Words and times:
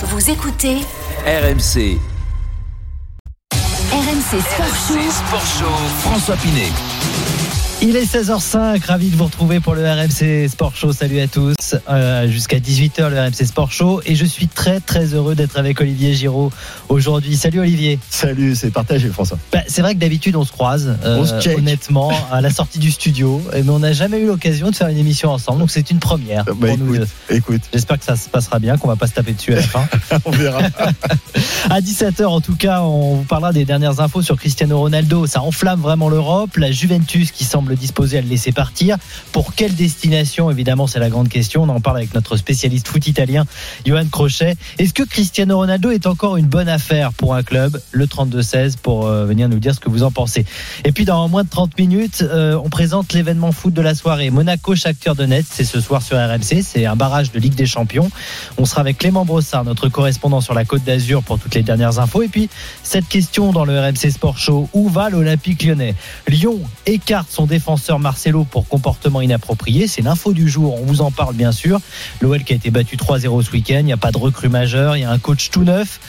Vous 0.00 0.30
écoutez 0.30 0.76
RMC, 1.26 1.98
RMC 3.90 4.40
Sport 4.40 4.76
Show. 4.86 5.10
Sport 5.10 5.46
Show, 5.58 5.74
François 6.02 6.36
Pinet. 6.36 6.70
Il 7.80 7.94
est 7.94 8.12
16h05, 8.12 8.84
ravi 8.86 9.08
de 9.08 9.14
vous 9.14 9.26
retrouver 9.26 9.60
pour 9.60 9.76
le 9.76 9.88
RMC 9.88 10.48
Sport 10.48 10.74
Show. 10.74 10.92
Salut 10.92 11.20
à 11.20 11.28
tous. 11.28 11.54
Euh, 11.88 12.26
Jusqu'à 12.26 12.58
18h, 12.58 13.08
le 13.08 13.20
RMC 13.20 13.46
Sport 13.46 13.70
Show. 13.70 14.00
Et 14.04 14.16
je 14.16 14.24
suis 14.24 14.48
très 14.48 14.80
très 14.80 15.14
heureux 15.14 15.36
d'être 15.36 15.56
avec 15.56 15.80
Olivier 15.80 16.12
Giraud 16.12 16.50
aujourd'hui. 16.88 17.36
Salut 17.36 17.60
Olivier. 17.60 18.00
Salut, 18.10 18.56
c'est 18.56 18.72
partagé 18.72 19.08
François. 19.10 19.38
Bah, 19.52 19.60
c'est 19.68 19.80
vrai 19.82 19.94
que 19.94 20.00
d'habitude 20.00 20.34
on 20.34 20.44
se 20.44 20.50
croise, 20.50 20.96
euh, 21.04 21.18
On 21.20 21.24
se 21.24 21.40
check. 21.40 21.56
honnêtement, 21.56 22.10
à 22.32 22.40
la 22.40 22.50
sortie 22.50 22.80
du 22.80 22.90
studio. 22.90 23.40
Mais 23.54 23.70
on 23.70 23.78
n'a 23.78 23.92
jamais 23.92 24.18
eu 24.18 24.26
l'occasion 24.26 24.70
de 24.70 24.74
faire 24.74 24.88
une 24.88 24.98
émission 24.98 25.30
ensemble. 25.30 25.60
Donc 25.60 25.70
c'est 25.70 25.92
une 25.92 26.00
première 26.00 26.44
Bah, 26.46 26.54
pour 26.60 26.78
nous 26.78 26.96
écoute, 27.30 27.62
J'espère 27.72 28.00
que 28.00 28.04
ça 28.04 28.16
se 28.16 28.28
passera 28.28 28.58
bien, 28.58 28.76
qu'on 28.76 28.88
va 28.88 28.96
pas 28.96 29.06
se 29.06 29.14
taper 29.14 29.34
dessus 29.34 29.52
à 29.52 29.56
la 29.56 29.62
fin. 29.62 29.86
on 30.24 30.32
verra. 30.32 30.62
À 31.70 31.80
17h, 31.80 32.24
en 32.24 32.40
tout 32.40 32.56
cas, 32.56 32.80
on 32.82 33.16
vous 33.16 33.24
parlera 33.24 33.52
des 33.52 33.64
dernières 33.64 34.00
infos 34.00 34.22
sur 34.22 34.36
Cristiano 34.36 34.78
Ronaldo. 34.78 35.26
Ça 35.26 35.42
enflamme 35.42 35.80
vraiment 35.80 36.08
l'Europe. 36.08 36.56
La 36.56 36.72
Juventus 36.72 37.30
qui 37.30 37.44
semble 37.44 37.67
disposée 37.76 38.18
à 38.18 38.20
le 38.20 38.28
laisser 38.28 38.52
partir. 38.52 38.96
Pour 39.32 39.54
quelle 39.54 39.74
destination 39.74 40.50
Évidemment, 40.50 40.86
c'est 40.86 40.98
la 40.98 41.10
grande 41.10 41.28
question. 41.28 41.62
On 41.62 41.68
en 41.68 41.80
parle 41.80 41.98
avec 41.98 42.14
notre 42.14 42.36
spécialiste 42.36 42.88
foot 42.88 43.06
italien, 43.06 43.44
Johan 43.86 44.06
Crochet. 44.10 44.56
Est-ce 44.78 44.94
que 44.94 45.02
Cristiano 45.02 45.56
Ronaldo 45.56 45.90
est 45.90 46.06
encore 46.06 46.36
une 46.36 46.46
bonne 46.46 46.68
affaire 46.68 47.12
pour 47.12 47.34
un 47.34 47.42
club 47.42 47.80
Le 47.92 48.06
32-16 48.06 48.76
pour 48.76 49.06
euh, 49.06 49.24
venir 49.24 49.48
nous 49.48 49.58
dire 49.58 49.74
ce 49.74 49.80
que 49.80 49.90
vous 49.90 50.02
en 50.02 50.10
pensez? 50.10 50.44
Et 50.84 50.92
puis, 50.92 51.04
dans 51.04 51.28
moins 51.28 51.44
de 51.44 51.48
30 51.48 51.78
minutes, 51.78 52.22
euh, 52.22 52.58
on 52.62 52.68
présente 52.68 53.12
l'événement 53.12 53.52
foot 53.52 53.74
de 53.74 53.82
la 53.82 53.94
soirée. 53.94 54.30
Monaco 54.30 54.74
Shakhtar 54.74 55.14
Donetsk, 55.14 55.48
c'est 55.50 55.64
ce 55.64 55.80
soir 55.80 56.02
sur 56.02 56.16
RMC. 56.16 56.62
C'est 56.62 56.86
un 56.86 56.96
barrage 56.96 57.32
de 57.32 57.38
Ligue 57.38 57.54
des 57.54 57.66
Champions. 57.66 58.10
On 58.56 58.64
sera 58.64 58.80
avec 58.80 58.98
Clément 58.98 59.24
Brossard, 59.24 59.64
notre 59.64 59.88
correspondant 59.88 60.40
sur 60.40 60.54
la 60.54 60.64
Côte 60.64 60.84
d'Azur 60.84 61.22
pour 61.22 61.38
toutes 61.38 61.54
les 61.54 61.62
dernières 61.62 61.98
infos. 61.98 62.22
Et 62.22 62.28
puis, 62.28 62.48
cette 62.82 63.08
question 63.08 63.52
dans 63.52 63.64
le 63.64 63.78
RMC 63.78 64.10
Sport 64.10 64.38
Show, 64.38 64.68
où 64.72 64.88
va 64.88 65.10
l'Olympique 65.10 65.62
lyonnais? 65.62 65.94
Lyon 66.26 66.60
écarte 66.86 67.30
son 67.30 67.46
défenseur 67.46 67.57
Marcelo 67.98 68.44
pour 68.44 68.68
comportement 68.68 69.20
inapproprié. 69.20 69.86
C'est 69.86 70.02
l'info 70.02 70.32
du 70.32 70.48
jour, 70.48 70.80
on 70.80 70.84
vous 70.84 71.00
en 71.00 71.10
parle 71.10 71.34
bien 71.34 71.52
sûr. 71.52 71.80
L'OL 72.20 72.42
qui 72.44 72.52
a 72.52 72.56
été 72.56 72.70
battu 72.70 72.96
3-0 72.96 73.42
ce 73.42 73.50
week-end, 73.52 73.78
il 73.80 73.86
n'y 73.86 73.92
a 73.92 73.96
pas 73.96 74.12
de 74.12 74.18
recrue 74.18 74.48
majeur, 74.48 74.96
il 74.96 75.00
y 75.00 75.04
a 75.04 75.10
un 75.10 75.18
coach 75.18 75.50
tout 75.50 75.64
neuf. 75.64 76.00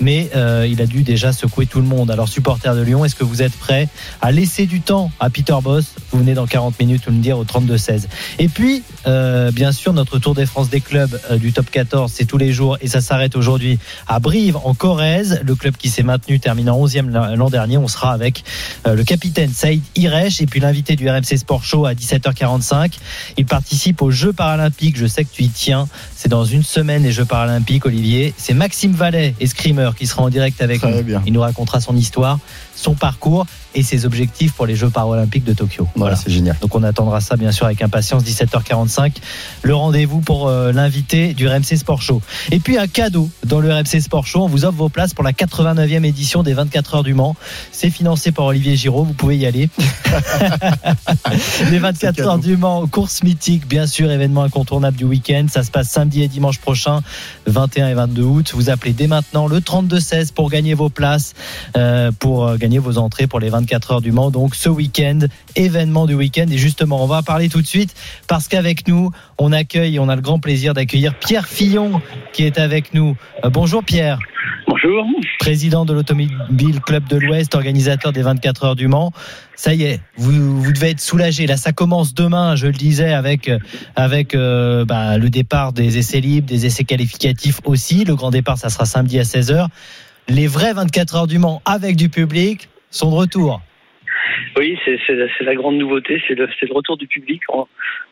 Mais 0.00 0.30
euh, 0.34 0.66
il 0.68 0.80
a 0.82 0.86
dû 0.86 1.02
déjà 1.02 1.32
secouer 1.32 1.66
tout 1.66 1.80
le 1.80 1.86
monde. 1.86 2.10
Alors, 2.10 2.28
supporter 2.28 2.74
de 2.74 2.82
Lyon, 2.82 3.04
est-ce 3.04 3.14
que 3.14 3.24
vous 3.24 3.42
êtes 3.42 3.56
prêts 3.56 3.88
à 4.20 4.32
laisser 4.32 4.66
du 4.66 4.80
temps 4.80 5.10
à 5.20 5.30
Peter 5.30 5.56
Boss? 5.62 5.94
Vous 6.10 6.18
venez 6.18 6.34
dans 6.34 6.46
40 6.46 6.78
minutes 6.80 7.02
nous 7.06 7.14
le 7.14 7.20
dire 7.20 7.38
au 7.38 7.44
32-16. 7.44 8.04
Et 8.38 8.48
puis, 8.48 8.82
euh, 9.06 9.50
bien 9.50 9.72
sûr, 9.72 9.92
notre 9.92 10.18
Tour 10.18 10.34
des 10.34 10.46
France 10.46 10.70
des 10.70 10.80
clubs 10.80 11.20
euh, 11.30 11.36
du 11.36 11.52
top 11.52 11.70
14, 11.70 12.10
c'est 12.14 12.24
tous 12.24 12.38
les 12.38 12.52
jours 12.52 12.78
et 12.80 12.88
ça 12.88 13.00
s'arrête 13.00 13.36
aujourd'hui 13.36 13.78
à 14.06 14.20
Brive, 14.20 14.56
en 14.64 14.74
Corrèze. 14.74 15.40
Le 15.44 15.54
club 15.54 15.76
qui 15.76 15.88
s'est 15.88 16.02
maintenu 16.02 16.40
terminant 16.40 16.78
11e 16.84 17.34
l'an 17.34 17.50
dernier. 17.50 17.76
On 17.76 17.88
sera 17.88 18.12
avec 18.12 18.44
euh, 18.86 18.94
le 18.94 19.04
capitaine 19.04 19.50
Saïd 19.50 19.82
Iresh 19.96 20.40
et 20.40 20.46
puis 20.46 20.60
l'invité 20.60 20.96
du 20.96 21.08
RMC 21.08 21.36
Sport 21.36 21.64
Show 21.64 21.86
à 21.86 21.94
17h45. 21.94 22.92
Il 23.36 23.46
participe 23.46 24.02
aux 24.02 24.10
Jeux 24.10 24.32
paralympiques. 24.32 24.96
Je 24.96 25.06
sais 25.06 25.24
que 25.24 25.32
tu 25.32 25.42
y 25.42 25.48
tiens. 25.48 25.88
C'est 26.16 26.28
dans 26.28 26.44
une 26.44 26.62
semaine 26.62 27.02
les 27.02 27.12
Jeux 27.12 27.24
paralympiques, 27.24 27.86
Olivier. 27.86 28.32
C'est 28.36 28.54
Maxime 28.54 28.92
Vallet, 28.92 29.34
escrimeur, 29.40 29.83
qui 29.92 30.06
sera 30.06 30.22
en 30.22 30.30
direct 30.30 30.62
avec 30.62 30.80
Très 30.80 30.90
nous. 30.90 31.02
bien. 31.02 31.22
Il 31.26 31.32
nous 31.32 31.40
racontera 31.40 31.80
son 31.80 31.96
histoire, 31.96 32.38
son 32.74 32.94
parcours 32.94 33.46
et 33.74 33.82
ses 33.82 34.06
objectifs 34.06 34.52
pour 34.52 34.66
les 34.66 34.76
Jeux 34.76 34.90
paralympiques 34.90 35.44
de 35.44 35.52
Tokyo. 35.52 35.88
Voilà, 35.96 36.16
c'est 36.16 36.30
génial. 36.30 36.56
Donc 36.60 36.74
on 36.74 36.82
attendra 36.82 37.20
ça 37.20 37.36
bien 37.36 37.52
sûr 37.52 37.66
avec 37.66 37.82
impatience 37.82 38.24
17h45 38.24 39.12
le 39.62 39.74
rendez-vous 39.74 40.20
pour 40.20 40.48
euh, 40.48 40.72
l'invité 40.72 41.34
du 41.34 41.48
RMC 41.48 41.76
Sport 41.76 42.02
Show. 42.02 42.22
Et 42.50 42.60
puis 42.60 42.78
un 42.78 42.86
cadeau 42.86 43.28
dans 43.44 43.60
le 43.60 43.72
RMC 43.72 44.00
Sport 44.00 44.26
Show, 44.26 44.42
on 44.42 44.46
vous 44.46 44.64
offre 44.64 44.76
vos 44.76 44.88
places 44.88 45.14
pour 45.14 45.24
la 45.24 45.32
89e 45.32 46.04
édition 46.04 46.42
des 46.42 46.54
24 46.54 46.96
heures 46.96 47.02
du 47.02 47.14
Mans. 47.14 47.36
C'est 47.72 47.90
financé 47.90 48.32
par 48.32 48.46
Olivier 48.46 48.76
Giraud, 48.76 49.04
vous 49.04 49.14
pouvez 49.14 49.36
y 49.36 49.46
aller. 49.46 49.68
Les 51.70 51.78
24 51.78 52.16
cadeau. 52.16 52.28
heures 52.28 52.38
du 52.38 52.56
Mans, 52.56 52.86
course 52.86 53.22
mythique, 53.22 53.66
bien 53.66 53.86
sûr, 53.86 54.10
événement 54.10 54.42
incontournable 54.42 54.96
du 54.96 55.04
week-end. 55.04 55.46
Ça 55.50 55.62
se 55.62 55.70
passe 55.70 55.88
samedi 55.88 56.22
et 56.22 56.28
dimanche 56.28 56.58
prochain, 56.58 57.00
21 57.46 57.88
et 57.88 57.94
22 57.94 58.22
août. 58.22 58.52
Vous 58.54 58.70
appelez 58.70 58.92
dès 58.92 59.06
maintenant 59.06 59.46
le 59.46 59.60
32-16 59.60 60.32
pour 60.32 60.50
gagner 60.50 60.74
vos 60.74 60.88
places, 60.88 61.34
euh, 61.76 62.12
pour 62.18 62.46
euh, 62.46 62.56
gagner 62.56 62.78
vos 62.78 62.98
entrées 62.98 63.26
pour 63.26 63.40
les 63.40 63.48
24 63.48 63.63
heures 63.90 64.00
du 64.00 64.12
Mans. 64.12 64.30
Donc 64.30 64.54
ce 64.54 64.68
week-end, 64.68 65.20
événement 65.56 66.06
du 66.06 66.14
week-end. 66.14 66.46
Et 66.50 66.58
justement, 66.58 67.02
on 67.02 67.06
va 67.06 67.18
en 67.18 67.22
parler 67.22 67.48
tout 67.48 67.62
de 67.62 67.66
suite 67.66 67.94
parce 68.28 68.48
qu'avec 68.48 68.86
nous, 68.88 69.10
on 69.38 69.52
accueille, 69.52 69.98
on 69.98 70.08
a 70.08 70.16
le 70.16 70.22
grand 70.22 70.38
plaisir 70.38 70.74
d'accueillir 70.74 71.14
Pierre 71.18 71.46
Fillon 71.46 72.00
qui 72.32 72.44
est 72.44 72.58
avec 72.58 72.94
nous. 72.94 73.16
Euh, 73.44 73.50
bonjour 73.50 73.84
Pierre 73.84 74.18
Bonjour. 74.66 75.06
président 75.38 75.84
de 75.84 75.92
l'Automobile 75.92 76.80
Club 76.80 77.06
de 77.08 77.16
l'Ouest, 77.16 77.54
organisateur 77.54 78.12
des 78.12 78.22
24 78.22 78.64
heures 78.64 78.76
du 78.76 78.88
Mans. 78.88 79.12
Ça 79.56 79.72
y 79.74 79.84
est, 79.84 80.00
vous, 80.16 80.60
vous 80.60 80.72
devez 80.72 80.90
être 80.90 81.00
soulagé. 81.00 81.46
Là, 81.46 81.56
ça 81.56 81.72
commence 81.72 82.14
demain, 82.14 82.56
je 82.56 82.66
le 82.66 82.72
disais, 82.72 83.12
avec, 83.12 83.50
avec 83.96 84.34
euh, 84.34 84.84
bah, 84.84 85.16
le 85.16 85.30
départ 85.30 85.72
des 85.72 85.98
essais 85.98 86.20
libres, 86.20 86.46
des 86.48 86.66
essais 86.66 86.84
qualificatifs 86.84 87.60
aussi. 87.64 88.04
Le 88.04 88.16
grand 88.16 88.30
départ, 88.30 88.58
ça 88.58 88.68
sera 88.68 88.84
samedi 88.84 89.18
à 89.18 89.22
16h. 89.22 89.68
Les 90.28 90.46
vrais 90.46 90.72
24 90.72 91.16
heures 91.16 91.26
du 91.26 91.38
Mans 91.38 91.60
avec 91.64 91.96
du 91.96 92.08
public 92.08 92.68
sont 92.96 93.10
de 93.10 93.16
retour. 93.16 93.60
Oui, 94.56 94.78
c'est 94.84 94.98
la, 95.40 95.54
grande 95.54 95.76
nouveauté, 95.76 96.22
c'est 96.26 96.34
le, 96.34 96.48
retour 96.70 96.96
du 96.96 97.06
public. 97.06 97.42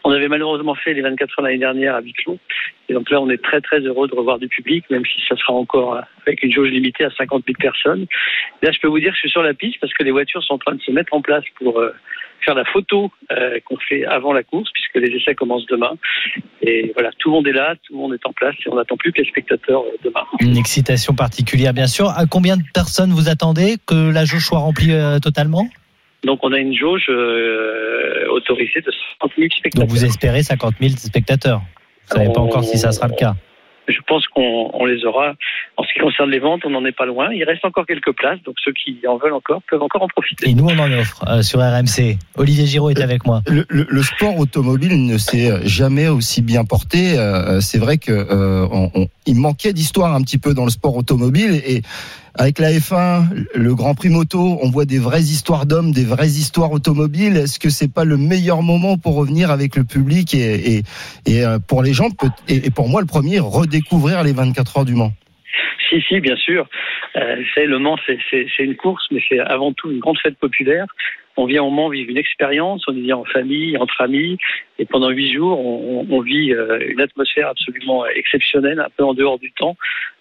On, 0.05 0.11
avait 0.11 0.29
malheureusement 0.29 0.75
fait 0.75 0.93
les 0.93 1.01
24 1.01 1.39
heures 1.39 1.45
l'année 1.45 1.59
dernière 1.59 1.95
à 1.95 2.01
huis 2.01 2.13
clos. 2.13 2.39
Et 2.89 2.95
donc 2.95 3.11
là, 3.11 3.21
on 3.21 3.31
est 3.31 3.43
très 3.43 3.61
très 3.61 3.81
heureux 3.81 4.09
de 4.09 4.15
revoir 4.15 4.39
du 4.39 4.49
public, 4.49 4.85
même 4.91 5.05
si 5.07 5.23
ça 5.29 5.37
sera 5.37 5.55
encore 5.55 5.95
euh, 5.95 6.01
avec 6.27 6.43
une 6.43 6.53
jauge 6.53 6.71
limitée 6.71 7.05
à 7.05 7.11
50 7.11 7.45
000 7.47 7.57
personnes. 7.59 8.07
Là, 8.61 8.73
je 8.73 8.81
peux 8.81 8.89
vous 8.89 8.99
dire 8.99 9.11
que 9.11 9.17
je 9.17 9.21
suis 9.21 9.31
sur 9.31 9.43
la 9.43 9.55
piste 9.55 9.79
parce 9.81 9.93
que 9.95 10.03
les 10.03 10.11
voitures 10.11 10.43
sont 10.43 10.55
en 10.55 10.59
train 10.59 10.75
de 10.75 10.83
se 10.83 10.91
mettre 10.91 11.15
en 11.15 11.23
place 11.23 11.45
pour 11.57 11.81
euh, 11.81 11.95
faire 12.45 12.55
la 12.55 12.65
photo 12.65 13.11
euh, 13.31 13.59
qu'on 13.65 13.77
fait 13.77 14.05
avant 14.05 14.33
la 14.33 14.43
course, 14.43 14.71
puisque 14.73 14.95
les 14.97 15.17
essais 15.17 15.35
commencent 15.35 15.67
demain. 15.67 15.93
Et 16.63 16.93
voilà, 16.95 17.11
tout 17.19 17.31
le 17.31 17.37
monde 17.37 17.47
est 17.47 17.53
là, 17.53 17.75
tout 17.87 17.95
le 17.95 17.99
monde 17.99 18.15
est 18.15 18.27
en 18.27 18.33
place 18.33 18.55
et 18.65 18.69
on 18.71 18.77
n'attend 18.77 18.97
plus 18.97 19.13
que 19.13 19.23
les 19.23 19.29
spectateurs 19.29 19.83
euh, 19.83 19.97
demain. 20.05 20.25
Une 20.41 20.57
excitation 20.57 21.15
particulière, 21.15 21.73
bien 21.73 21.87
sûr. 21.87 22.11
À 22.11 22.27
combien 22.27 22.57
de 22.57 22.63
personnes 22.75 23.11
vous 23.11 23.29
attendez 23.29 23.77
que 23.87 24.13
la 24.13 24.25
jauge 24.25 24.45
soit 24.45 24.59
remplie 24.59 24.93
euh, 24.93 25.19
totalement? 25.19 25.67
Donc 26.25 26.41
on 26.43 26.53
a 26.53 26.59
une 26.59 26.75
jauge 26.75 27.09
autorisée 28.31 28.81
de 28.81 28.93
50 29.21 29.33
000 29.37 29.49
spectateurs. 29.51 29.87
Donc 29.87 29.91
vous 29.91 30.05
espérez 30.05 30.45
50 30.45 30.75
000 30.81 30.93
spectateurs? 30.97 31.63
Vous 32.09 32.17
savez 32.17 32.33
pas 32.33 32.41
encore 32.41 32.63
si 32.63 32.79
ça 32.79 32.93
sera 32.93 33.09
le 33.09 33.15
cas. 33.15 33.35
Je 33.93 34.01
pense 34.07 34.27
qu'on 34.29 34.71
on 34.73 34.85
les 34.87 35.05
aura. 35.05 35.35
En 35.77 35.85
ce 35.85 35.93
qui 35.93 36.01
concerne 36.01 36.31
les 36.31 36.39
ventes, 36.39 36.63
on 36.65 36.71
n'en 36.71 36.85
est 36.85 36.93
pas 36.97 37.07
loin. 37.07 37.31
Il 37.33 37.45
reste 37.45 37.65
encore 37.65 37.87
quelques 37.87 38.13
places, 38.13 38.43
donc 38.45 38.57
ceux 38.65 38.73
qui 38.73 38.99
en 39.09 39.17
veulent 39.19 39.33
encore 39.35 39.61
peuvent 39.71 39.83
encore 39.83 40.03
en 40.03 40.09
profiter. 40.09 40.49
Et 40.49 40.55
nous, 40.55 40.67
on 40.67 40.79
en 40.79 40.91
offre 40.93 41.23
euh, 41.29 41.43
sur 41.43 41.61
RMC. 41.61 42.17
Olivier 42.37 42.67
Giraud 42.67 42.91
est 42.91 43.01
avec 43.01 43.25
moi. 43.27 43.43
Le, 43.47 43.65
le- 43.69 43.87
le 43.89 44.03
sport 44.03 44.39
automobile 44.39 45.07
ne 45.07 45.19
s'est 45.19 45.51
jamais 45.67 46.09
aussi 46.09 46.43
bien 46.43 46.65
porté. 46.65 47.19
Euh, 47.19 47.61
c'est 47.61 47.79
vrai 47.79 47.99
que 47.99 48.13
euh, 48.13 48.67
on- 48.73 48.91
on- 48.95 49.07
il 49.27 49.37
manquait 49.37 49.73
d'histoire 49.73 50.15
un 50.15 50.23
petit 50.23 50.39
peu 50.39 50.55
dans 50.55 50.65
le 50.65 50.71
sport 50.71 50.97
automobile 50.97 51.61
et 51.67 51.83
avec 52.35 52.59
la 52.59 52.71
F1, 52.71 53.47
le 53.55 53.75
Grand 53.75 53.95
Prix 53.95 54.09
moto, 54.09 54.59
on 54.63 54.71
voit 54.71 54.87
des 54.87 54.99
vraies 54.99 55.21
histoires 55.21 55.67
d'hommes, 55.67 55.93
des 55.93 56.05
vraies 56.05 56.27
histoires 56.27 56.73
automobiles. 56.73 57.37
Est-ce 57.37 57.59
que 57.59 57.69
c'est 57.69 57.93
pas 57.93 58.05
le 58.05 58.17
meilleur 58.17 58.63
moment 58.63 58.97
pour 58.97 59.17
revenir 59.17 59.51
avec 59.51 59.77
le 59.77 59.85
public 59.85 60.35
et, 60.35 60.83
euh, 61.29 61.59
pour 61.69 61.83
les 61.83 61.93
gens 61.93 62.09
et, 62.49 62.71
pour 62.71 62.89
moi 62.89 63.01
le 63.01 63.07
premier 63.07 63.39
redécouvrir 63.39 64.23
les 64.23 64.33
24 64.33 64.79
heures 64.79 64.85
du 64.85 64.95
Mans? 64.95 65.13
Si, 65.91 66.01
si, 66.09 66.21
bien 66.21 66.37
sûr. 66.37 66.67
Euh, 67.17 67.37
c'est 67.55 67.67
le 67.67 67.79
Mans, 67.79 67.99
c'est 68.07 68.47
une 68.59 68.77
course, 68.77 69.05
mais 69.11 69.21
c'est 69.29 69.39
avant 69.39 69.75
tout 69.75 69.91
une 69.91 69.99
grande 69.99 70.19
fête 70.19 70.39
populaire. 70.39 70.87
On 71.37 71.45
vient 71.45 71.63
au 71.63 71.71
Mans 71.71 71.91
vivre 71.91 72.11
une 72.11 72.19
expérience, 72.19 72.85
on 72.89 72.95
y 72.95 73.03
vient 73.03 73.19
en 73.19 73.25
famille, 73.25 73.77
entre 73.77 74.01
amis, 74.01 74.39
et 74.83 74.85
pendant 74.85 75.11
huit 75.11 75.33
jours, 75.33 75.61
on, 75.61 76.21
vit 76.23 76.53
euh, 76.53 76.81
une 76.89 77.01
atmosphère 77.01 77.47
absolument 77.47 78.05
exceptionnelle, 78.07 78.81
un 78.81 78.89
peu 78.97 79.05
en 79.05 79.15
dehors 79.15 79.39
du 79.39 79.53
temps. 79.53 79.77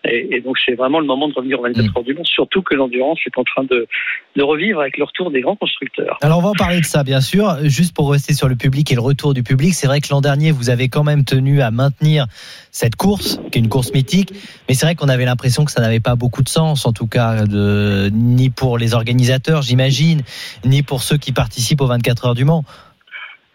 Et, 0.05 0.35
et 0.35 0.41
donc, 0.41 0.57
c'est 0.63 0.75
vraiment 0.75 1.00
le 1.00 1.07
moment 1.07 1.27
de 1.27 1.33
revenir 1.33 1.59
aux 1.59 1.63
24 1.63 1.97
heures 1.97 2.03
du 2.03 2.13
Mans, 2.13 2.24
surtout 2.24 2.62
que 2.62 2.75
l'endurance 2.75 3.18
est 3.25 3.36
en 3.39 3.44
train 3.44 3.63
de, 3.63 3.88
de 4.36 4.44
revivre 4.44 4.80
avec 4.80 5.00
le 5.00 5.06
retour 5.06 5.31
des 5.31 5.41
grands 5.41 5.56
constructeurs. 5.56 6.19
Alors 6.21 6.38
on 6.38 6.41
va 6.44 6.50
en 6.50 6.53
parler 6.53 6.80
de 6.80 6.86
ça, 6.86 7.03
bien 7.03 7.21
sûr. 7.21 7.57
Juste 7.63 7.95
pour 7.95 8.12
rester 8.12 8.36
sur 8.36 8.47
le 8.47 8.56
public 8.56 8.91
et 8.91 8.95
le 8.95 9.01
retour 9.01 9.33
du 9.33 9.41
public, 9.41 9.74
c'est 9.74 9.88
vrai 9.88 10.00
que 10.00 10.09
l'an 10.12 10.21
dernier, 10.21 10.51
vous 10.51 10.69
avez 10.69 10.89
quand 10.89 11.03
même 11.03 11.25
tenu 11.25 11.62
à 11.62 11.71
maintenir 11.71 12.27
cette 12.69 12.95
course, 12.95 13.39
qui 13.51 13.57
est 13.57 13.62
une 13.62 13.69
course 13.69 13.91
mythique. 13.94 14.31
Mais 14.69 14.75
c'est 14.75 14.86
vrai 14.86 14.94
qu'on 14.94 15.09
avait 15.09 15.25
l'impression 15.25 15.65
que 15.65 15.71
ça 15.71 15.81
n'avait 15.81 16.00
pas 16.00 16.15
beaucoup 16.15 16.44
de 16.44 16.50
sens, 16.50 16.86
en 16.86 16.94
tout 16.94 17.07
cas, 17.07 17.45
de, 17.45 18.12
ni 18.13 18.51
pour 18.51 18.77
les 18.77 18.94
organisateurs, 18.94 19.63
j'imagine, 19.63 20.21
ni 20.65 20.83
pour 20.83 21.01
ceux 21.01 21.18
qui 21.18 21.31
participent 21.31 21.81
aux 21.81 21.88
24 21.88 22.25
heures 22.25 22.36
du 22.36 22.45
Mans. 22.45 22.63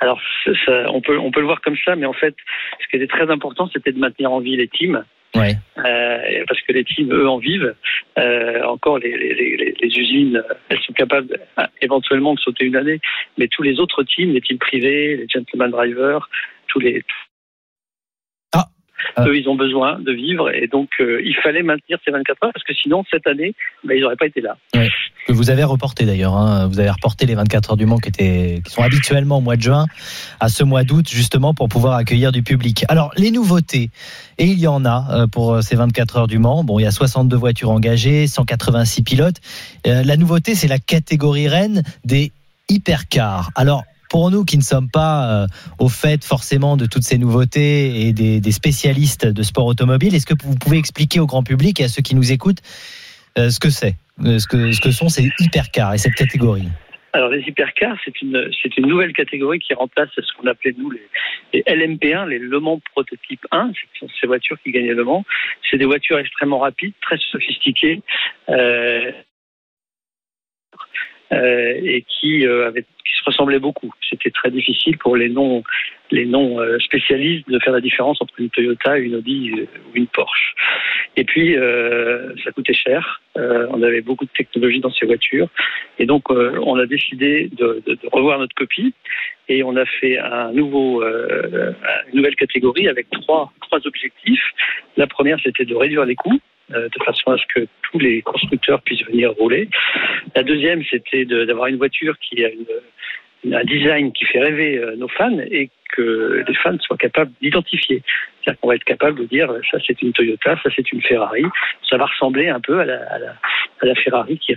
Alors, 0.00 0.20
ça- 0.44 0.52
ça- 0.64 0.92
on, 0.92 1.00
peut, 1.00 1.18
on 1.18 1.30
peut 1.30 1.40
le 1.40 1.46
voir 1.46 1.60
comme 1.60 1.76
ça, 1.84 1.96
mais 1.96 2.06
en 2.06 2.12
fait, 2.12 2.34
ce 2.82 2.88
qui 2.88 2.96
était 2.96 3.06
très 3.06 3.30
important, 3.30 3.68
c'était 3.72 3.92
de 3.92 3.98
maintenir 3.98 4.30
en 4.32 4.40
vie 4.40 4.56
les 4.56 4.68
teams. 4.68 5.04
Ouais. 5.34 5.54
Euh, 5.84 6.44
parce 6.48 6.60
que 6.62 6.72
les 6.72 6.84
teams, 6.84 7.12
eux, 7.12 7.28
en 7.28 7.38
vivent. 7.38 7.74
Euh, 8.18 8.62
encore, 8.62 8.98
les, 8.98 9.14
les, 9.16 9.34
les, 9.34 9.74
les 9.80 9.98
usines, 9.98 10.42
elles 10.68 10.80
sont 10.80 10.94
capables 10.94 11.38
euh, 11.58 11.66
éventuellement 11.82 12.34
de 12.34 12.40
sauter 12.40 12.64
une 12.64 12.76
année, 12.76 13.00
mais 13.36 13.48
tous 13.48 13.62
les 13.62 13.78
autres 13.78 14.02
teams, 14.04 14.32
les 14.32 14.40
teams 14.40 14.58
privés, 14.58 15.16
les 15.16 15.26
gentleman 15.28 15.70
drivers, 15.70 16.28
tous 16.68 16.78
les... 16.80 17.04
Ah. 19.14 19.24
Eux, 19.26 19.36
ils 19.38 19.48
ont 19.48 19.54
besoin 19.54 19.98
de 20.00 20.12
vivre 20.12 20.50
et 20.50 20.66
donc 20.66 20.88
euh, 21.00 21.20
il 21.24 21.34
fallait 21.42 21.62
maintenir 21.62 21.98
ces 22.04 22.10
24 22.10 22.44
heures 22.44 22.52
parce 22.52 22.64
que 22.64 22.74
sinon 22.74 23.04
cette 23.10 23.26
année, 23.26 23.54
bah, 23.84 23.94
ils 23.94 24.00
n'auraient 24.00 24.16
pas 24.16 24.26
été 24.26 24.40
là. 24.40 24.56
que 24.72 25.32
vous 25.32 25.50
avez 25.50 25.64
reporté 25.64 26.04
d'ailleurs. 26.04 26.34
hein. 26.34 26.66
Vous 26.68 26.80
avez 26.80 26.90
reporté 26.90 27.26
les 27.26 27.34
24 27.34 27.70
heures 27.70 27.76
du 27.76 27.86
Mans 27.86 27.98
qui, 27.98 28.08
étaient, 28.08 28.60
qui 28.64 28.72
sont 28.72 28.82
habituellement 28.82 29.38
au 29.38 29.40
mois 29.40 29.56
de 29.56 29.62
juin 29.62 29.86
à 30.40 30.48
ce 30.48 30.64
mois 30.64 30.84
d'août, 30.84 31.06
justement 31.08 31.54
pour 31.54 31.68
pouvoir 31.68 31.94
accueillir 31.94 32.32
du 32.32 32.42
public. 32.42 32.84
Alors, 32.88 33.10
les 33.16 33.30
nouveautés, 33.30 33.90
et 34.38 34.44
il 34.44 34.58
y 34.58 34.66
en 34.66 34.84
a 34.84 35.06
euh, 35.10 35.26
pour 35.26 35.54
euh, 35.54 35.60
ces 35.62 35.76
24 35.76 36.16
heures 36.16 36.26
du 36.26 36.38
Mans. 36.38 36.62
Bon, 36.64 36.78
il 36.78 36.82
y 36.82 36.86
a 36.86 36.90
62 36.90 37.36
voitures 37.36 37.70
engagées, 37.70 38.26
186 38.26 39.02
pilotes. 39.02 39.36
Euh, 39.86 40.02
la 40.04 40.16
nouveauté, 40.16 40.54
c'est 40.54 40.68
la 40.68 40.78
catégorie 40.78 41.48
reine 41.48 41.82
des 42.04 42.32
hypercars. 42.68 43.50
Alors, 43.54 43.84
pour 44.10 44.30
nous 44.30 44.44
qui 44.44 44.56
ne 44.56 44.62
sommes 44.62 44.90
pas 44.90 45.44
euh, 45.44 45.46
au 45.78 45.88
fait 45.88 46.24
forcément 46.24 46.76
de 46.76 46.86
toutes 46.86 47.02
ces 47.02 47.18
nouveautés 47.18 48.06
et 48.06 48.12
des, 48.12 48.52
spécialistes 48.52 49.26
de 49.26 49.42
sport 49.42 49.66
automobile, 49.66 50.14
est-ce 50.14 50.26
que 50.26 50.34
vous 50.42 50.56
pouvez 50.56 50.78
expliquer 50.78 51.20
au 51.20 51.26
grand 51.26 51.42
public 51.42 51.80
et 51.80 51.84
à 51.84 51.88
ceux 51.88 52.02
qui 52.02 52.14
nous 52.14 52.32
écoutent 52.32 52.62
euh, 53.38 53.50
ce 53.50 53.60
que 53.60 53.70
c'est, 53.70 53.94
euh, 54.24 54.38
ce 54.38 54.46
que, 54.46 54.72
ce 54.72 54.80
que 54.80 54.90
sont 54.90 55.08
ces 55.08 55.30
hypercars 55.40 55.94
et 55.94 55.98
cette 55.98 56.14
catégorie? 56.14 56.68
Alors 57.12 57.30
les 57.30 57.40
hypercars, 57.40 57.96
c'est 58.04 58.20
une 58.20 58.50
c'est 58.62 58.76
une 58.76 58.86
nouvelle 58.86 59.14
catégorie 59.14 59.58
qui 59.58 59.72
remplace 59.72 60.10
ce 60.14 60.32
qu'on 60.36 60.46
appelait 60.46 60.74
nous 60.76 60.90
les, 60.90 61.08
les 61.54 61.62
LMP1, 61.62 62.28
les 62.28 62.38
Le 62.38 62.60
Mans 62.60 62.80
prototype 62.92 63.40
1. 63.50 63.72
Ce 63.72 64.00
sont 64.00 64.12
ces 64.20 64.26
voitures 64.26 64.58
qui 64.62 64.70
gagnaient 64.70 64.92
Le 64.92 65.04
Mans. 65.04 65.24
C'est 65.70 65.78
des 65.78 65.86
voitures 65.86 66.18
extrêmement 66.18 66.58
rapides, 66.58 66.92
très 67.00 67.16
sophistiquées. 67.30 68.02
Euh, 71.32 71.80
et 71.82 72.04
qui, 72.08 72.46
euh, 72.46 72.68
avaient, 72.68 72.82
qui 72.82 73.12
se 73.18 73.24
ressemblaient 73.24 73.58
beaucoup. 73.58 73.92
C'était 74.08 74.30
très 74.30 74.52
difficile 74.52 74.96
pour 74.96 75.16
les 75.16 75.28
non 75.28 75.64
les 76.12 76.24
non 76.24 76.60
euh, 76.60 76.78
spécialistes 76.78 77.48
de 77.50 77.58
faire 77.58 77.72
la 77.72 77.80
différence 77.80 78.22
entre 78.22 78.34
une 78.38 78.48
Toyota, 78.48 78.96
une 78.96 79.16
Audi 79.16 79.50
euh, 79.56 79.64
ou 79.88 79.96
une 79.96 80.06
Porsche. 80.06 80.54
Et 81.16 81.24
puis 81.24 81.56
euh, 81.56 82.32
ça 82.44 82.52
coûtait 82.52 82.74
cher. 82.74 83.20
On 83.34 83.82
avait 83.82 84.02
beaucoup 84.02 84.24
de 84.24 84.30
technologie 84.30 84.78
dans 84.78 84.92
ces 84.92 85.04
voitures, 85.04 85.48
et 85.98 86.06
donc 86.06 86.30
on 86.30 86.78
a 86.78 86.86
décidé 86.86 87.50
de, 87.52 87.82
de, 87.86 87.94
de, 87.94 88.08
revoir 88.10 88.38
notre 88.38 88.54
copie 88.54 88.94
et 89.48 89.62
on 89.62 89.76
a 89.76 89.84
fait 89.84 90.18
un 90.18 90.52
nouveau 90.52 91.02
une 91.04 91.74
nouvelle 92.14 92.36
catégorie 92.36 92.88
avec 92.88 93.10
trois 93.10 93.52
trois 93.60 93.86
objectifs. 93.86 94.44
La 94.96 95.06
première 95.06 95.38
c'était 95.44 95.66
de 95.66 95.74
réduire 95.74 96.06
les 96.06 96.14
coûts 96.14 96.40
de 96.70 97.04
façon 97.04 97.30
à 97.30 97.38
ce 97.38 97.44
que 97.54 97.66
tous 97.90 97.98
les 97.98 98.22
constructeurs 98.22 98.82
puissent 98.82 99.06
venir 99.06 99.32
rouler. 99.32 99.68
La 100.34 100.42
deuxième, 100.42 100.82
c'était 100.90 101.24
d'avoir 101.24 101.68
une 101.68 101.76
voiture 101.76 102.18
qui 102.18 102.44
a 102.44 102.48
un 103.52 103.64
design 103.64 104.12
qui 104.12 104.24
fait 104.24 104.40
rêver 104.40 104.78
euh, 104.78 104.96
nos 104.96 105.08
fans 105.08 105.38
et 105.38 105.70
que 105.94 106.44
les 106.46 106.54
fans 106.54 106.78
soient 106.80 106.96
capables 106.96 107.30
d'identifier. 107.40 108.02
C'est-à-dire 108.42 108.60
qu'on 108.60 108.68
va 108.68 108.74
être 108.74 108.84
capable 108.84 109.20
de 109.20 109.24
dire 109.26 109.52
ça 109.70 109.78
c'est 109.86 110.00
une 110.02 110.12
Toyota, 110.12 110.58
ça 110.62 110.70
c'est 110.74 110.92
une 110.92 111.02
Ferrari. 111.02 111.44
Ça 111.88 111.96
va 111.96 112.06
ressembler 112.06 112.48
un 112.48 112.60
peu 112.60 112.80
à 112.80 112.84
la, 112.84 113.94
Ferrari 113.96 114.38
qui, 114.38 114.54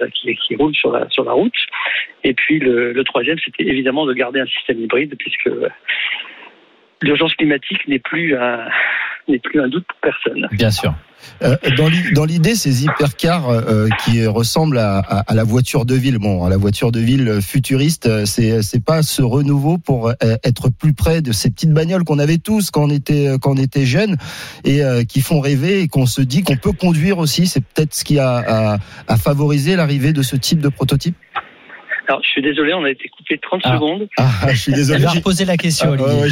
roule 0.55 0.73
sur 0.73 0.91
la, 0.91 1.07
sur 1.09 1.23
la 1.23 1.33
route. 1.33 1.53
Et 2.23 2.33
puis 2.33 2.59
le, 2.59 2.93
le 2.93 3.03
troisième, 3.03 3.37
c'était 3.39 3.63
évidemment 3.63 4.05
de 4.05 4.13
garder 4.13 4.39
un 4.39 4.47
système 4.47 4.79
hybride 4.79 5.15
puisque 5.17 5.49
l'urgence 7.01 7.33
climatique 7.35 7.87
n'est 7.87 7.99
plus 7.99 8.35
un 8.35 8.67
n'est 9.27 9.39
plus 9.39 9.61
un 9.61 9.67
doute 9.67 9.85
pour 9.87 9.99
personne. 10.01 10.47
Bien 10.51 10.71
sûr. 10.71 10.95
Euh, 11.43 11.55
dans 12.15 12.25
l'idée, 12.25 12.55
ces 12.55 12.85
hypercars 12.85 13.49
euh, 13.49 13.87
qui 14.03 14.25
ressemblent 14.25 14.79
à, 14.79 14.99
à, 14.99 15.19
à, 15.19 15.35
la 15.35 15.43
voiture 15.43 15.85
de 15.85 15.93
ville, 15.93 16.17
bon, 16.17 16.45
à 16.45 16.49
la 16.49 16.57
voiture 16.57 16.91
de 16.91 16.99
ville 16.99 17.39
futuriste, 17.41 18.25
c'est 18.25 18.61
c'est 18.61 18.83
pas 18.83 19.03
ce 19.03 19.21
renouveau 19.21 19.77
pour 19.77 20.11
être 20.21 20.69
plus 20.69 20.93
près 20.93 21.21
de 21.21 21.31
ces 21.31 21.51
petites 21.51 21.73
bagnoles 21.73 22.05
qu'on 22.05 22.19
avait 22.19 22.37
tous 22.37 22.71
quand 22.71 22.85
on 22.85 22.89
était 22.89 23.35
quand 23.41 23.51
on 23.51 23.57
était 23.57 23.85
jeunes 23.85 24.15
et 24.63 24.83
euh, 24.83 25.03
qui 25.03 25.21
font 25.21 25.41
rêver 25.41 25.81
et 25.81 25.87
qu'on 25.87 26.05
se 26.05 26.21
dit 26.21 26.41
qu'on 26.41 26.57
peut 26.57 26.73
conduire 26.73 27.17
aussi. 27.19 27.47
C'est 27.47 27.63
peut-être 27.63 27.93
ce 27.93 28.03
qui 28.03 28.17
a, 28.17 28.37
a, 28.37 28.77
a 29.07 29.17
favorisé 29.17 29.75
l'arrivée 29.75 30.13
de 30.13 30.21
ce 30.21 30.35
type 30.35 30.61
de 30.61 30.69
prototype? 30.69 31.15
Alors, 32.09 32.21
je 32.23 32.27
suis 32.29 32.41
désolé, 32.41 32.73
on 32.73 32.83
a 32.83 32.89
été 32.89 33.07
coupé 33.07 33.37
30 33.39 33.61
Ah. 33.63 33.75
secondes. 33.75 34.07
Ah, 34.17 34.27
je 34.51 34.57
suis 34.59 34.73
désolé. 34.73 34.99
Vais 35.01 35.07
reposer 35.07 35.45
la 35.45 35.57
question, 35.57 35.89
Ah, 35.97 36.01
ouais, 36.01 36.21
ouais, 36.21 36.29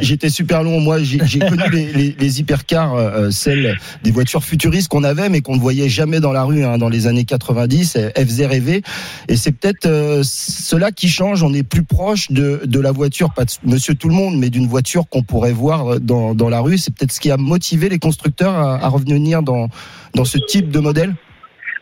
j'étais- 0.00 0.28
super 0.28 0.62
long. 0.62 0.80
Moi, 0.80 1.02
j'ai 1.02 1.18
j'ai 1.24 1.38
connu 1.38 1.62
les, 1.72 1.92
les, 1.92 2.14
les 2.18 2.40
hypercars, 2.40 2.94
euh, 2.94 3.30
celles 3.30 3.78
des 4.04 4.10
voitures 4.10 4.44
futuristes 4.44 4.88
qu'on 4.88 5.04
avait, 5.04 5.30
mais 5.30 5.40
qu'on 5.40 5.56
ne 5.56 5.60
voyait 5.60 5.88
jamais 5.88 6.20
dans 6.20 6.32
la 6.32 6.44
rue 6.44 6.62
hein, 6.62 6.76
dans 6.76 6.90
les 6.90 7.06
années 7.06 7.24
90. 7.24 7.96
Elles 7.96 8.12
elles 8.16 8.26
faisaient 8.26 8.46
rêver. 8.46 8.82
Et 9.28 9.36
c'est 9.36 9.52
peut-être 9.52 9.86
euh, 9.86 10.20
cela 10.24 10.92
qui 10.92 11.08
change. 11.08 11.42
On 11.42 11.54
est 11.54 11.62
plus 11.62 11.84
proche 11.84 12.30
de, 12.30 12.60
de 12.66 12.78
la 12.80 12.92
voiture, 12.92 13.32
pas 13.32 13.46
de 13.46 13.50
Monsieur 13.64 13.94
Tout 13.94 14.08
le 14.10 14.14
Monde, 14.14 14.36
mais 14.36 14.50
d'une 14.50 14.66
voiture 14.66 15.08
qu'on 15.08 15.22
pourrait 15.22 15.52
voir 15.52 15.98
dans, 16.00 16.34
dans 16.34 16.50
la 16.50 16.60
rue. 16.60 16.76
C'est 16.76 16.94
peut-être 16.94 17.12
ce 17.12 17.20
qui 17.20 17.30
a 17.30 17.38
motivé 17.38 17.88
les 17.88 17.98
constructeurs 17.98 18.52
à, 18.54 18.84
à 18.84 18.88
revenir 18.88 19.42
dans, 19.42 19.68
dans 20.14 20.26
ce 20.26 20.36
type 20.36 20.70
de 20.70 20.80
modèle. 20.80 21.14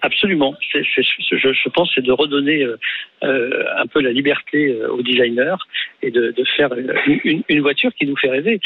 Absolument. 0.02 0.54
C'est- 0.72 0.82
je, 0.82 1.68
pense 1.70 1.90
c'est 1.94 2.02
de 2.02 2.12
redonner 2.12 2.62
euh, 2.62 2.76
euh, 3.24 3.64
un 3.76 3.86
peu 3.86 4.00
la 4.00 4.12
liberté 4.12 4.68
euh, 4.68 4.88
aux 4.88 5.02
designers 5.02 5.56
et 6.02 6.10
de, 6.10 6.34
faire 6.56 6.70
une, 6.74 7.42
une, 7.48 7.60
voiture 7.60 7.92
qui 7.94 8.06
nous 8.06 8.16
fait 8.16 8.28
rêver, 8.28 8.60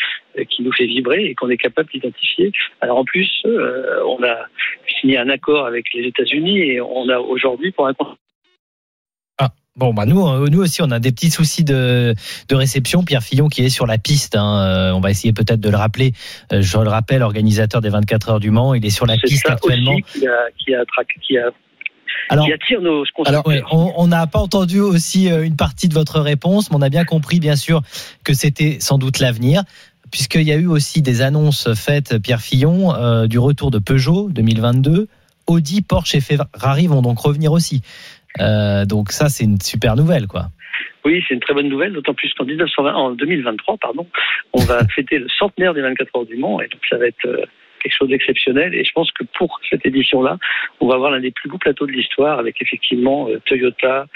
qui 0.48 0.62
nous 0.62 0.72
fait 0.72 0.86
vibrer 0.86 1.24
et 1.24 1.34
qu'on 1.34 1.48
est 1.48 1.56
capable 1.56 1.90
d'identifier. 1.90 2.52
Alors 2.80 2.98
en 2.98 3.04
plus, 3.04 3.30
on 3.44 4.22
a 4.22 4.46
signé 5.00 5.18
un 5.18 5.28
accord 5.28 5.66
avec 5.66 5.92
les 5.94 6.06
États-Unis 6.08 6.58
et 6.58 6.80
on 6.80 7.08
a 7.08 7.18
aujourd'hui 7.18 7.70
pour 7.70 7.86
un 7.86 7.94
Bon, 9.80 9.94
bah 9.94 10.04
nous, 10.04 10.26
euh, 10.28 10.46
nous 10.50 10.60
aussi, 10.60 10.82
on 10.82 10.90
a 10.90 10.98
des 11.00 11.10
petits 11.10 11.30
soucis 11.30 11.64
de, 11.64 12.14
de 12.50 12.54
réception. 12.54 13.02
Pierre 13.02 13.22
Fillon 13.22 13.48
qui 13.48 13.62
est 13.64 13.70
sur 13.70 13.86
la 13.86 13.96
piste. 13.96 14.36
hein, 14.36 14.58
euh, 14.60 14.92
on 14.92 15.00
va 15.00 15.10
essayer 15.10 15.32
peut-être 15.32 15.58
de 15.58 15.70
le 15.70 15.76
rappeler. 15.78 16.12
Euh, 16.52 16.60
Je 16.60 16.76
le 16.78 16.90
rappelle, 16.90 17.22
organisateur 17.22 17.80
des 17.80 17.88
24 17.88 18.28
heures 18.28 18.40
du 18.40 18.50
Mans, 18.50 18.74
il 18.74 18.84
est 18.84 18.90
sur 18.90 19.06
la 19.06 19.16
piste 19.16 19.46
ça 19.46 19.54
actuellement. 19.54 19.92
aussi 19.92 20.02
qui, 20.20 20.26
a, 20.26 20.32
qui, 20.58 20.74
a, 20.74 20.82
traqué- 20.82 21.20
qui, 21.26 21.38
a, 21.38 21.46
Alors, 22.28 22.44
qui 22.44 22.52
attire 22.52 22.82
nos 22.82 23.04
alors 23.24 23.46
ouais, 23.46 23.62
on 23.72 24.06
n'a 24.06 24.26
pas 24.26 24.40
entendu 24.40 24.80
aussi 24.80 25.28
une 25.30 25.56
partie 25.56 25.88
de 25.88 25.94
votre 25.94 26.20
réponse, 26.20 26.70
mais 26.70 26.76
on 26.76 26.82
a 26.82 26.90
bien 26.90 27.04
compris, 27.04 27.40
bien 27.40 27.56
sûr, 27.56 27.80
que 28.22 28.34
c'était 28.34 28.76
sans 28.80 28.98
doute 28.98 29.18
l'avenir. 29.18 29.62
Puisqu'il 30.10 30.42
y 30.42 30.52
a 30.52 30.56
eu 30.56 30.66
aussi 30.66 31.00
des 31.02 31.22
annonces 31.22 31.72
faites, 31.74 32.18
Pierre 32.18 32.40
Fillon, 32.42 32.94
euh, 32.94 33.26
du 33.28 33.38
retour 33.38 33.70
de 33.70 33.78
Peugeot 33.78 34.28
2022. 34.30 35.08
Audi, 35.46 35.82
Porsche 35.82 36.14
et 36.16 36.20
Ferrari 36.20 36.86
vont 36.86 37.02
donc 37.02 37.18
revenir 37.18 37.50
aussi. 37.52 37.82
Euh, 38.40 38.84
donc 38.84 39.10
ça, 39.10 39.28
c'est 39.28 39.44
une 39.44 39.60
super 39.60 39.96
nouvelle, 39.96 40.26
quoi. 40.26 40.46
Oui, 41.04 41.24
c'est 41.26 41.34
une 41.34 41.40
très 41.40 41.54
bonne 41.54 41.68
nouvelle, 41.68 41.92
d'autant 41.92 42.14
plus 42.14 42.32
qu'en 42.34 42.44
1920, 42.44 42.94
en 42.94 43.10
2023, 43.12 43.78
pardon, 43.78 44.06
on 44.52 44.60
va 44.60 44.84
fêter 44.94 45.18
le 45.18 45.28
centenaire 45.28 45.74
des 45.74 45.80
24 45.80 46.16
heures 46.16 46.26
du 46.26 46.36
Mans, 46.36 46.60
et 46.60 46.68
donc 46.68 46.80
ça 46.88 46.98
va 46.98 47.06
être 47.06 47.26
euh, 47.26 47.44
quelque 47.80 47.96
chose 47.96 48.08
d'exceptionnel. 48.08 48.74
Et 48.74 48.84
je 48.84 48.92
pense 48.92 49.10
que 49.12 49.24
pour 49.36 49.60
cette 49.68 49.84
édition-là, 49.84 50.38
on 50.80 50.88
va 50.88 50.94
avoir 50.94 51.10
l'un 51.10 51.20
des 51.20 51.30
plus 51.30 51.48
beaux 51.48 51.58
plateaux 51.58 51.86
de 51.86 51.92
l'histoire, 51.92 52.38
avec 52.38 52.60
effectivement 52.62 53.28
euh, 53.28 53.40
Toyota, 53.44 54.06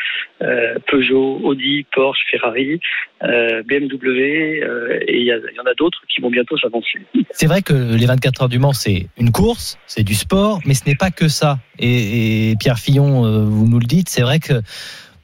euh, 0.43 0.79
Peugeot, 0.87 1.41
Audi, 1.43 1.85
Porsche, 1.93 2.21
Ferrari, 2.31 2.81
euh, 3.23 3.63
BMW, 3.65 4.61
et 5.07 5.19
il 5.19 5.25
y, 5.25 5.33
en 5.33 5.65
a 5.65 5.75
d'autres 5.75 6.03
qui 6.09 6.21
vont 6.21 6.31
bientôt 6.31 6.57
s'annoncer. 6.59 7.01
C'est 7.31 7.47
vrai 7.47 7.63
que 7.63 7.73
les 7.73 8.07
24 8.07 8.43
heures 8.43 8.49
du 8.49 8.59
Mans, 8.59 8.73
c'est 8.73 9.07
une 9.19 9.33
course, 9.33 9.79
c'est 9.87 10.05
du 10.05 10.15
sport, 10.15 10.61
mais 10.67 10.75
ce 10.75 10.89
n'est 10.89 10.97
pas 10.97 11.11
que 11.11 11.29
ça. 11.29 11.59
Et, 11.79 12.55
Pierre 12.61 12.79
Fillon, 12.79 13.23
vous 13.45 13.67
nous 13.69 13.79
le 13.79 13.87
dites, 13.87 14.09
c'est 14.09 14.23
vrai 14.23 14.39
que 14.39 14.55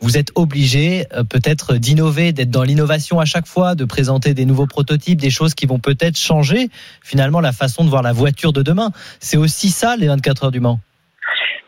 vous 0.01 0.17
êtes 0.17 0.33
obligé 0.35 1.07
euh, 1.13 1.25
peut-être 1.25 1.77
d'innover, 1.77 2.33
d'être 2.33 2.51
dans 2.51 2.63
l'innovation 2.63 3.21
à 3.21 3.25
chaque 3.25 3.47
fois, 3.47 3.75
de 3.75 3.85
présenter 3.85 4.35
des 4.35 4.45
nouveaux 4.45 4.67
prototypes, 4.67 5.21
des 5.21 5.31
choses 5.31 5.55
qui 5.55 5.67
vont 5.67 5.79
peut-être 5.79 6.17
changer 6.17 6.71
finalement 7.03 7.41
la 7.41 7.53
façon 7.53 7.85
de 7.85 7.91
voir 7.91 8.03
la 8.03 8.13
voiture 8.13 8.53
de 8.53 8.63
demain. 8.63 8.93
C'est 9.21 9.37
aussi 9.37 9.71
ça 9.71 9.97
les 9.97 10.07
24 10.07 10.45
heures 10.45 10.51
du 10.51 10.61
Mans. 10.61 10.81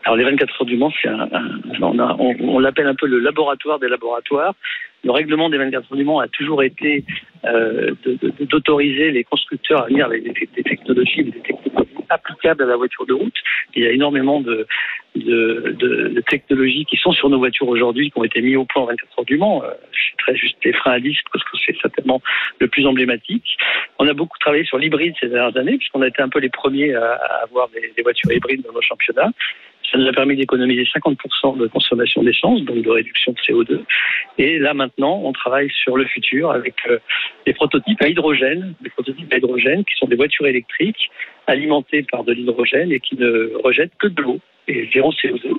Alors 0.05 0.17
les 0.17 0.23
24 0.25 0.61
heures 0.61 0.65
du 0.65 0.77
Mans, 0.77 0.91
on, 1.79 2.59
l'appelle 2.59 2.87
un 2.87 2.95
peu 2.95 3.07
le 3.07 3.19
laboratoire 3.19 3.79
des 3.79 3.87
laboratoires. 3.87 4.53
Le 5.03 5.11
règlement 5.11 5.49
des 5.49 5.57
24 5.57 5.91
heures 5.91 5.97
du 5.97 6.03
Mans 6.03 6.19
a 6.19 6.27
toujours 6.27 6.63
été 6.63 7.05
euh, 7.45 7.93
d'autoriser 8.41 9.11
les 9.11 9.23
constructeurs 9.23 9.83
à 9.83 9.87
venir 9.87 10.05
avec 10.05 10.23
des, 10.23 10.49
des 10.55 10.63
technologies, 10.63 11.23
des 11.23 11.31
technologies 11.31 11.63
applicables 12.09 12.63
à 12.63 12.65
la 12.65 12.75
voiture 12.75 13.05
de 13.05 13.13
route. 13.13 13.35
Il 13.75 13.83
y 13.83 13.87
a 13.87 13.91
énormément 13.91 14.41
de, 14.41 14.67
technologies 16.29 16.85
qui 16.85 16.97
sont 16.97 17.11
sur 17.11 17.29
nos 17.29 17.37
voitures 17.37 17.67
aujourd'hui, 17.67 18.11
qui 18.11 18.17
ont 18.17 18.23
été 18.23 18.41
mis 18.41 18.55
au 18.55 18.65
point 18.65 18.83
en 18.83 18.87
24 18.87 19.19
heures 19.19 19.25
du 19.25 19.37
Mans. 19.37 19.63
Euh, 19.63 19.71
Je 19.91 20.17
très 20.17 20.35
juste 20.35 20.57
les 20.63 20.73
freins 20.73 20.93
à 20.93 20.99
disque 20.99 21.25
parce 21.31 21.43
que 21.43 21.57
c'est 21.65 21.75
certainement 21.81 22.21
le 22.59 22.67
plus 22.67 22.85
emblématique. 22.85 23.57
On 23.99 24.07
a 24.07 24.13
beaucoup 24.13 24.37
travaillé 24.39 24.63
sur 24.65 24.77
l'hybride 24.77 25.13
ces 25.19 25.27
dernières 25.27 25.57
années, 25.57 25.77
puisqu'on 25.77 26.01
a 26.01 26.07
été 26.07 26.21
un 26.21 26.29
peu 26.29 26.39
les 26.39 26.49
premiers 26.49 26.93
à, 26.93 27.19
avoir 27.43 27.69
des 27.69 28.01
voitures 28.01 28.31
hybrides 28.31 28.63
dans 28.63 28.73
nos 28.73 28.81
championnats. 28.81 29.31
Ça 29.93 29.99
nous 29.99 30.07
a 30.07 30.11
permis 30.11 30.35
d'économiser 30.35 30.85
50% 30.85 31.59
de 31.59 31.67
consommation 31.67 32.23
d'essence, 32.23 32.61
donc 32.63 32.81
de 32.81 32.89
réduction 32.89 33.33
de 33.33 33.37
CO2. 33.37 33.83
Et 34.39 34.57
là 34.57 34.73
maintenant, 34.73 35.21
on 35.23 35.31
travaille 35.33 35.69
sur 35.69 35.97
le 35.97 36.05
futur 36.05 36.49
avec 36.49 36.73
euh, 36.89 36.97
des 37.45 37.53
prototypes 37.53 38.01
à 38.01 38.07
hydrogène, 38.07 38.73
des 38.81 38.89
prototypes 38.89 39.31
à 39.31 39.37
hydrogène 39.37 39.85
qui 39.85 39.95
sont 39.99 40.07
des 40.07 40.15
voitures 40.15 40.47
électriques 40.47 41.11
alimentées 41.45 42.03
par 42.11 42.23
de 42.23 42.33
l'hydrogène 42.33 42.91
et 42.91 42.99
qui 42.99 43.15
ne 43.17 43.51
rejettent 43.63 43.95
que 43.99 44.07
de 44.07 44.21
l'eau 44.23 44.39
et 44.67 44.89
zéro 44.91 45.11
CO2. 45.11 45.53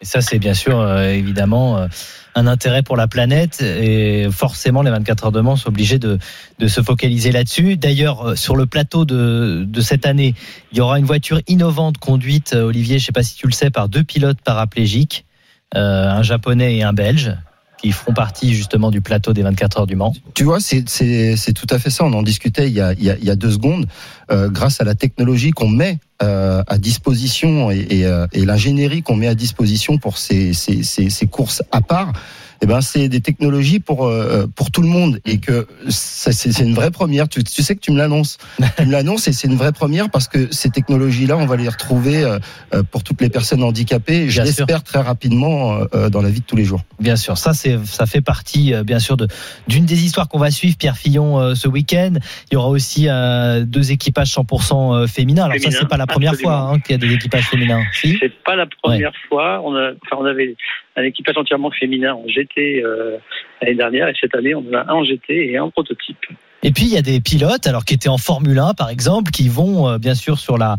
Et 0.00 0.04
ça, 0.04 0.20
c'est 0.20 0.38
bien 0.38 0.54
sûr, 0.54 0.78
euh, 0.78 1.10
évidemment, 1.10 1.78
euh, 1.78 1.88
un 2.36 2.46
intérêt 2.46 2.82
pour 2.82 2.96
la 2.96 3.08
planète. 3.08 3.60
Et 3.62 4.28
forcément, 4.30 4.82
les 4.82 4.90
24 4.90 5.26
heures 5.26 5.32
de 5.32 5.40
Mans 5.40 5.56
sont 5.56 5.68
obligés 5.68 5.98
de, 5.98 6.18
de 6.58 6.68
se 6.68 6.82
focaliser 6.82 7.32
là-dessus. 7.32 7.76
D'ailleurs, 7.76 8.30
euh, 8.30 8.36
sur 8.36 8.54
le 8.54 8.66
plateau 8.66 9.04
de, 9.04 9.64
de 9.66 9.80
cette 9.80 10.06
année, 10.06 10.34
il 10.70 10.78
y 10.78 10.80
aura 10.80 10.98
une 10.98 11.04
voiture 11.04 11.40
innovante 11.48 11.98
conduite, 11.98 12.52
euh, 12.54 12.62
Olivier, 12.62 12.98
je 12.98 13.04
ne 13.04 13.06
sais 13.06 13.12
pas 13.12 13.24
si 13.24 13.34
tu 13.34 13.46
le 13.46 13.52
sais, 13.52 13.70
par 13.70 13.88
deux 13.88 14.04
pilotes 14.04 14.40
paraplégiques, 14.40 15.24
un 15.74 16.22
japonais 16.22 16.76
et 16.76 16.82
un 16.82 16.94
belge 16.94 17.36
qui 17.80 17.92
feront 17.92 18.12
partie 18.12 18.54
justement 18.54 18.90
du 18.90 19.00
plateau 19.00 19.32
des 19.32 19.42
24 19.42 19.80
heures 19.80 19.86
du 19.86 19.96
Mans. 19.96 20.12
Tu 20.34 20.44
vois, 20.44 20.58
c'est 20.60 20.84
tout 21.54 21.66
à 21.70 21.78
fait 21.78 21.90
ça. 21.90 22.04
On 22.04 22.12
en 22.12 22.22
discutait 22.22 22.68
il 22.68 22.74
y 22.74 22.80
a 22.80 23.36
deux 23.36 23.50
secondes. 23.50 23.86
Euh, 24.30 24.50
grâce 24.50 24.82
à 24.82 24.84
la 24.84 24.94
technologie 24.94 25.52
qu'on 25.52 25.68
met 25.68 25.98
euh, 26.22 26.62
à 26.66 26.76
disposition 26.76 27.70
euh, 27.70 28.26
et 28.32 28.44
l'ingénierie 28.44 29.02
qu'on 29.02 29.16
met 29.16 29.28
à 29.28 29.34
disposition 29.34 29.96
pour 29.96 30.18
ces 30.18 30.52
courses 31.30 31.62
à 31.72 31.80
part. 31.80 32.12
Eh 32.62 32.66
ben, 32.66 32.80
c'est 32.80 33.08
des 33.08 33.20
technologies 33.20 33.80
pour 33.80 34.06
euh, 34.06 34.46
pour 34.54 34.70
tout 34.70 34.82
le 34.82 34.88
monde 34.88 35.20
et 35.24 35.38
que 35.38 35.66
ça, 35.88 36.32
c'est 36.32 36.52
c'est 36.52 36.64
une 36.64 36.74
vraie 36.74 36.90
première. 36.90 37.28
Tu, 37.28 37.44
tu 37.44 37.62
sais 37.62 37.74
que 37.74 37.80
tu 37.80 37.92
me 37.92 37.98
l'annonces, 37.98 38.38
tu 38.78 38.86
me 38.86 38.92
l'annonces 38.92 39.28
et 39.28 39.32
c'est 39.32 39.46
une 39.48 39.56
vraie 39.56 39.72
première 39.72 40.10
parce 40.10 40.28
que 40.28 40.52
ces 40.52 40.70
technologies-là, 40.70 41.36
on 41.36 41.46
va 41.46 41.56
les 41.56 41.68
retrouver 41.68 42.22
euh, 42.24 42.38
euh, 42.74 42.82
pour 42.82 43.04
toutes 43.04 43.20
les 43.20 43.28
personnes 43.28 43.62
handicapées. 43.62 44.28
Je 44.28 44.42
l'espère 44.42 44.82
très 44.82 45.00
rapidement 45.00 45.78
euh, 45.94 46.10
dans 46.10 46.22
la 46.22 46.30
vie 46.30 46.40
de 46.40 46.46
tous 46.46 46.56
les 46.56 46.64
jours. 46.64 46.82
Bien 47.00 47.16
sûr, 47.16 47.38
ça 47.38 47.52
c'est 47.52 47.78
ça 47.84 48.06
fait 48.06 48.20
partie 48.20 48.74
euh, 48.74 48.82
bien 48.82 48.98
sûr 48.98 49.16
de 49.16 49.28
d'une 49.68 49.84
des 49.84 50.04
histoires 50.04 50.28
qu'on 50.28 50.38
va 50.38 50.50
suivre 50.50 50.76
Pierre 50.76 50.96
Fillon 50.96 51.38
euh, 51.38 51.54
ce 51.54 51.68
week-end. 51.68 52.14
Il 52.50 52.54
y 52.54 52.56
aura 52.56 52.68
aussi 52.68 53.06
euh, 53.08 53.64
deux 53.64 53.92
équipages 53.92 54.28
100% 54.34 55.02
euh, 55.02 55.06
féminins. 55.06 55.44
Alors 55.44 55.54
ça 55.56 55.60
Féminins, 55.62 55.78
c'est 55.80 55.88
pas 55.88 55.96
la 55.96 56.06
première 56.06 56.32
absolument. 56.32 56.58
fois 56.58 56.74
hein, 56.74 56.80
qu'il 56.80 56.92
y 56.92 56.94
a 56.94 57.06
des 57.06 57.14
équipages 57.14 57.48
féminins. 57.48 57.82
Si 57.92 58.16
C'est 58.20 58.32
pas 58.44 58.56
la 58.56 58.66
première 58.82 59.12
fois. 59.28 59.60
On 59.64 59.74
a, 59.74 59.90
enfin, 60.04 60.16
on 60.20 60.24
avait 60.24 60.56
un 60.98 61.04
équipage 61.04 61.36
entièrement 61.36 61.70
féminin 61.70 62.14
en 62.14 62.26
GT 62.28 62.82
euh, 62.84 63.16
l'année 63.62 63.74
dernière 63.76 64.08
et 64.08 64.14
cette 64.20 64.34
année 64.34 64.54
on 64.54 64.60
en 64.70 64.74
a 64.74 64.90
un 64.90 64.94
en 64.94 65.04
GT 65.04 65.50
et 65.50 65.56
un 65.56 65.70
prototype. 65.70 66.18
Et 66.62 66.72
puis 66.72 66.84
il 66.84 66.92
y 66.92 66.96
a 66.98 67.02
des 67.02 67.20
pilotes 67.20 67.66
alors 67.66 67.84
qui 67.84 67.94
étaient 67.94 68.08
en 68.08 68.18
Formule 68.18 68.58
1 68.58 68.74
par 68.74 68.90
exemple 68.90 69.30
qui 69.30 69.48
vont 69.48 69.88
euh, 69.88 69.98
bien 69.98 70.14
sûr 70.14 70.38
sur 70.38 70.58
la 70.58 70.76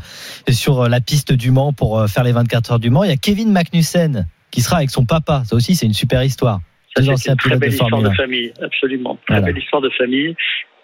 sur 0.49 0.87
la 0.89 0.99
piste 1.01 1.31
du 1.33 1.51
Mans 1.51 1.73
pour 1.73 1.99
euh, 1.99 2.07
faire 2.07 2.23
les 2.23 2.31
24 2.33 2.73
heures 2.73 2.79
du 2.79 2.89
Mans. 2.89 3.03
Il 3.03 3.09
y 3.09 3.13
a 3.13 3.17
Kevin 3.17 3.51
Magnussen 3.51 4.27
qui 4.51 4.61
sera 4.61 4.77
avec 4.77 4.89
son 4.89 5.05
papa. 5.05 5.43
Ça 5.45 5.55
aussi 5.55 5.75
c'est 5.75 5.85
une 5.85 5.93
super 5.93 6.23
histoire. 6.23 6.59
Ça, 6.95 7.03
c'est 7.15 7.29
une 7.31 7.37
très 7.37 7.51
de 7.55 7.59
belle 7.59 7.69
histoire 7.69 8.01
de 8.01 8.07
1. 8.07 8.13
famille, 8.15 8.51
absolument. 8.61 9.15
Très 9.27 9.35
Voilà. 9.39 9.45
belle 9.53 9.61
histoire 9.61 9.81
de 9.81 9.89
famille. 9.91 10.35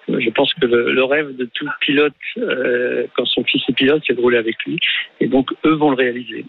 Euh, 0.09 0.19
Je 0.19 0.29
pense 0.29 0.53
que 0.53 0.65
le, 0.67 0.93
le 0.93 1.03
rêve 1.03 1.35
de 1.35 1.49
tout 1.53 1.67
pilote, 1.81 2.13
euh, 2.37 3.05
quand 3.17 3.25
son 3.25 3.43
fils 3.43 3.63
est 3.67 3.73
pilote, 3.73 4.03
c'est 4.05 4.13
de 4.13 4.21
rouler 4.21 4.37
avec 4.37 4.55
lui. 4.65 4.79
Et 5.19 5.27
donc, 5.27 5.49
eux 5.65 5.73
vont 5.73 5.89
le 5.89 5.95
réaliser. 5.97 6.45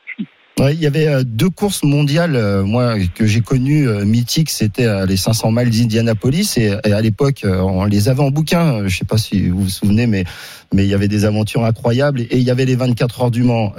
Il 0.59 0.81
y 0.81 0.87
avait 0.87 1.07
euh, 1.07 1.23
deux 1.23 1.51
courses 1.51 1.83
mondiales, 1.83 2.35
euh, 2.35 2.65
moi 2.65 2.95
que 3.15 3.27
j'ai 3.27 3.43
connues 3.43 3.87
euh, 3.87 4.07
mythiques, 4.07 4.49
c'était 4.49 5.05
les 5.05 5.19
500 5.19 5.53
miles 5.53 5.69
d'Indianapolis 5.69 6.57
et, 6.57 6.75
et 6.83 6.93
à 6.95 7.01
l'époque 7.03 7.45
on 7.45 7.85
les 7.85 8.09
avait 8.09 8.23
en 8.23 8.31
bouquin. 8.31 8.89
Je 8.89 8.97
sais 8.97 9.05
pas 9.05 9.19
si 9.19 9.51
vous 9.51 9.65
vous 9.65 9.69
souvenez, 9.69 10.07
mais 10.07 10.25
mais 10.73 10.85
il 10.85 10.89
y 10.89 10.95
avait 10.95 11.09
des 11.09 11.27
aventures 11.27 11.63
incroyables 11.63 12.23
et 12.23 12.39
il 12.39 12.43
y 12.43 12.51
avait 12.51 12.65
les 12.65 12.75
24 12.75 13.21
heures 13.25 13.31
du 13.31 13.43
Mans. 13.43 13.75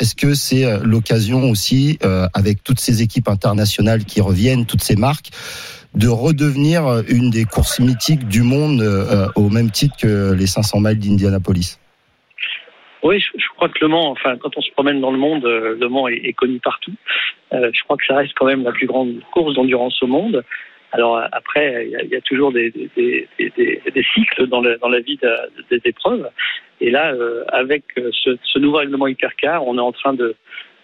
Est-ce 0.00 0.14
que 0.16 0.34
c'est 0.34 0.66
l'occasion 0.82 1.48
aussi, 1.48 1.98
avec 2.34 2.62
toutes 2.62 2.80
ces 2.80 3.02
équipes 3.02 3.28
internationales 3.28 4.04
qui 4.04 4.20
reviennent, 4.20 4.66
toutes 4.66 4.82
ces 4.82 4.96
marques, 4.96 5.30
de 5.94 6.08
redevenir 6.08 7.04
une 7.08 7.30
des 7.30 7.44
courses 7.44 7.78
mythiques 7.78 8.28
du 8.28 8.42
monde 8.42 8.82
au 9.34 9.48
même 9.48 9.70
titre 9.70 9.94
que 9.96 10.32
les 10.32 10.46
500 10.46 10.80
miles 10.80 10.98
d'Indianapolis? 10.98 11.78
Oui, 13.06 13.20
je, 13.20 13.48
crois 13.54 13.68
que 13.68 13.78
Le 13.80 13.86
Mans, 13.86 14.10
enfin, 14.10 14.36
quand 14.36 14.56
on 14.56 14.60
se 14.60 14.72
promène 14.72 15.00
dans 15.00 15.12
le 15.12 15.18
monde, 15.18 15.44
euh, 15.44 15.76
Le 15.78 15.88
Mans 15.88 16.08
est, 16.08 16.32
connu 16.32 16.58
partout. 16.58 16.92
Euh, 17.52 17.70
je 17.72 17.80
crois 17.84 17.96
que 17.96 18.04
ça 18.04 18.16
reste 18.16 18.32
quand 18.34 18.46
même 18.46 18.64
la 18.64 18.72
plus 18.72 18.88
grande 18.88 19.20
course 19.30 19.54
d'endurance 19.54 20.02
au 20.02 20.08
monde. 20.08 20.42
Alors 20.90 21.16
euh, 21.16 21.26
après, 21.30 21.86
il 21.86 22.08
y 22.10 22.16
a, 22.16 22.20
toujours 22.22 22.50
des, 22.50 22.72
cycles 24.12 24.48
dans, 24.48 24.60
la 24.60 25.00
vie 25.00 25.18
de- 25.22 25.50
des 25.70 25.80
épreuves. 25.84 26.28
Et 26.80 26.90
là, 26.90 27.14
avec 27.52 27.84
ce, 27.96 28.36
ce 28.42 28.58
nouveau 28.58 28.78
règlement 28.78 29.06
hypercar, 29.06 29.64
on 29.64 29.78
est 29.78 29.80
en 29.80 29.92
train 29.92 30.14
de 30.14 30.34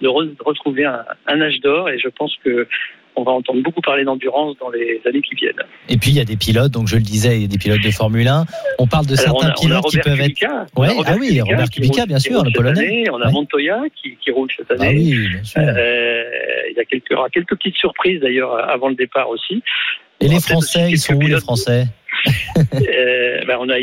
retrouver 0.00 0.84
un, 0.84 1.04
un 1.26 1.40
âge 1.40 1.58
d'or. 1.58 1.90
Et 1.90 1.98
je 1.98 2.08
pense 2.08 2.36
que 2.44 2.68
on 3.16 3.24
va 3.24 3.32
entendre 3.32 3.62
beaucoup 3.62 3.80
parler 3.80 4.04
d'endurance 4.04 4.56
dans 4.58 4.70
les 4.70 5.00
années 5.06 5.20
qui 5.22 5.34
viennent. 5.34 5.62
Et 5.88 5.96
puis 5.96 6.10
il 6.10 6.16
y 6.16 6.20
a 6.20 6.24
des 6.24 6.36
pilotes, 6.36 6.72
donc 6.72 6.88
je 6.88 6.96
le 6.96 7.02
disais, 7.02 7.36
il 7.36 7.42
y 7.42 7.44
a 7.44 7.48
des 7.48 7.58
pilotes 7.58 7.82
de 7.82 7.90
Formule 7.90 8.28
1. 8.28 8.44
On 8.78 8.86
parle 8.86 9.06
de 9.06 9.18
Alors, 9.18 9.40
certains 9.40 9.48
a, 9.48 9.60
pilotes 9.60 9.84
qui 9.84 9.98
Robert 9.98 10.04
peuvent 10.04 10.20
être. 10.20 10.26
Kubica, 10.28 10.66
on 10.76 10.82
a 10.82 10.88
Ouais, 10.88 10.94
ah 11.06 11.14
oui, 11.18 11.40
Robert 11.40 11.68
qui 11.68 11.80
Kubica, 11.80 12.06
bien 12.06 12.18
sûr, 12.18 12.44
le 12.44 12.52
Polonais. 12.52 12.80
année. 12.80 13.04
On 13.10 13.20
a 13.20 13.26
Ouais. 13.26 13.32
Montoya 13.32 13.82
qui, 14.00 14.16
qui 14.16 14.30
roule 14.30 14.48
cette 14.56 14.70
année. 14.70 14.86
Ah 14.88 14.92
oui, 14.92 15.28
bien 15.28 15.44
sûr. 15.44 15.60
Euh, 15.62 16.22
il 16.70 16.76
y 16.76 16.80
a 16.80 16.84
quelques, 16.84 17.14
quelques 17.32 17.56
petites 17.56 17.76
surprises 17.76 18.20
d'ailleurs 18.20 18.52
avant 18.68 18.88
le 18.88 18.94
départ 18.94 19.28
aussi. 19.28 19.62
Et 20.22 20.28
les 20.28 20.40
Français, 20.40 20.88
ils 20.90 20.98
sont 20.98 21.14
où 21.14 21.20
les. 21.20 21.38
Français 21.40 21.86
Euh, 22.56 23.44
ben, 23.46 23.56
on 23.58 23.68
a, 23.68 23.74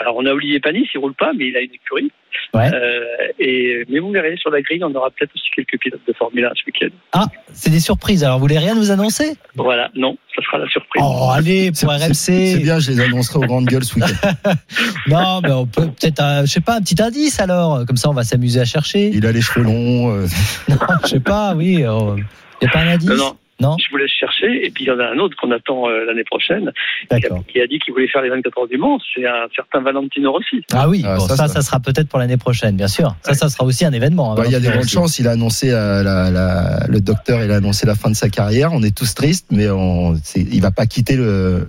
alors 0.00 0.16
on 0.16 0.26
a 0.26 0.32
Olivier 0.32 0.58
Panis, 0.58 0.88
il 0.94 0.98
roule 0.98 1.14
pas, 1.14 1.32
mais 1.36 1.48
il 1.48 1.56
a 1.56 1.60
une 1.60 1.70
écurie. 1.74 2.10
Ouais. 2.52 2.68
Euh, 2.72 3.00
et 3.38 3.84
mais 3.88 3.98
vous 4.00 4.10
verrez 4.10 4.36
sur 4.36 4.50
la 4.50 4.62
grille, 4.62 4.82
on 4.82 4.92
aura 4.94 5.10
peut-être 5.10 5.30
aussi 5.34 5.44
quelques 5.54 5.78
pilotes 5.80 6.00
de 6.08 6.12
Formule 6.14 6.44
1 6.44 6.50
ce 6.54 6.64
week-end. 6.66 6.94
Ah, 7.12 7.26
c'est 7.52 7.70
des 7.70 7.78
surprises. 7.80 8.24
Alors 8.24 8.38
vous 8.38 8.42
voulez 8.42 8.58
rien 8.58 8.74
nous 8.74 8.90
annoncer? 8.90 9.36
Voilà, 9.54 9.90
non, 9.94 10.16
ça 10.34 10.42
sera 10.44 10.58
la 10.58 10.68
surprise. 10.68 11.02
Oh, 11.06 11.28
allez, 11.32 11.70
pour 11.70 11.92
C'est- 11.92 12.12
C'est 12.14 12.54
RMC. 12.56 12.62
bien, 12.62 12.78
je 12.80 12.90
les 12.90 13.00
annoncerai 13.00 13.38
aux 13.38 13.46
grandes 13.46 13.66
gueules 13.66 13.84
ce 13.84 13.94
week-end. 13.96 14.52
Non, 15.06 15.40
mais 15.42 15.52
on 15.52 15.66
peut 15.66 15.86
peut-être, 15.86 16.20
un- 16.20 16.44
je 16.46 16.50
sais 16.50 16.60
pas, 16.60 16.76
un 16.76 16.80
petit 16.80 17.00
indice 17.00 17.38
alors. 17.38 17.84
Comme 17.86 17.96
ça, 17.96 18.08
on 18.10 18.14
va 18.14 18.24
s'amuser 18.24 18.60
à 18.60 18.64
chercher. 18.64 19.10
Il 19.14 19.24
a 19.26 19.32
les 19.32 19.42
cheveux 19.42 19.64
longs. 19.64 20.10
euh, 20.16 20.26
Non, 20.68 20.76
je 21.04 21.08
sais 21.08 21.20
pas, 21.20 21.54
oui. 21.54 21.74
Il 21.74 21.78
n'y 21.78 21.84
a 21.84 22.70
pas 22.72 22.80
un 22.80 22.88
indice? 22.88 23.08
Non, 23.10 23.16
non, 23.16 23.36
Non 23.60 23.76
je 23.78 23.90
vous 23.90 23.96
laisse 23.98 24.10
chercher. 24.10 24.66
Et 24.66 24.70
puis 24.70 24.84
il 24.84 24.88
y 24.88 24.90
en 24.90 24.98
a 24.98 25.04
un 25.06 25.18
autre 25.18 25.36
qu'on 25.40 25.50
attend 25.50 25.88
euh, 25.88 26.04
l'année 26.06 26.24
prochaine, 26.24 26.72
qui 27.08 27.14
a, 27.14 27.20
D'accord. 27.20 27.44
qui 27.46 27.60
a 27.60 27.66
dit 27.66 27.78
qu'il 27.78 27.92
voulait 27.92 28.08
faire 28.08 28.22
les 28.22 28.30
24 28.30 28.58
heures 28.58 28.68
du 28.68 28.78
Mans. 28.78 28.98
C'est 29.14 29.26
un 29.26 29.46
certain 29.54 29.80
Valentino 29.80 30.32
Rossi. 30.32 30.62
Ah 30.72 30.88
oui, 30.88 31.02
Ah, 31.06 31.16
bon, 31.18 31.28
ça, 31.28 31.48
ça, 31.48 31.62
sera 31.62 31.80
peut-être 31.80 32.08
pour 32.08 32.18
l'année 32.18 32.36
prochaine, 32.36 32.76
bien 32.76 32.88
sûr. 32.88 33.14
Ça, 33.22 33.34
ça 33.34 33.48
sera 33.48 33.64
aussi 33.64 33.84
un 33.84 33.92
événement. 33.92 34.32
hein, 34.32 34.36
Bah, 34.36 34.42
il 34.46 34.52
y 34.52 34.56
a 34.56 34.60
des 34.60 34.68
grandes 34.68 34.88
chances. 34.88 35.18
Il 35.18 35.28
a 35.28 35.32
annoncé 35.32 35.70
euh, 35.70 36.02
la, 36.02 36.30
la- 36.30 36.86
le 36.88 37.00
docteur, 37.00 37.42
il 37.44 37.50
a 37.50 37.56
annoncé 37.56 37.86
la 37.86 37.94
fin 37.94 38.10
de 38.10 38.16
sa 38.16 38.28
carrière. 38.28 38.72
On 38.72 38.82
est 38.82 38.96
tous 38.96 39.14
tristes, 39.14 39.46
mais 39.50 39.68
on, 39.70 40.14
il 40.36 40.60
va 40.60 40.70
pas 40.70 40.86
quitter 40.86 41.16
le, 41.16 41.24
euh, 41.24 41.64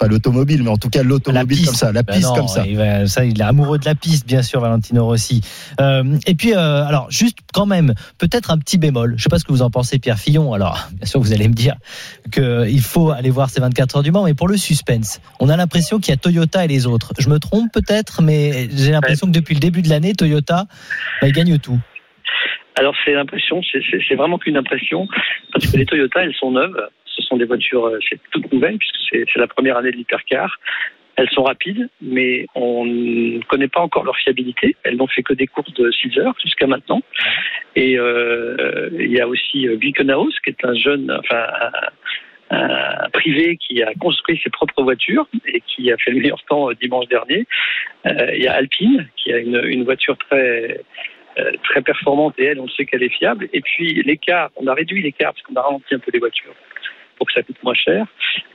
pas 0.00 0.06
l'automobile, 0.08 0.62
mais 0.62 0.70
en 0.70 0.78
tout 0.78 0.88
cas 0.88 1.02
La 1.02 1.08
l'automobile 1.10 1.58
piste. 1.58 1.66
comme 1.66 1.74
ça, 1.76 1.92
la 1.92 2.02
Ben 2.02 2.14
piste 2.14 2.28
non, 2.28 2.34
comme 2.34 2.48
ça. 2.48 2.64
Il 2.66 2.76
va- 2.78 3.06
ça, 3.06 3.24
il 3.26 3.38
est 3.38 3.44
amoureux 3.44 3.78
de 3.78 3.84
la 3.84 3.94
piste, 3.94 4.26
bien 4.26 4.40
sûr, 4.42 4.58
Valentino 4.60 5.04
Rossi. 5.04 5.42
Euh, 5.80 6.16
et 6.26 6.34
puis, 6.34 6.54
euh, 6.54 6.84
alors, 6.86 7.10
juste 7.10 7.36
quand 7.52 7.66
même, 7.66 7.92
peut-être 8.18 8.50
un 8.50 8.58
petit 8.58 8.78
bémol. 8.78 9.14
Je 9.18 9.22
sais 9.22 9.28
pas 9.28 9.38
ce 9.38 9.44
que 9.44 9.52
vous 9.52 9.60
en 9.62 9.68
pensez, 9.70 9.98
Pierre 9.98 10.18
Fillon. 10.18 10.54
Alors, 10.54 10.88
bien 10.94 11.04
sûr, 11.06 11.20
vous 11.20 11.32
allez 11.34 11.46
me 11.48 11.52
dire 11.54 11.76
qu'il 12.32 12.80
faut 12.80 13.10
aller 13.10 13.28
voir 13.30 13.50
ces 13.50 13.60
24 13.60 13.96
heures 13.96 14.02
du 14.02 14.10
Mans, 14.10 14.24
mais 14.24 14.34
pour 14.34 14.48
le 14.48 14.56
suspense, 14.56 15.20
on 15.38 15.50
a 15.50 15.56
l'impression 15.58 15.98
qu'il 16.00 16.12
y 16.12 16.14
a 16.14 16.16
Toyota 16.16 16.64
et 16.64 16.68
les 16.68 16.86
autres. 16.86 17.12
Je 17.18 17.28
me 17.28 17.38
trompe 17.38 17.70
peut-être, 17.70 18.22
mais 18.22 18.70
j'ai 18.74 18.92
l'impression 18.92 19.26
que 19.26 19.32
depuis 19.32 19.54
le 19.54 19.60
début 19.60 19.82
de 19.82 19.90
l'année, 19.90 20.14
Toyota, 20.14 20.64
bah, 21.20 21.28
il 21.28 21.32
gagne 21.32 21.58
tout. 21.58 21.78
Alors 22.76 22.94
c'est 23.04 23.12
l'impression, 23.12 23.60
c'est 24.08 24.14
vraiment 24.14 24.38
qu'une 24.38 24.56
impression, 24.56 25.06
parce 25.52 25.66
que 25.66 25.76
les 25.76 25.84
Toyota, 25.84 26.22
elles 26.22 26.34
sont 26.40 26.52
neuves. 26.52 26.80
Ce 27.20 27.26
sont 27.26 27.36
des 27.36 27.44
voitures, 27.44 27.86
euh, 27.86 27.98
toutes 28.30 28.52
nouvelles, 28.52 28.78
puisque 28.78 28.96
c'est 29.10 29.38
la 29.38 29.46
première 29.46 29.76
année 29.76 29.90
de 29.90 29.96
l'hypercar. 29.96 30.58
Elles 31.16 31.28
sont 31.30 31.42
rapides, 31.42 31.88
mais 32.00 32.46
on 32.54 32.84
ne 32.86 33.42
connaît 33.42 33.68
pas 33.68 33.80
encore 33.80 34.04
leur 34.04 34.16
fiabilité. 34.16 34.76
Elles 34.84 34.96
n'ont 34.96 35.06
fait 35.06 35.22
que 35.22 35.34
des 35.34 35.46
courses 35.46 35.72
de 35.74 35.90
6 35.90 36.18
heures 36.18 36.34
jusqu'à 36.42 36.66
maintenant. 36.66 37.02
Et 37.76 37.98
euh, 37.98 38.88
il 38.98 39.10
y 39.10 39.20
a 39.20 39.28
aussi 39.28 39.68
euh, 39.68 39.76
Glickenhaus, 39.76 40.30
qui 40.42 40.50
est 40.50 40.64
un 40.64 40.74
jeune, 40.74 41.10
enfin 41.10 41.46
un, 42.50 43.08
privé 43.12 43.56
qui 43.56 43.82
a 43.82 43.92
construit 43.94 44.40
ses 44.42 44.50
propres 44.50 44.82
voitures 44.82 45.26
et 45.46 45.60
qui 45.60 45.92
a 45.92 45.96
fait 45.98 46.10
le 46.10 46.20
meilleur 46.20 46.42
temps 46.44 46.70
euh, 46.70 46.74
dimanche 46.74 47.06
dernier. 47.08 47.46
Euh, 48.06 48.34
il 48.34 48.42
y 48.42 48.48
a 48.48 48.54
Alpine, 48.54 49.08
qui 49.16 49.32
a 49.32 49.38
une, 49.38 49.84
voiture 49.84 50.16
très 50.16 50.80
euh, 51.38 51.52
très 51.62 51.80
performante 51.82 52.34
et 52.38 52.44
elle, 52.46 52.60
on 52.60 52.68
sait 52.68 52.84
qu'elle 52.84 53.02
est 53.02 53.14
fiable. 53.14 53.48
Et 53.52 53.60
puis 53.60 54.02
l'écart, 54.04 54.50
on 54.56 54.66
a 54.66 54.74
réduit 54.74 55.02
l'écart 55.02 55.32
parce 55.32 55.42
qu'on 55.42 55.54
a 55.54 55.62
ralenti 55.62 55.94
un 55.94 55.98
peu 55.98 56.10
les 56.12 56.18
voitures 56.18 56.54
pour 57.20 57.26
que 57.26 57.34
ça 57.34 57.42
coûte 57.42 57.62
moins 57.62 57.74
cher. 57.74 58.06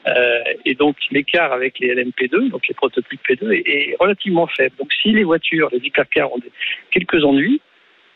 Euh, 0.08 0.40
et 0.66 0.74
donc 0.74 0.96
l'écart 1.12 1.54
avec 1.54 1.78
les 1.78 1.94
LMP2, 1.94 2.50
donc 2.50 2.68
les 2.68 2.74
prototypes 2.74 3.22
P2, 3.30 3.62
est, 3.64 3.96
relativement 4.00 4.48
faible. 4.48 4.76
Donc 4.80 4.92
si 4.92 5.12
les 5.12 5.24
voitures, 5.24 5.70
les 5.72 5.78
hypercars 5.78 6.34
ont 6.34 6.40
quelques 6.90 7.24
ennuis, 7.24 7.62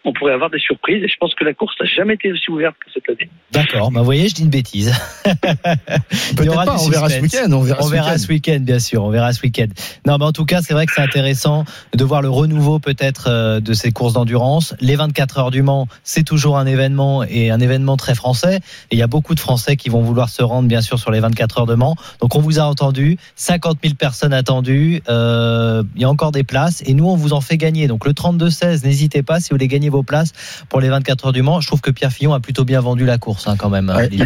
on 0.06 0.14
pourrait 0.14 0.34
avoir 0.34 0.50
des 0.50 0.60
surprises. 0.60 1.04
Et 1.04 1.08
je 1.08 1.16
pense 1.20 1.36
que 1.36 1.44
la 1.44 1.54
course 1.54 1.76
n'a 1.80 1.86
jamais 1.86 2.14
été 2.16 2.32
aussi 2.32 2.50
ouverte 2.50 2.76
que 2.84 2.92
cette 2.94 3.10
année. 3.10 3.30
D'accord. 3.52 3.92
Bah, 3.92 4.00
vous 4.00 4.06
voyez, 4.06 4.30
je 4.30 4.36
dis 4.36 4.44
une 4.44 4.50
bêtise. 4.50 4.94
Il 5.26 5.32
y 5.32 6.36
Peut-être 6.36 6.54
aura 6.54 6.66
pas. 6.66 6.78
On 6.80 6.90
verra 6.90 7.10
ce 7.10 7.20
week-end. 7.20 7.52
On 7.52 7.62
verra 7.62 7.80
On 7.82 7.88
ce 7.88 7.92
verra 7.92 8.06
week-end. 8.12 8.18
ce 8.20 8.28
week-end, 8.28 8.60
bien 8.62 8.80
sûr. 8.80 9.04
On 9.04 9.10
verra 9.10 9.34
ce 9.34 9.42
week-end. 9.42 9.68
Non, 10.08 10.18
mais 10.18 10.26
en 10.26 10.32
tout 10.32 10.46
cas, 10.46 10.62
c'est 10.62 10.74
vrai 10.74 10.86
que 10.86 10.94
c'est 10.94 11.02
intéressant 11.02 11.66
de 11.94 12.04
voir 12.04 12.22
le 12.22 12.30
renouveau 12.30 12.80
peut-être 12.80 13.26
euh, 13.28 13.60
de 13.60 13.74
ces 13.74 13.92
courses 13.92 14.14
d'endurance. 14.14 14.74
Les 14.80 14.96
24 14.96 15.38
heures 15.40 15.52
du 15.52 15.62
Mans, 15.62 15.88
c'est 16.04 16.24
toujours 16.24 16.58
un 16.58 16.66
événement 16.66 17.24
et 17.24 17.50
un 17.52 17.60
événement 17.60 17.98
très 17.98 18.16
français. 18.16 18.58
Et 18.92 18.96
il 18.96 19.00
y 19.00 19.04
a 19.04 19.08
beaucoup 19.08 19.36
de 19.36 19.40
Français 19.40 19.76
qui 19.76 19.90
vont 19.90 20.02
vouloir 20.02 20.30
se 20.30 20.44
rendre, 20.44 20.68
bien 20.68 20.82
sûr, 20.82 20.98
sur 20.98 21.12
les 21.12 21.20
24 21.20 21.60
heures 21.60 21.66
de 21.66 21.76
Mans. 21.76 21.96
Donc, 22.22 22.36
on 22.36 22.40
vous 22.40 22.60
a 22.60 22.64
entendu. 22.64 23.18
50 23.36 23.80
000 23.84 23.96
personnes 23.96 24.34
attendues. 24.34 25.02
Euh, 25.10 25.84
il 25.96 26.02
y 26.02 26.06
a 26.06 26.10
encore 26.10 26.32
des 26.32 26.44
places 26.44 26.84
et 26.86 26.94
nous, 26.94 27.06
on 27.08 27.16
vous 27.16 27.34
en 27.34 27.42
fait 27.42 27.58
gagner. 27.58 27.88
Donc, 27.88 28.06
le 28.06 28.14
32-16, 28.14 28.86
n'hésitez 28.86 29.24
pas 29.24 29.40
si 29.40 29.50
vous 29.50 29.56
voulez 29.56 29.68
gagner 29.68 29.89
gagner 29.90 29.98
vos 29.98 30.04
places 30.04 30.32
pour 30.70 30.80
les 30.82 30.90
24 30.90 31.28
heures 31.28 31.34
du 31.34 31.42
Mans. 31.42 31.60
Je 31.62 31.68
trouve 31.68 31.82
que 31.82 31.92
Pierre 31.92 32.12
Fillon 32.12 32.34
a 32.34 32.40
plutôt 32.40 32.64
bien 32.66 32.80
vendu 32.82 33.06
la 33.06 33.18
course 33.18 33.48
hein, 33.48 33.56
quand 33.58 33.70
même. 33.70 33.90
Ouais, 33.90 34.06
Olivier, 34.08 34.26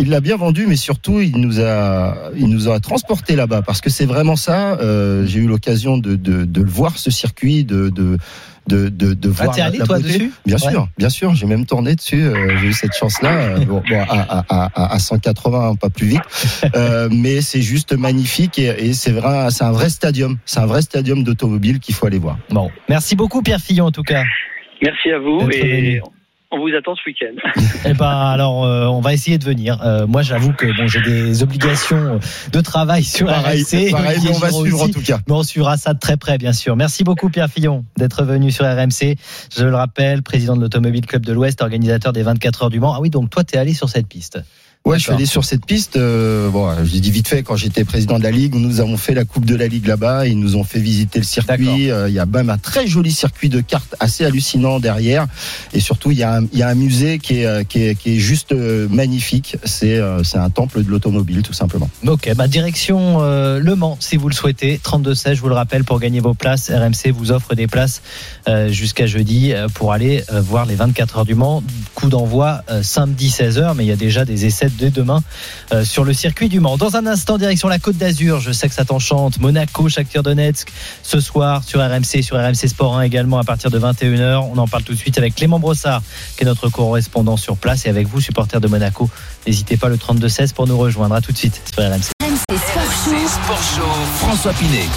il 0.00 0.08
l'a- 0.10 0.20
bien 0.20 0.36
vendu, 0.36 0.66
mais 0.66 0.76
surtout 0.76 1.20
il 1.20 1.36
nous 1.38 1.60
a, 1.60 2.14
il 2.36 2.46
nous 2.48 2.68
a 2.68 2.78
transporté 2.80 3.36
là-bas 3.36 3.62
parce 3.62 3.80
que 3.80 3.90
c'est 3.90 4.06
vraiment 4.06 4.36
ça. 4.36 4.78
euh, 4.80 5.26
J'ai 5.26 5.40
eu 5.40 5.46
l'occasion 5.46 5.96
de, 5.98 6.14
de, 6.16 6.44
de 6.44 6.62
le 6.62 6.70
voir 6.70 6.96
ce 6.98 7.10
circuit, 7.10 7.64
de 7.64 7.88
de 7.88 8.18
de, 8.68 8.88
de, 8.90 9.14
de 9.14 9.30
Ah, 9.38 9.44
voir. 9.44 9.54
t'es 9.54 9.62
la- 9.62 9.66
allé 9.66 9.78
la 9.78 9.86
toi 9.86 9.98
dessus 9.98 10.30
Bien 10.46 10.56
Ouais. 10.56 10.70
sûr, 10.70 10.88
bien 10.98 11.08
sûr, 11.08 11.34
j'ai 11.34 11.46
même 11.46 11.64
tourné 11.66 11.96
dessus. 11.96 12.22
euh, 12.22 12.56
j'ai 12.60 12.68
eu 12.68 12.72
cette 12.72 12.94
chance-là, 12.94 13.30
euh, 13.32 13.64
bon, 13.64 13.82
bon, 13.88 14.00
à, 14.02 14.44
à, 14.48 14.68
à, 14.74 14.94
à 14.94 14.98
180, 14.98 15.74
pas 15.76 15.88
plus 15.90 16.06
vite, 16.06 16.20
Euh, 16.76 17.08
mais 17.10 17.40
c'est 17.40 17.62
juste 17.62 17.94
magnifique 17.96 18.58
et, 18.58 18.66
et 18.90 18.92
c'est 18.92 19.10
vrai, 19.12 19.48
c'est 19.50 19.64
un 19.64 19.72
vrai 19.72 19.88
stadium, 19.88 20.36
c'est 20.44 20.60
un 20.60 20.66
vrai 20.66 20.82
stadium 20.82 21.24
d'automobile 21.24 21.80
qu'il 21.80 21.94
faut 21.94 22.06
aller 22.06 22.18
voir. 22.18 22.38
Bon, 22.50 22.70
merci 22.88 23.16
beaucoup 23.16 23.42
Pierre 23.42 23.60
Fillon 23.60 23.86
en 23.86 23.92
tout 23.92 24.02
cas. 24.04 24.22
Merci 24.82 25.10
à 25.10 25.18
vous 25.18 25.48
et 25.50 26.00
on 26.52 26.58
vous 26.58 26.74
attend 26.76 26.94
ce 26.96 27.02
week-end. 27.06 27.36
Eh 27.86 27.94
ben 27.94 28.06
alors 28.06 28.64
euh, 28.64 28.86
on 28.86 29.00
va 29.00 29.14
essayer 29.14 29.38
de 29.38 29.44
venir. 29.44 29.80
Euh, 29.82 30.06
moi 30.06 30.22
j'avoue 30.22 30.52
que 30.52 30.66
bon 30.66 30.86
j'ai 30.86 31.00
des 31.00 31.42
obligations 31.42 32.20
de 32.52 32.60
travail 32.60 33.04
sur 33.04 33.26
Pareil, 33.26 33.62
RMC. 33.62 33.90
pareil, 33.90 34.18
on 34.28 34.38
va 34.38 34.50
suivre 34.50 34.82
en 34.82 34.88
tout 34.88 35.00
cas. 35.00 35.18
Mais 35.28 35.34
on 35.34 35.42
suivra 35.42 35.76
ça 35.76 35.94
de 35.94 35.98
très 35.98 36.16
près, 36.16 36.38
bien 36.38 36.52
sûr. 36.52 36.76
Merci 36.76 37.04
beaucoup, 37.04 37.30
Pierre 37.30 37.48
Fillon, 37.48 37.84
d'être 37.96 38.24
venu 38.24 38.50
sur 38.50 38.64
RMC. 38.64 39.16
Je 39.56 39.64
le 39.64 39.74
rappelle, 39.74 40.22
président 40.22 40.56
de 40.56 40.60
l'Automobile 40.60 41.06
Club 41.06 41.24
de 41.24 41.32
l'Ouest, 41.32 41.62
organisateur 41.62 42.12
des 42.12 42.22
24 42.22 42.64
heures 42.64 42.70
du 42.70 42.80
Mans. 42.80 42.94
Ah 42.94 43.00
oui, 43.00 43.10
donc 43.10 43.30
toi, 43.30 43.44
t'es 43.44 43.56
allé 43.56 43.72
sur 43.72 43.88
cette 43.88 44.08
piste. 44.08 44.40
Ouais, 44.86 44.98
je 44.98 45.02
suis 45.04 45.12
allé 45.12 45.26
sur 45.26 45.44
cette 45.44 45.66
piste. 45.66 45.96
Euh, 45.96 46.48
bon, 46.48 46.74
je 46.84 46.90
l'ai 46.90 47.00
dit 47.00 47.10
vite 47.10 47.28
fait, 47.28 47.42
quand 47.42 47.54
j'étais 47.54 47.84
président 47.84 48.18
de 48.18 48.22
la 48.22 48.30
Ligue, 48.30 48.54
nous 48.54 48.80
avons 48.80 48.96
fait 48.96 49.12
la 49.12 49.26
Coupe 49.26 49.44
de 49.44 49.54
la 49.54 49.68
Ligue 49.68 49.86
là-bas. 49.86 50.26
Ils 50.26 50.38
nous 50.38 50.56
ont 50.56 50.64
fait 50.64 50.80
visiter 50.80 51.18
le 51.18 51.24
circuit. 51.24 51.90
Euh, 51.90 52.08
il 52.08 52.14
y 52.14 52.18
a 52.18 52.24
même 52.24 52.48
un 52.48 52.56
très 52.56 52.86
joli 52.86 53.12
circuit 53.12 53.50
de 53.50 53.60
cartes 53.60 53.94
assez 54.00 54.24
hallucinant 54.24 54.80
derrière. 54.80 55.26
Et 55.74 55.80
surtout, 55.80 56.12
il 56.12 56.18
y 56.18 56.22
a 56.22 56.38
un, 56.38 56.46
il 56.50 56.58
y 56.58 56.62
a 56.62 56.68
un 56.68 56.74
musée 56.74 57.18
qui 57.18 57.40
est, 57.40 57.46
euh, 57.46 57.62
qui 57.62 57.82
est, 57.82 57.94
qui 57.94 58.16
est 58.16 58.18
juste 58.18 58.52
magnifique. 58.52 59.58
C'est 59.64 60.00
un 60.00 60.50
temple 60.50 60.82
de 60.82 60.88
l'automobile, 60.88 61.42
tout 61.42 61.52
simplement. 61.52 61.90
Ok, 62.06 62.32
bah 62.34 62.48
direction 62.48 63.18
euh, 63.20 63.60
Le 63.60 63.76
Mans, 63.76 63.98
si 64.00 64.16
vous 64.16 64.30
le 64.30 64.34
souhaitez. 64.34 64.80
32-16, 64.82 65.34
je 65.34 65.40
vous 65.42 65.48
le 65.48 65.54
rappelle, 65.54 65.84
pour 65.84 66.00
gagner 66.00 66.20
vos 66.20 66.34
places. 66.34 66.70
RMC 66.70 67.12
vous 67.12 67.32
offre 67.32 67.54
des 67.54 67.66
places 67.66 68.00
jusqu'à 68.68 69.06
jeudi 69.06 69.52
pour 69.74 69.92
aller 69.92 70.24
voir 70.30 70.64
les 70.64 70.74
24 70.74 71.18
heures 71.18 71.24
du 71.26 71.34
Mans. 71.34 71.62
Coup 71.94 72.08
d'envoi 72.08 72.62
samedi 72.82 73.28
16h, 73.28 73.74
mais 73.76 73.84
il 73.84 73.88
y 73.88 73.92
a 73.92 73.96
déjà 73.96 74.24
des 74.24 74.46
essais 74.46 74.69
dès 74.76 74.90
demain 74.90 75.22
euh, 75.72 75.84
sur 75.84 76.04
le 76.04 76.12
circuit 76.12 76.48
du 76.48 76.60
Mans. 76.60 76.76
Dans 76.76 76.96
un 76.96 77.06
instant, 77.06 77.38
direction 77.38 77.68
la 77.68 77.78
Côte 77.78 77.96
d'Azur. 77.96 78.40
Je 78.40 78.52
sais 78.52 78.68
que 78.68 78.74
ça 78.74 78.84
t'enchante. 78.84 79.40
Monaco, 79.40 79.88
Shakhtar 79.88 80.22
Donetsk, 80.22 80.68
ce 81.02 81.20
soir 81.20 81.64
sur 81.64 81.80
RMC, 81.80 82.22
sur 82.22 82.36
RMC 82.36 82.68
Sport 82.68 82.98
1 82.98 83.02
également 83.02 83.38
à 83.38 83.44
partir 83.44 83.70
de 83.70 83.78
21h. 83.78 84.48
On 84.52 84.58
en 84.58 84.68
parle 84.68 84.82
tout 84.82 84.92
de 84.92 84.98
suite 84.98 85.18
avec 85.18 85.34
Clément 85.34 85.58
Brossard, 85.58 86.02
qui 86.36 86.44
est 86.44 86.46
notre 86.46 86.68
correspondant 86.68 87.36
sur 87.36 87.56
place, 87.56 87.86
et 87.86 87.88
avec 87.88 88.06
vous, 88.06 88.20
supporters 88.20 88.60
de 88.60 88.68
Monaco. 88.68 89.08
N'hésitez 89.46 89.76
pas 89.76 89.88
le 89.88 89.96
32-16 89.96 90.52
pour 90.52 90.66
nous 90.66 90.78
rejoindre. 90.78 91.14
À 91.14 91.20
tout 91.20 91.32
de 91.32 91.38
suite 91.38 91.60
sur 91.72 91.82
RMC. 91.82 92.19
RMC 92.50 92.56
Sport 92.56 92.82
Show. 92.82 93.04
C'est 93.04 93.28
Sport 93.28 93.62
Show 93.62 94.06
François 94.16 94.52
Pinet. 94.54 94.88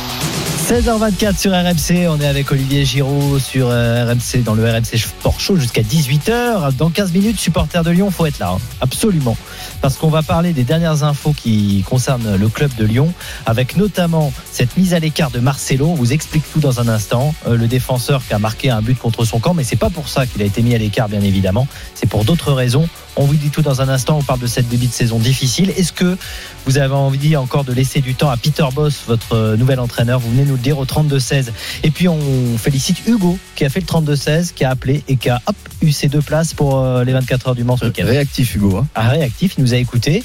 16h24 0.65 1.37
sur 1.37 1.51
RMC, 1.51 2.09
on 2.09 2.19
est 2.19 2.25
avec 2.25 2.51
Olivier 2.51 2.83
Giraud 2.83 3.37
sur 3.37 3.67
euh, 3.69 4.11
RMC 4.11 4.41
dans 4.43 4.55
le 4.55 4.67
RMC 4.67 4.97
Sport 4.97 5.39
Show 5.39 5.57
jusqu'à 5.57 5.83
18h. 5.83 6.73
Dans 6.75 6.89
15 6.89 7.13
minutes, 7.13 7.39
supporters 7.39 7.83
de 7.83 7.91
Lyon, 7.91 8.09
faut 8.09 8.25
être 8.25 8.39
là, 8.39 8.53
hein. 8.55 8.57
absolument. 8.81 9.37
Parce 9.81 9.97
qu'on 9.97 10.09
va 10.09 10.23
parler 10.23 10.53
des 10.53 10.63
dernières 10.63 11.03
infos 11.03 11.33
qui 11.33 11.85
concernent 11.87 12.37
le 12.37 12.49
club 12.49 12.73
de 12.75 12.85
Lyon, 12.85 13.13
avec 13.45 13.77
notamment 13.77 14.33
cette 14.51 14.75
mise 14.75 14.95
à 14.95 14.99
l'écart 14.99 15.29
de 15.29 15.39
Marcelo. 15.39 15.85
On 15.89 15.95
vous 15.95 16.11
explique 16.11 16.51
tout 16.51 16.59
dans 16.59 16.79
un 16.79 16.87
instant. 16.87 17.35
Euh, 17.45 17.55
le 17.55 17.67
défenseur 17.67 18.25
qui 18.25 18.33
a 18.33 18.39
marqué 18.39 18.71
un 18.71 18.81
but 18.81 18.97
contre 18.97 19.25
son 19.25 19.39
camp, 19.39 19.53
mais 19.53 19.63
c'est 19.63 19.75
pas 19.75 19.91
pour 19.91 20.09
ça 20.09 20.25
qu'il 20.25 20.41
a 20.41 20.45
été 20.45 20.63
mis 20.63 20.73
à 20.73 20.79
l'écart, 20.79 21.07
bien 21.07 21.21
évidemment. 21.21 21.67
C'est 21.93 22.09
pour 22.09 22.25
d'autres 22.25 22.51
raisons. 22.51 22.89
On 23.15 23.25
vous 23.25 23.35
dit 23.35 23.49
tout 23.49 23.61
dans 23.61 23.81
un 23.81 23.89
instant. 23.89 24.17
On 24.17 24.23
parle 24.23 24.39
de 24.39 24.47
cette 24.47 24.67
début 24.67 24.87
de 24.87 24.91
saison 24.91 25.19
difficile. 25.19 25.71
Est-ce 25.71 25.93
que 25.93 26.17
vous 26.65 26.77
avez 26.77 26.93
envie 26.93 27.35
encore 27.37 27.63
de 27.63 27.73
laisser 27.73 28.01
du 28.01 28.15
temps 28.15 28.29
à 28.29 28.37
Peter 28.37 28.65
Boss, 28.73 29.01
votre 29.07 29.33
euh, 29.33 29.57
nouvel 29.57 29.79
entraîneur? 29.79 30.19
Vous 30.19 30.31
venez 30.31 30.45
nous 30.45 30.53
le 30.53 30.59
dire 30.59 30.77
au 30.79 30.85
32-16. 30.85 31.49
Et 31.83 31.91
puis 31.91 32.07
on 32.07 32.57
félicite 32.57 33.05
Hugo 33.07 33.37
qui 33.55 33.65
a 33.65 33.69
fait 33.69 33.81
le 33.81 33.85
32-16, 33.85 34.53
qui 34.53 34.63
a 34.63 34.71
appelé 34.71 35.03
et 35.07 35.15
qui 35.17 35.29
a 35.29 35.41
hop, 35.45 35.55
eu 35.81 35.91
ses 35.91 36.07
deux 36.07 36.21
places 36.21 36.53
pour 36.53 36.79
euh, 36.79 37.03
les 37.03 37.13
24 37.13 37.49
heures 37.49 37.55
du 37.55 37.63
Mans 37.63 37.77
ce 37.77 37.85
week-end. 37.85 38.05
Réactif, 38.05 38.55
Hugo. 38.55 38.77
Hein. 38.77 38.87
Ah, 38.95 39.09
réactif, 39.09 39.55
il 39.57 39.63
nous 39.63 39.73
a 39.73 39.77
écouté. 39.77 40.23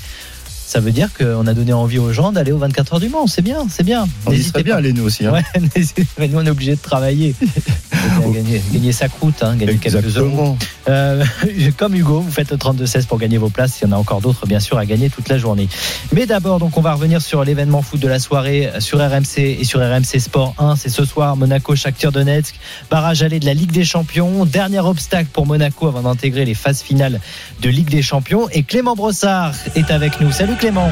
Ça 0.68 0.80
veut 0.80 0.92
dire 0.92 1.08
qu'on 1.14 1.46
a 1.46 1.54
donné 1.54 1.72
envie 1.72 1.98
aux 1.98 2.12
gens 2.12 2.30
d'aller 2.30 2.52
aux 2.52 2.58
24 2.58 2.92
heures 2.92 3.00
du 3.00 3.08
Mans. 3.08 3.26
C'est 3.26 3.40
bien, 3.40 3.66
c'est 3.70 3.84
bien. 3.84 4.06
N'hésitez 4.28 4.62
bien 4.62 4.74
pas. 4.74 4.80
aller 4.80 4.92
nous 4.92 5.04
aussi. 5.04 5.24
Hein. 5.24 5.32
Ouais, 5.32 6.28
nous 6.28 6.38
on 6.38 6.44
est 6.44 6.50
obligé 6.50 6.76
de 6.76 6.80
travailler. 6.82 7.34
gagner, 8.34 8.62
gagner 8.70 8.92
sa 8.92 9.08
croûte, 9.08 9.42
hein, 9.42 9.56
gagner 9.56 9.78
quelques 9.78 10.18
euros. 10.18 10.58
Euh, 10.90 11.24
comme 11.78 11.94
Hugo, 11.94 12.20
vous 12.20 12.30
faites 12.30 12.50
le 12.50 12.58
32-16 12.58 13.06
pour 13.06 13.18
gagner 13.18 13.38
vos 13.38 13.48
places. 13.48 13.80
Il 13.80 13.84
y 13.84 13.88
en 13.88 13.92
a 13.92 13.96
encore 13.96 14.20
d'autres, 14.20 14.46
bien 14.46 14.60
sûr, 14.60 14.76
à 14.76 14.84
gagner 14.84 15.08
toute 15.08 15.30
la 15.30 15.38
journée. 15.38 15.70
Mais 16.12 16.26
d'abord, 16.26 16.58
donc, 16.58 16.76
on 16.76 16.82
va 16.82 16.92
revenir 16.92 17.22
sur 17.22 17.44
l'événement 17.44 17.80
foot 17.80 17.98
de 17.98 18.08
la 18.08 18.18
soirée 18.18 18.70
sur 18.78 18.98
RMC 18.98 19.38
et 19.38 19.64
sur 19.64 19.80
RMC 19.80 20.20
Sport 20.20 20.54
1. 20.58 20.76
C'est 20.76 20.90
ce 20.90 21.06
soir, 21.06 21.34
Monaco, 21.36 21.76
Shakhtar 21.76 22.12
Donetsk, 22.12 22.56
barrage 22.90 23.22
aller 23.22 23.40
de 23.40 23.46
la 23.46 23.54
Ligue 23.54 23.72
des 23.72 23.84
Champions. 23.84 24.44
Dernier 24.44 24.80
obstacle 24.80 25.30
pour 25.32 25.46
Monaco 25.46 25.86
avant 25.86 26.02
d'intégrer 26.02 26.44
les 26.44 26.54
phases 26.54 26.82
finales 26.82 27.20
de 27.62 27.70
Ligue 27.70 27.88
des 27.88 28.02
Champions. 28.02 28.50
Et 28.50 28.64
Clément 28.64 28.96
Brossard 28.96 29.54
est 29.74 29.90
avec 29.90 30.20
nous. 30.20 30.30
Salut 30.30 30.57
Clément. 30.58 30.90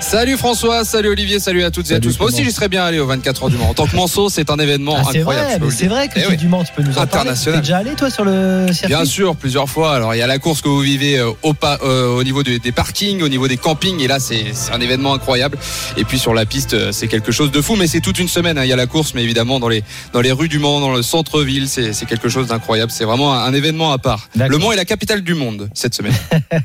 Salut 0.00 0.36
François, 0.36 0.84
salut 0.84 1.08
Olivier, 1.08 1.40
salut 1.40 1.64
à 1.64 1.70
toutes 1.70 1.90
et 1.90 1.94
à 1.94 2.00
tous. 2.00 2.18
Moi 2.18 2.28
aussi, 2.28 2.44
j'y 2.44 2.52
serais 2.52 2.68
bien 2.68 2.84
allé 2.84 2.98
aux 3.00 3.06
24 3.06 3.44
heures 3.44 3.48
du 3.48 3.56
Mans. 3.56 3.70
En 3.70 3.74
tant 3.74 3.86
que 3.86 3.96
Manceau, 3.96 4.28
c'est 4.28 4.50
un 4.50 4.56
événement 4.58 4.96
Ah, 4.98 5.08
incroyable. 5.14 5.72
c'est 5.72 5.86
vrai 5.86 6.08
que 6.08 6.14
Eh 6.16 6.20
c'est 6.20 6.26
oui. 6.28 6.36
du 6.36 6.46
Mans, 6.46 6.62
tu 6.62 6.72
peux 6.74 6.82
nous 6.82 6.90
en 6.90 7.06
parler. 7.06 7.12
International. 7.30 7.60
T'es 7.60 7.66
déjà 7.66 7.78
allé 7.78 7.94
toi 7.94 8.10
sur 8.10 8.22
le 8.24 8.66
circuit 8.70 8.88
Bien 8.88 9.06
sûr, 9.06 9.34
plusieurs 9.34 9.66
fois. 9.68 9.94
Alors, 9.94 10.14
il 10.14 10.18
y 10.18 10.22
a 10.22 10.26
la 10.26 10.38
course 10.38 10.60
que 10.60 10.68
vous 10.68 10.80
vivez 10.80 11.18
euh, 11.18 11.30
au, 11.42 11.54
pa- 11.54 11.78
euh, 11.82 12.08
au 12.18 12.22
niveau 12.22 12.42
de- 12.42 12.58
des 12.58 12.70
parkings, 12.72 13.22
au 13.22 13.28
niveau 13.30 13.48
des 13.48 13.56
campings. 13.56 13.98
Et 14.00 14.06
là, 14.06 14.18
c'est 14.20 14.44
un 14.72 14.80
événement 14.80 15.14
incroyable. 15.14 15.56
Et 15.96 16.04
puis, 16.04 16.18
sur 16.18 16.34
la 16.34 16.44
piste, 16.44 16.74
euh, 16.74 16.92
c'est 16.92 17.06
quelque 17.06 17.32
chose 17.32 17.50
de 17.50 17.62
fou. 17.62 17.74
Mais 17.76 17.86
c'est 17.86 18.00
toute 18.00 18.18
une 18.18 18.28
semaine. 18.28 18.58
hein. 18.58 18.64
Il 18.64 18.68
y 18.68 18.74
a 18.74 18.76
la 18.76 18.86
course, 18.86 19.14
mais 19.14 19.22
évidemment, 19.24 19.58
dans 19.58 19.68
les, 19.68 19.82
dans 20.12 20.20
les 20.20 20.32
rues 20.32 20.48
du 20.48 20.58
Mans, 20.58 20.80
dans 20.80 20.92
le 20.92 21.02
centre-ville, 21.02 21.66
c'est 21.66 21.94
quelque 22.06 22.28
chose 22.28 22.48
d'incroyable. 22.48 22.92
C'est 22.92 23.04
vraiment 23.04 23.32
un, 23.32 23.38
un 23.44 23.54
événement 23.54 23.90
à 23.92 23.96
part. 23.98 24.28
Le 24.36 24.58
Mans 24.58 24.70
est 24.70 24.76
la 24.76 24.84
capitale 24.84 25.22
du 25.22 25.32
monde 25.34 25.70
cette 25.72 25.94
semaine. 25.94 26.12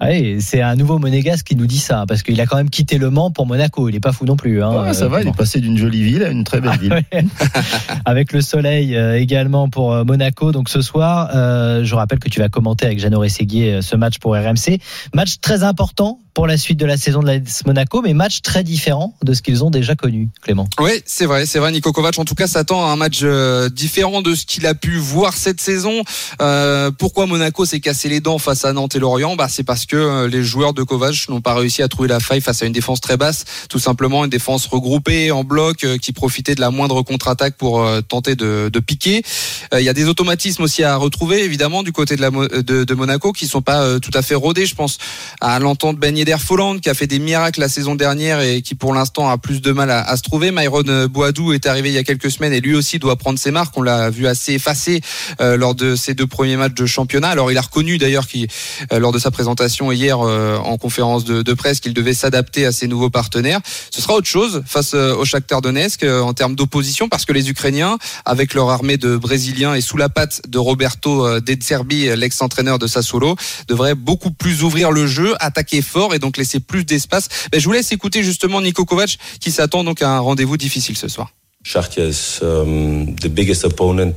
Ouais, 0.00 0.36
c'est 0.40 0.60
un 0.62 0.76
nouveau 0.76 0.98
monégasque 0.98 1.37
qui 1.44 1.56
nous 1.56 1.66
dit 1.66 1.78
ça, 1.78 2.04
parce 2.06 2.22
qu'il 2.22 2.40
a 2.40 2.46
quand 2.46 2.56
même 2.56 2.70
quitté 2.70 2.98
Le 2.98 3.10
Mans 3.10 3.30
pour 3.30 3.46
Monaco. 3.46 3.88
Il 3.88 3.94
est 3.94 4.00
pas 4.00 4.12
fou 4.12 4.24
non 4.24 4.36
plus. 4.36 4.62
Hein, 4.62 4.82
Ouais, 4.82 4.94
ça 4.94 5.08
va, 5.08 5.22
il 5.22 5.28
est 5.28 5.36
passé 5.36 5.60
d'une 5.60 5.76
jolie 5.76 6.02
ville 6.02 6.22
à 6.22 6.30
une 6.30 6.44
très 6.44 6.60
belle 6.60 6.78
ville. 6.78 6.92
Ouais. 6.92 7.04
avec 8.04 8.32
le 8.32 8.40
soleil 8.40 8.96
euh, 8.96 9.18
également 9.18 9.68
pour 9.68 9.92
euh, 9.92 10.04
Monaco. 10.04 10.52
Donc 10.52 10.68
ce 10.68 10.80
soir, 10.80 11.30
euh, 11.34 11.84
je 11.84 11.94
rappelle 11.94 12.18
que 12.18 12.28
tu 12.28 12.40
vas 12.40 12.48
commenter 12.48 12.86
avec 12.86 12.98
Jeannot 12.98 13.20
Rességuier 13.20 13.82
ce 13.82 13.96
match 13.96 14.18
pour 14.18 14.34
RMC. 14.34 14.78
Match 15.14 15.40
très 15.40 15.62
important 15.62 16.20
pour 16.38 16.46
la 16.46 16.56
suite 16.56 16.78
de 16.78 16.86
la 16.86 16.96
saison 16.96 17.20
de 17.20 17.26
l'AS 17.26 17.66
Monaco, 17.66 18.00
mais 18.00 18.14
match 18.14 18.42
très 18.42 18.62
différent 18.62 19.12
de 19.24 19.34
ce 19.34 19.42
qu'ils 19.42 19.64
ont 19.64 19.70
déjà 19.70 19.96
connu, 19.96 20.28
Clément. 20.40 20.68
Oui, 20.78 20.92
c'est 21.04 21.26
vrai, 21.26 21.46
c'est 21.46 21.58
vrai. 21.58 21.72
Nico 21.72 21.90
Kovac, 21.90 22.16
en 22.16 22.24
tout 22.24 22.36
cas, 22.36 22.46
s'attend 22.46 22.86
à 22.86 22.90
un 22.90 22.94
match 22.94 23.22
euh, 23.24 23.68
différent 23.68 24.22
de 24.22 24.36
ce 24.36 24.46
qu'il 24.46 24.64
a 24.64 24.76
pu 24.76 24.98
voir 24.98 25.32
cette 25.32 25.60
saison. 25.60 26.04
Euh, 26.40 26.92
pourquoi 26.96 27.26
Monaco 27.26 27.64
s'est 27.64 27.80
cassé 27.80 28.08
les 28.08 28.20
dents 28.20 28.38
face 28.38 28.64
à 28.64 28.72
Nantes 28.72 28.94
et 28.94 29.00
Lorient? 29.00 29.34
Bah, 29.34 29.48
C'est 29.48 29.64
parce 29.64 29.84
que 29.84 29.96
euh, 29.96 30.28
les 30.28 30.44
joueurs 30.44 30.74
de 30.74 30.84
Kovac 30.84 31.28
n'ont 31.28 31.40
pas 31.40 31.54
réussi 31.54 31.82
à 31.82 31.88
trouver 31.88 32.08
la 32.08 32.20
faille 32.20 32.40
face 32.40 32.62
à 32.62 32.66
une 32.66 32.72
défense 32.72 33.00
très 33.00 33.16
basse. 33.16 33.44
Tout 33.68 33.80
simplement, 33.80 34.24
une 34.24 34.30
défense 34.30 34.66
regroupée 34.66 35.32
en 35.32 35.42
bloc 35.42 35.84
qui 36.00 36.12
profitait 36.12 36.54
de 36.54 36.60
la 36.60 36.70
moindre 36.70 37.02
contre-attaque 37.02 37.56
pour 37.56 37.84
tenter 38.06 38.36
de, 38.36 38.70
piquer. 38.78 39.24
Il 39.72 39.82
y 39.82 39.88
a 39.88 39.92
des 39.92 40.04
automatismes 40.04 40.62
aussi 40.62 40.84
à 40.84 40.94
retrouver, 40.94 41.42
évidemment, 41.42 41.82
du 41.82 41.90
côté 41.90 42.14
de, 42.14 42.84
de, 42.84 42.94
Monaco 42.94 43.32
qui 43.32 43.48
sont 43.48 43.60
pas 43.60 43.98
tout 43.98 44.12
à 44.14 44.22
fait 44.22 44.36
rodés. 44.36 44.66
Je 44.66 44.76
pense 44.76 44.98
à 45.40 45.58
l'entente 45.58 45.98
Ben 45.98 46.16
Yedder 46.28 46.44
Folland 46.44 46.78
qui 46.78 46.90
a 46.90 46.94
fait 46.94 47.06
des 47.06 47.18
miracles 47.18 47.60
la 47.60 47.70
saison 47.70 47.94
dernière 47.94 48.42
et 48.42 48.60
qui 48.60 48.74
pour 48.74 48.92
l'instant 48.92 49.30
a 49.30 49.38
plus 49.38 49.62
de 49.62 49.72
mal 49.72 49.90
à, 49.90 50.14
se 50.16 50.22
trouver. 50.22 50.50
Myron 50.50 50.82
euh, 50.88 51.08
Boadou 51.08 51.54
est 51.54 51.64
arrivé 51.64 51.88
il 51.88 51.94
y 51.94 51.98
a 51.98 52.04
quelques 52.04 52.30
semaines 52.30 52.52
et 52.52 52.60
lui 52.60 52.74
aussi 52.74 52.98
doit 52.98 53.16
prendre 53.16 53.38
ses 53.38 53.50
marques. 53.50 53.76
On 53.78 53.82
l'a 53.82 54.10
vu 54.10 54.26
assez 54.26 54.52
effacé 54.52 55.00
euh, 55.40 55.56
lors 55.56 55.74
de 55.74 55.96
ses 55.96 56.12
deux 56.12 56.26
premiers 56.26 56.56
matchs 56.56 56.74
de 56.74 56.84
championnat. 56.84 57.28
Alors 57.28 57.50
il 57.50 57.56
a 57.56 57.62
reconnu 57.62 57.96
d'ailleurs 57.96 58.26
qu'il, 58.26 58.46
euh, 58.92 58.98
lors 58.98 59.12
de 59.12 59.18
sa 59.18 59.30
présentation 59.30 59.90
hier 59.90 60.18
en 60.18 60.76
conférence 60.76 61.24
de, 61.24 61.54
presse 61.54 61.80
qu'il 61.80 61.94
devait 61.94 62.14
s'adapter 62.14 62.66
à 62.66 62.72
ses 62.72 62.88
nouveaux 62.88 63.10
partenaires. 63.10 63.60
Ce 63.90 64.02
sera 64.02 64.14
autre 64.14 64.26
chose 64.26 64.62
face 64.66 64.94
au 64.94 65.24
Shakhtar 65.24 65.62
Donetsk 65.62 66.04
en 66.04 66.34
termes 66.34 66.54
d'opposition 66.54 67.08
parce 67.08 67.24
que 67.24 67.32
les 67.32 67.48
Ukrainiens, 67.48 67.96
avec 68.24 68.54
leur 68.54 68.68
armée 68.68 68.96
de 68.96 69.16
Brésiliens 69.16 69.74
et 69.74 69.80
sous 69.80 69.96
la 69.96 70.08
patte 70.08 70.42
de 70.48 70.58
Roberto 70.58 71.40
De 71.40 72.14
l'ex-entraîneur 72.14 72.78
de 72.78 72.86
Sassuolo, 72.86 73.36
devraient 73.66 73.94
beaucoup 73.94 74.30
plus 74.30 74.62
ouvrir 74.62 74.90
le 74.90 75.06
jeu, 75.06 75.34
attaquer 75.40 75.82
fort 75.82 76.07
et 76.12 76.18
donc 76.18 76.36
laisser 76.36 76.60
plus 76.60 76.84
d'espace. 76.84 77.28
Ben, 77.52 77.60
je 77.60 77.64
vous 77.64 77.72
laisse 77.72 77.92
écouter 77.92 78.22
justement 78.22 78.60
Nico 78.60 78.84
Kovac 78.84 79.18
qui 79.40 79.50
s'attend 79.50 79.84
donc 79.84 80.02
à 80.02 80.10
un 80.10 80.20
rendez-vous 80.20 80.56
difficile 80.56 80.96
ce 80.96 81.08
soir. 81.08 81.32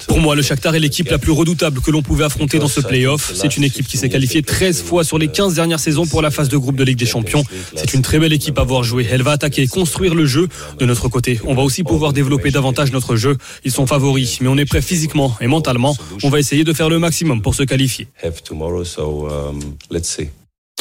Pour 0.06 0.22
moi, 0.22 0.36
le 0.36 0.42
Shakhtar 0.44 0.76
est 0.76 0.80
l'équipe 0.80 1.10
la 1.10 1.18
plus 1.18 1.32
redoutable 1.32 1.82
que 1.82 1.90
l'on 1.90 2.04
pouvait 2.04 2.24
affronter 2.24 2.60
dans 2.60 2.68
ce 2.68 2.80
playoff. 2.82 3.34
C'est 3.36 3.58
une 3.58 3.64
équipe 3.64 3.88
qui 3.88 3.98
s'est 3.98 4.10
qualifiée 4.10 4.44
13 4.44 4.84
fois 4.84 5.04
sur 5.04 5.18
les 5.18 5.28
15 5.28 5.56
dernières 5.56 5.80
saisons 5.80 6.06
pour 6.06 6.22
la 6.22 6.30
phase 6.30 6.50
de 6.50 6.58
groupe 6.58 6.76
de 6.76 6.84
Ligue 6.84 7.00
des 7.00 7.08
Champions. 7.08 7.44
C'est 7.76 7.94
une 7.94 8.04
très 8.04 8.20
belle 8.20 8.32
équipe 8.32 8.58
à 8.60 8.64
voir 8.64 8.84
jouer. 8.84 9.08
Elle 9.12 9.24
va 9.24 9.32
attaquer, 9.32 9.68
construire 9.68 10.14
le 10.14 10.26
jeu. 10.26 10.48
De 10.78 10.86
notre 10.86 11.10
côté, 11.10 11.42
on 11.46 11.56
va 11.56 11.64
aussi 11.64 11.84
pouvoir 11.84 12.14
développer 12.14 12.52
davantage 12.52 12.92
notre 12.92 13.16
jeu. 13.16 13.38
Ils 13.66 13.72
sont 13.72 13.88
favoris, 13.88 14.40
mais 14.40 14.48
on 14.48 14.58
est 14.58 14.66
prêt 14.66 14.82
physiquement 14.82 15.36
et 15.42 15.48
mentalement. 15.48 15.98
On 16.24 16.30
va 16.30 16.40
essayer 16.40 16.64
de 16.64 16.74
faire 16.74 16.90
le 16.90 17.00
maximum 17.00 17.42
pour 17.42 17.56
se 17.56 17.64
qualifier. 17.64 18.08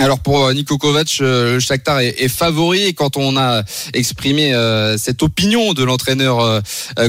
Alors 0.00 0.20
pour 0.20 0.46
euh, 0.46 0.54
Niko 0.54 0.78
Kovac, 0.78 1.18
euh, 1.20 1.54
le 1.54 1.60
Shakhtar 1.60 2.00
est, 2.00 2.28
favori. 2.28 2.94
Quand 2.94 3.18
on 3.18 3.36
a 3.36 3.62
exprimé 3.92 4.54
euh, 4.54 4.96
cette 4.96 5.22
opinion 5.22 5.74
de 5.74 5.84
l'entraîneur 5.84 6.62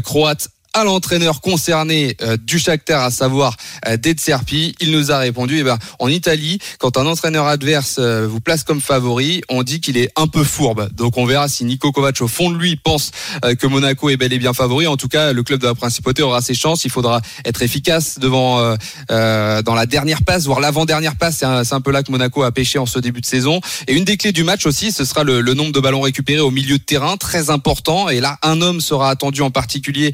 croate 0.03 0.49
à 0.73 0.83
l'entraîneur 0.83 1.41
concerné 1.41 2.15
euh, 2.21 2.37
du 2.37 2.59
Shakhtar, 2.59 3.03
à 3.03 3.11
savoir 3.11 3.55
euh, 3.87 3.97
Serpi. 4.17 4.75
Il 4.79 4.91
nous 4.91 5.11
a 5.11 5.17
répondu, 5.17 5.59
eh 5.59 5.63
ben, 5.63 5.77
en 5.99 6.07
Italie, 6.07 6.59
quand 6.79 6.97
un 6.97 7.05
entraîneur 7.05 7.47
adverse 7.47 7.97
euh, 7.99 8.27
vous 8.27 8.39
place 8.39 8.63
comme 8.63 8.81
favori, 8.81 9.41
on 9.49 9.63
dit 9.63 9.81
qu'il 9.81 9.97
est 9.97 10.11
un 10.15 10.27
peu 10.27 10.43
fourbe. 10.43 10.89
Donc 10.93 11.17
on 11.17 11.25
verra 11.25 11.47
si 11.47 11.65
Niko 11.65 11.91
Kovac, 11.91 12.21
au 12.21 12.27
fond 12.27 12.49
de 12.49 12.57
lui, 12.57 12.75
pense 12.75 13.11
euh, 13.45 13.55
que 13.55 13.67
Monaco 13.67 14.09
est 14.09 14.17
bel 14.17 14.31
et 14.33 14.39
bien 14.39 14.53
favori. 14.53 14.87
En 14.87 14.97
tout 14.97 15.07
cas, 15.07 15.33
le 15.33 15.43
club 15.43 15.59
de 15.59 15.67
la 15.67 15.75
Principauté 15.75 16.21
aura 16.21 16.41
ses 16.41 16.53
chances. 16.53 16.85
Il 16.85 16.91
faudra 16.91 17.21
être 17.45 17.61
efficace 17.61 18.19
devant 18.19 18.75
dans 19.09 19.75
la 19.75 19.85
dernière 19.85 20.23
passe, 20.23 20.45
voire 20.45 20.59
l'avant-dernière 20.59 21.15
passe. 21.15 21.37
C'est 21.39 21.45
un, 21.45 21.63
un, 21.69 21.81
peu 21.81 21.91
là 21.91 22.03
que 22.03 22.11
Monaco 22.11 22.43
a 22.43 22.51
pêché 22.51 22.77
en 22.79 22.85
ce 22.85 22.99
début 22.99 23.21
de 23.21 23.25
saison. 23.25 23.59
Et 23.87 23.93
une 23.93 24.03
des 24.03 24.17
clés 24.17 24.31
du 24.31 24.43
match 24.43 24.65
aussi, 24.65 24.91
ce 24.91 25.05
sera 25.05 25.23
le, 25.23 25.41
le 25.41 25.53
nombre 25.53 25.71
de 25.71 25.79
ballons 25.79 26.01
récupérés 26.01 26.39
au 26.39 26.51
milieu 26.51 26.77
de 26.77 26.83
terrain, 26.83 27.17
très 27.17 27.49
important. 27.49 28.09
Et 28.09 28.19
là, 28.19 28.37
un 28.43 28.61
homme 28.61 28.81
sera 28.81 29.09
attendu 29.09 29.41
en 29.41 29.51
particulier 29.51 30.11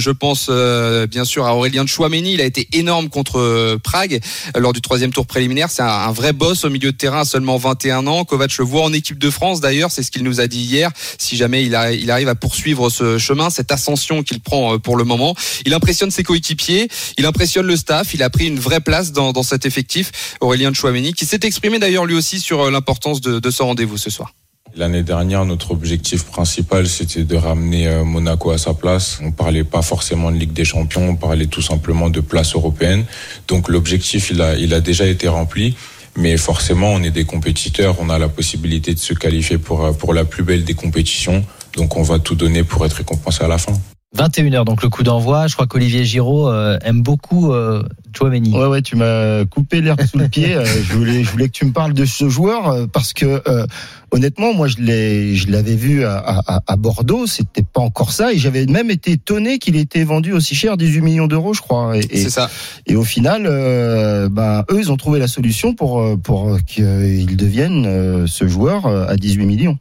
je 0.00 0.10
pense 0.10 0.48
euh, 0.48 1.06
bien 1.06 1.24
sûr 1.24 1.46
à 1.46 1.54
Aurélien 1.54 1.86
Chouameni. 1.86 2.34
Il 2.34 2.40
a 2.40 2.44
été 2.44 2.66
énorme 2.72 3.08
contre 3.08 3.38
euh, 3.38 3.78
Prague 3.82 4.20
euh, 4.56 4.60
lors 4.60 4.72
du 4.72 4.80
troisième 4.80 5.12
tour 5.12 5.26
préliminaire. 5.26 5.70
C'est 5.70 5.82
un, 5.82 6.10
vrai 6.12 6.32
boss 6.32 6.64
au 6.64 6.70
milieu 6.70 6.92
de 6.92 6.96
terrain 6.96 7.24
seulement 7.24 7.56
21 7.56 8.06
ans. 8.06 8.24
Kovac 8.24 8.56
le 8.58 8.64
voit 8.64 8.82
en 8.82 8.92
équipe 8.92 9.18
de 9.18 9.30
France 9.30 9.60
d'ailleurs. 9.60 9.90
C'est 9.90 10.02
ce 10.02 10.10
qu'il 10.10 10.24
nous 10.24 10.40
a 10.40 10.46
dit 10.46 10.60
hier. 10.60 10.90
Si 11.18 11.36
jamais 11.36 11.64
il, 11.64 11.74
arrive 11.74 12.28
à 12.28 12.34
poursuivre 12.34 12.90
ce 12.90 13.18
chemin, 13.18 13.50
cette 13.50 13.70
ascension 13.70 14.22
qu'il 14.22 14.40
prend 14.40 14.78
pour 14.78 14.96
le 14.96 15.04
moment, 15.04 15.34
il 15.64 15.74
impressionne 15.74 16.10
ses 16.10 16.22
coéquipiers, 16.22 16.88
il 17.18 17.26
impressionne 17.26 17.66
le 17.66 17.76
staff. 17.76 18.14
Il 18.14 18.22
a 18.22 18.30
pris 18.30 18.46
une 18.46 18.58
vraie 18.58 18.80
place 18.80 19.12
dans, 19.12 19.42
cet 19.42 19.66
effectif. 19.66 20.36
Aurélien 20.40 20.72
Chouameni 20.72 21.12
qui 21.12 21.26
s'est 21.26 21.40
exprimé 21.42 21.78
d'ailleurs 21.78 22.06
lui 22.06 22.14
aussi 22.14 22.40
sur 22.40 22.70
l'importance 22.70 23.20
de, 23.20 23.38
de 23.38 23.50
ce 23.50 23.62
rendez-vous 23.62 23.96
ce 23.96 24.10
soir. 24.10 24.32
L'année 24.76 25.02
dernière, 25.02 25.44
notre 25.44 25.72
objectif 25.72 26.24
principal, 26.24 26.86
c'était 26.86 27.24
de 27.24 27.36
ramener 27.36 27.88
euh, 27.88 28.04
Monaco 28.04 28.50
à 28.50 28.58
sa 28.58 28.72
place. 28.72 29.18
On 29.22 29.32
parlait 29.32 29.64
pas 29.64 29.82
forcément 29.82 30.30
de 30.30 30.36
Ligue 30.36 30.52
des 30.52 30.64
Champions, 30.64 31.08
on 31.08 31.16
parlait 31.16 31.46
tout 31.46 31.62
simplement 31.62 32.08
de 32.08 32.20
place 32.20 32.54
européenne. 32.54 33.04
Donc 33.48 33.68
l'objectif, 33.68 34.30
il 34.30 34.40
a, 34.40 34.56
il 34.56 34.72
a 34.72 34.80
déjà 34.80 35.06
été 35.06 35.26
rempli. 35.26 35.76
Mais 36.16 36.36
forcément, 36.36 36.92
on 36.92 37.02
est 37.02 37.10
des 37.10 37.24
compétiteurs, 37.24 37.96
on 38.00 38.10
a 38.10 38.18
la 38.18 38.28
possibilité 38.28 38.94
de 38.94 38.98
se 38.98 39.14
qualifier 39.14 39.58
pour, 39.58 39.84
euh, 39.84 39.92
pour 39.92 40.14
la 40.14 40.24
plus 40.24 40.44
belle 40.44 40.64
des 40.64 40.74
compétitions. 40.74 41.44
Donc 41.76 41.96
on 41.96 42.02
va 42.02 42.18
tout 42.18 42.34
donner 42.34 42.62
pour 42.62 42.84
être 42.86 42.94
récompensé 42.94 43.44
à 43.44 43.48
la 43.48 43.58
fin. 43.58 43.72
21h, 44.16 44.64
donc 44.64 44.82
le 44.82 44.88
coup 44.88 45.04
d'envoi. 45.04 45.46
Je 45.46 45.54
crois 45.54 45.68
qu'Olivier 45.68 46.04
Giraud 46.04 46.48
euh, 46.48 46.78
aime 46.82 47.00
beaucoup 47.00 47.52
euh, 47.52 47.84
Chouameni. 48.16 48.52
Ouais, 48.52 48.66
ouais, 48.66 48.82
tu 48.82 48.96
m'as 48.96 49.44
coupé 49.44 49.80
l'air 49.80 49.94
sous 50.10 50.18
le 50.18 50.26
pied. 50.28 50.56
Euh, 50.56 50.64
je, 50.64 50.94
voulais, 50.94 51.22
je 51.22 51.30
voulais 51.30 51.46
que 51.46 51.52
tu 51.52 51.64
me 51.64 51.72
parles 51.72 51.94
de 51.94 52.04
ce 52.04 52.28
joueur 52.28 52.68
euh, 52.68 52.86
parce 52.92 53.12
que 53.12 53.40
honnêtement, 54.10 54.52
moi, 54.52 54.66
je 54.66 54.78
l'ai, 54.78 55.36
je 55.36 55.48
l'avais 55.48 55.76
vu 55.76 56.04
à, 56.04 56.18
à, 56.18 56.60
à 56.66 56.76
Bordeaux. 56.76 57.28
C'était 57.28 57.62
pas 57.62 57.80
encore 57.80 58.10
ça, 58.10 58.32
et 58.32 58.38
j'avais 58.38 58.66
même 58.66 58.90
été 58.90 59.12
étonné 59.12 59.60
qu'il 59.60 59.76
était 59.76 60.02
vendu 60.02 60.32
aussi 60.32 60.56
cher, 60.56 60.76
18 60.76 61.02
millions 61.02 61.26
d'euros, 61.28 61.54
je 61.54 61.60
crois. 61.60 61.96
Et, 61.96 62.02
C'est 62.18 62.30
ça. 62.30 62.50
Et 62.88 62.96
au 62.96 63.04
final, 63.04 63.44
ben 63.44 64.64
eux, 64.70 64.80
ils 64.80 64.90
ont 64.90 64.96
trouvé 64.96 65.20
la 65.20 65.28
solution 65.28 65.74
pour 65.74 66.18
pour 66.20 66.58
qu'il 66.66 67.36
devienne 67.36 68.26
ce 68.26 68.48
joueur 68.48 68.86
à 68.86 69.14
18 69.14 69.46
millions. 69.46 69.78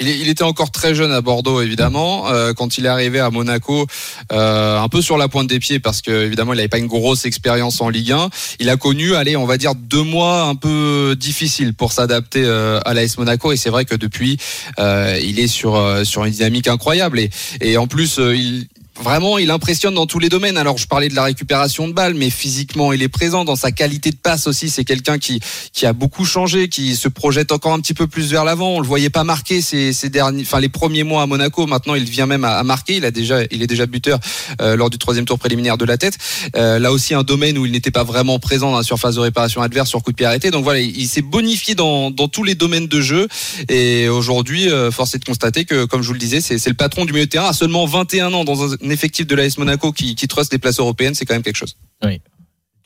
Il, 0.00 0.28
était 0.28 0.44
encore 0.44 0.70
très 0.70 0.94
jeune 0.94 1.10
à 1.10 1.20
Bordeaux, 1.20 1.60
évidemment. 1.60 2.30
Euh, 2.30 2.52
quand 2.52 2.78
il 2.78 2.86
est 2.86 2.88
arrivé 2.88 3.18
à 3.18 3.30
Monaco, 3.30 3.86
euh, 4.32 4.78
un 4.78 4.88
peu 4.88 5.02
sur 5.02 5.18
la 5.18 5.28
pointe 5.28 5.48
des 5.48 5.58
pieds, 5.58 5.80
parce 5.80 6.02
que 6.02 6.24
évidemment, 6.24 6.52
il 6.52 6.56
n'avait 6.56 6.68
pas 6.68 6.78
une 6.78 6.86
grosse 6.86 7.24
expérience 7.24 7.80
en 7.80 7.88
Ligue 7.88 8.12
1. 8.12 8.30
Il 8.60 8.70
a 8.70 8.76
connu, 8.76 9.16
allez, 9.16 9.36
on 9.36 9.46
va 9.46 9.56
dire 9.56 9.74
deux 9.74 10.02
mois 10.02 10.42
un 10.42 10.54
peu 10.54 11.16
difficiles 11.18 11.74
pour 11.74 11.92
s'adapter 11.92 12.44
euh, 12.44 12.80
à 12.84 12.94
l'AS 12.94 13.18
Monaco. 13.18 13.50
Et 13.50 13.56
c'est 13.56 13.70
vrai 13.70 13.84
que 13.84 13.96
depuis, 13.96 14.38
il 14.78 15.40
est 15.40 15.48
sur 15.48 15.78
sur 16.04 16.24
une 16.24 16.32
dynamique 16.32 16.68
incroyable. 16.68 17.18
Et, 17.18 17.30
et 17.60 17.76
en 17.76 17.86
plus, 17.86 18.18
il, 18.18 18.68
vraiment, 19.02 19.38
il 19.38 19.50
impressionne 19.50 19.94
dans 19.94 20.06
tous 20.06 20.18
les 20.18 20.28
domaines. 20.28 20.56
Alors, 20.56 20.78
je 20.78 20.86
parlais 20.86 21.08
de 21.08 21.14
la 21.14 21.24
récupération 21.24 21.88
de 21.88 21.92
balles, 21.92 22.14
mais 22.14 22.30
physiquement, 22.30 22.92
il 22.92 23.02
est 23.02 23.08
présent 23.08 23.44
dans 23.44 23.56
sa 23.56 23.72
qualité 23.72 24.10
de 24.10 24.16
passe 24.16 24.46
aussi. 24.46 24.68
C'est 24.70 24.84
quelqu'un 24.84 25.18
qui 25.18 25.40
qui 25.72 25.86
a 25.86 25.92
beaucoup 25.92 26.24
changé, 26.24 26.68
qui 26.68 26.96
se 26.96 27.08
projette 27.08 27.52
encore 27.52 27.72
un 27.72 27.80
petit 27.80 27.94
peu 27.94 28.06
plus 28.06 28.30
vers 28.30 28.44
l'avant. 28.44 28.70
On 28.76 28.80
le 28.80 28.86
voyait 28.86 29.10
pas 29.10 29.24
marquer 29.24 29.62
ces, 29.62 29.92
ces 29.92 30.08
derniers, 30.08 30.42
enfin 30.42 30.60
les 30.60 30.68
premiers 30.68 31.04
mois 31.04 31.22
à 31.22 31.26
Monaco. 31.26 31.66
Maintenant, 31.66 31.94
il 31.94 32.04
vient 32.04 32.26
même 32.26 32.44
à, 32.44 32.62
marquer. 32.62 32.96
Il 32.96 33.04
a 33.04 33.10
déjà, 33.10 33.42
il 33.50 33.62
est 33.62 33.66
déjà 33.66 33.86
buteur 33.86 34.18
euh, 34.60 34.76
lors 34.76 34.90
du 34.90 34.98
troisième 34.98 35.24
tour 35.24 35.38
préliminaire 35.38 35.78
de 35.78 35.84
la 35.84 35.96
tête. 35.96 36.18
Euh, 36.56 36.78
là 36.78 36.92
aussi, 36.92 37.14
un 37.14 37.22
domaine 37.22 37.58
où 37.58 37.66
il 37.66 37.72
n'était 37.72 37.90
pas 37.90 38.04
vraiment 38.04 38.38
présent 38.38 38.70
dans 38.70 38.78
la 38.78 38.82
surface 38.82 39.14
de 39.14 39.20
réparation 39.20 39.62
adverse 39.62 39.88
sur 39.88 40.02
coup 40.02 40.10
de 40.10 40.16
pied 40.16 40.26
arrêté. 40.26 40.50
Donc 40.50 40.64
voilà, 40.64 40.80
il, 40.80 41.08
s'est 41.08 41.22
bonifié 41.22 41.74
dans, 41.74 42.10
dans 42.10 42.28
tous 42.28 42.44
les 42.44 42.54
domaines 42.54 42.86
de 42.86 43.00
jeu. 43.00 43.28
Et 43.68 44.08
aujourd'hui, 44.08 44.68
euh, 44.70 44.90
force 44.90 45.14
est 45.14 45.18
de 45.18 45.24
constater 45.24 45.64
que, 45.64 45.84
comme 45.84 46.02
je 46.02 46.08
vous 46.08 46.12
le 46.14 46.18
disais, 46.18 46.40
c'est 46.40 46.66
le 46.66 46.74
patron 46.74 47.04
du 47.04 47.12
milieu 47.12 47.26
de 47.26 47.30
terrain 47.30 47.48
à 47.48 47.52
seulement 47.52 47.86
21 47.86 48.32
ans 48.34 48.44
dans 48.44 48.72
un 48.72 48.87
effectif 48.90 49.26
de 49.26 49.34
l'AS 49.34 49.58
Monaco 49.58 49.92
qui, 49.92 50.14
qui 50.14 50.26
des 50.50 50.58
places 50.58 50.80
européennes, 50.80 51.14
c'est 51.14 51.24
quand 51.24 51.34
même 51.34 51.42
quelque 51.42 51.56
chose. 51.56 51.76
Oui. 52.04 52.20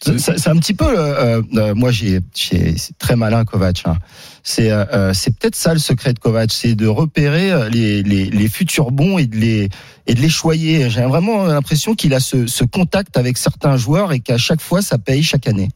C'est 0.04 0.48
un 0.48 0.56
petit 0.56 0.74
peu, 0.74 0.98
euh, 0.98 1.42
euh, 1.54 1.74
moi 1.76 1.92
j'ai, 1.92 2.18
c'est 2.34 2.74
très 2.98 3.14
malin 3.14 3.44
Kovac. 3.44 3.82
Hein. 3.84 3.98
C'est 4.42 4.72
euh, 4.72 5.14
c'est 5.14 5.36
peut-être 5.38 5.54
ça 5.54 5.72
le 5.72 5.78
secret 5.78 6.12
de 6.12 6.18
Kovac, 6.18 6.50
c'est 6.52 6.74
de 6.74 6.88
repérer 6.88 7.70
les, 7.70 8.02
les, 8.02 8.24
les, 8.28 8.48
futurs 8.48 8.90
bons 8.90 9.18
et 9.18 9.26
de 9.26 9.36
les 9.36 9.68
et 10.08 10.14
de 10.14 10.20
les 10.20 10.28
choyer. 10.28 10.90
J'ai 10.90 11.02
vraiment 11.02 11.44
l'impression 11.44 11.94
qu'il 11.94 12.14
a 12.14 12.20
ce, 12.20 12.48
ce 12.48 12.64
contact 12.64 13.16
avec 13.16 13.38
certains 13.38 13.76
joueurs 13.76 14.12
et 14.12 14.18
qu'à 14.18 14.38
chaque 14.38 14.60
fois 14.60 14.82
ça 14.82 14.98
paye 14.98 15.22
chaque 15.22 15.46
année. 15.46 15.68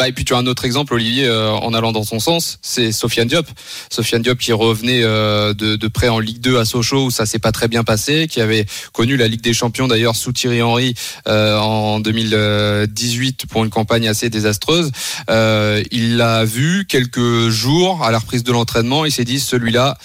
Bah, 0.00 0.08
et 0.08 0.12
puis 0.12 0.24
tu 0.24 0.32
as 0.32 0.38
un 0.38 0.46
autre 0.46 0.64
exemple, 0.64 0.94
Olivier, 0.94 1.26
euh, 1.26 1.50
en 1.50 1.74
allant 1.74 1.92
dans 1.92 2.04
son 2.04 2.20
sens, 2.20 2.58
c'est 2.62 2.90
Sofiane 2.90 3.28
Diop. 3.28 3.46
Sofiane 3.90 4.22
Diop 4.22 4.38
qui 4.38 4.50
revenait 4.54 5.02
euh, 5.02 5.52
de, 5.52 5.88
près 5.88 6.08
en 6.08 6.18
Ligue 6.18 6.40
2 6.40 6.56
à 6.56 6.64
Sochaux 6.64 7.04
où 7.04 7.10
ça 7.10 7.26
s'est 7.26 7.38
pas 7.38 7.52
très 7.52 7.68
bien 7.68 7.84
passé, 7.84 8.26
qui 8.26 8.40
avait 8.40 8.64
connu 8.94 9.18
la 9.18 9.28
Ligue 9.28 9.42
des 9.42 9.52
Champions 9.52 9.88
d'ailleurs 9.88 10.16
sous 10.16 10.32
Thierry 10.32 10.62
Henry 10.62 10.94
euh, 11.28 11.58
en 11.58 12.00
2018 12.00 13.44
pour 13.44 13.62
une 13.62 13.68
campagne 13.68 14.08
assez 14.08 14.30
désastreuse. 14.30 14.90
il 15.28 16.16
l'a 16.16 16.46
vu 16.46 16.86
quelques 16.88 17.50
jours 17.50 18.02
à 18.02 18.10
la 18.10 18.20
reprise 18.20 18.42
de 18.42 18.52
l'entraînement, 18.52 19.04
il 19.04 19.12
s'est 19.12 19.26
dit 19.26 19.38
celui-là, 19.38 19.98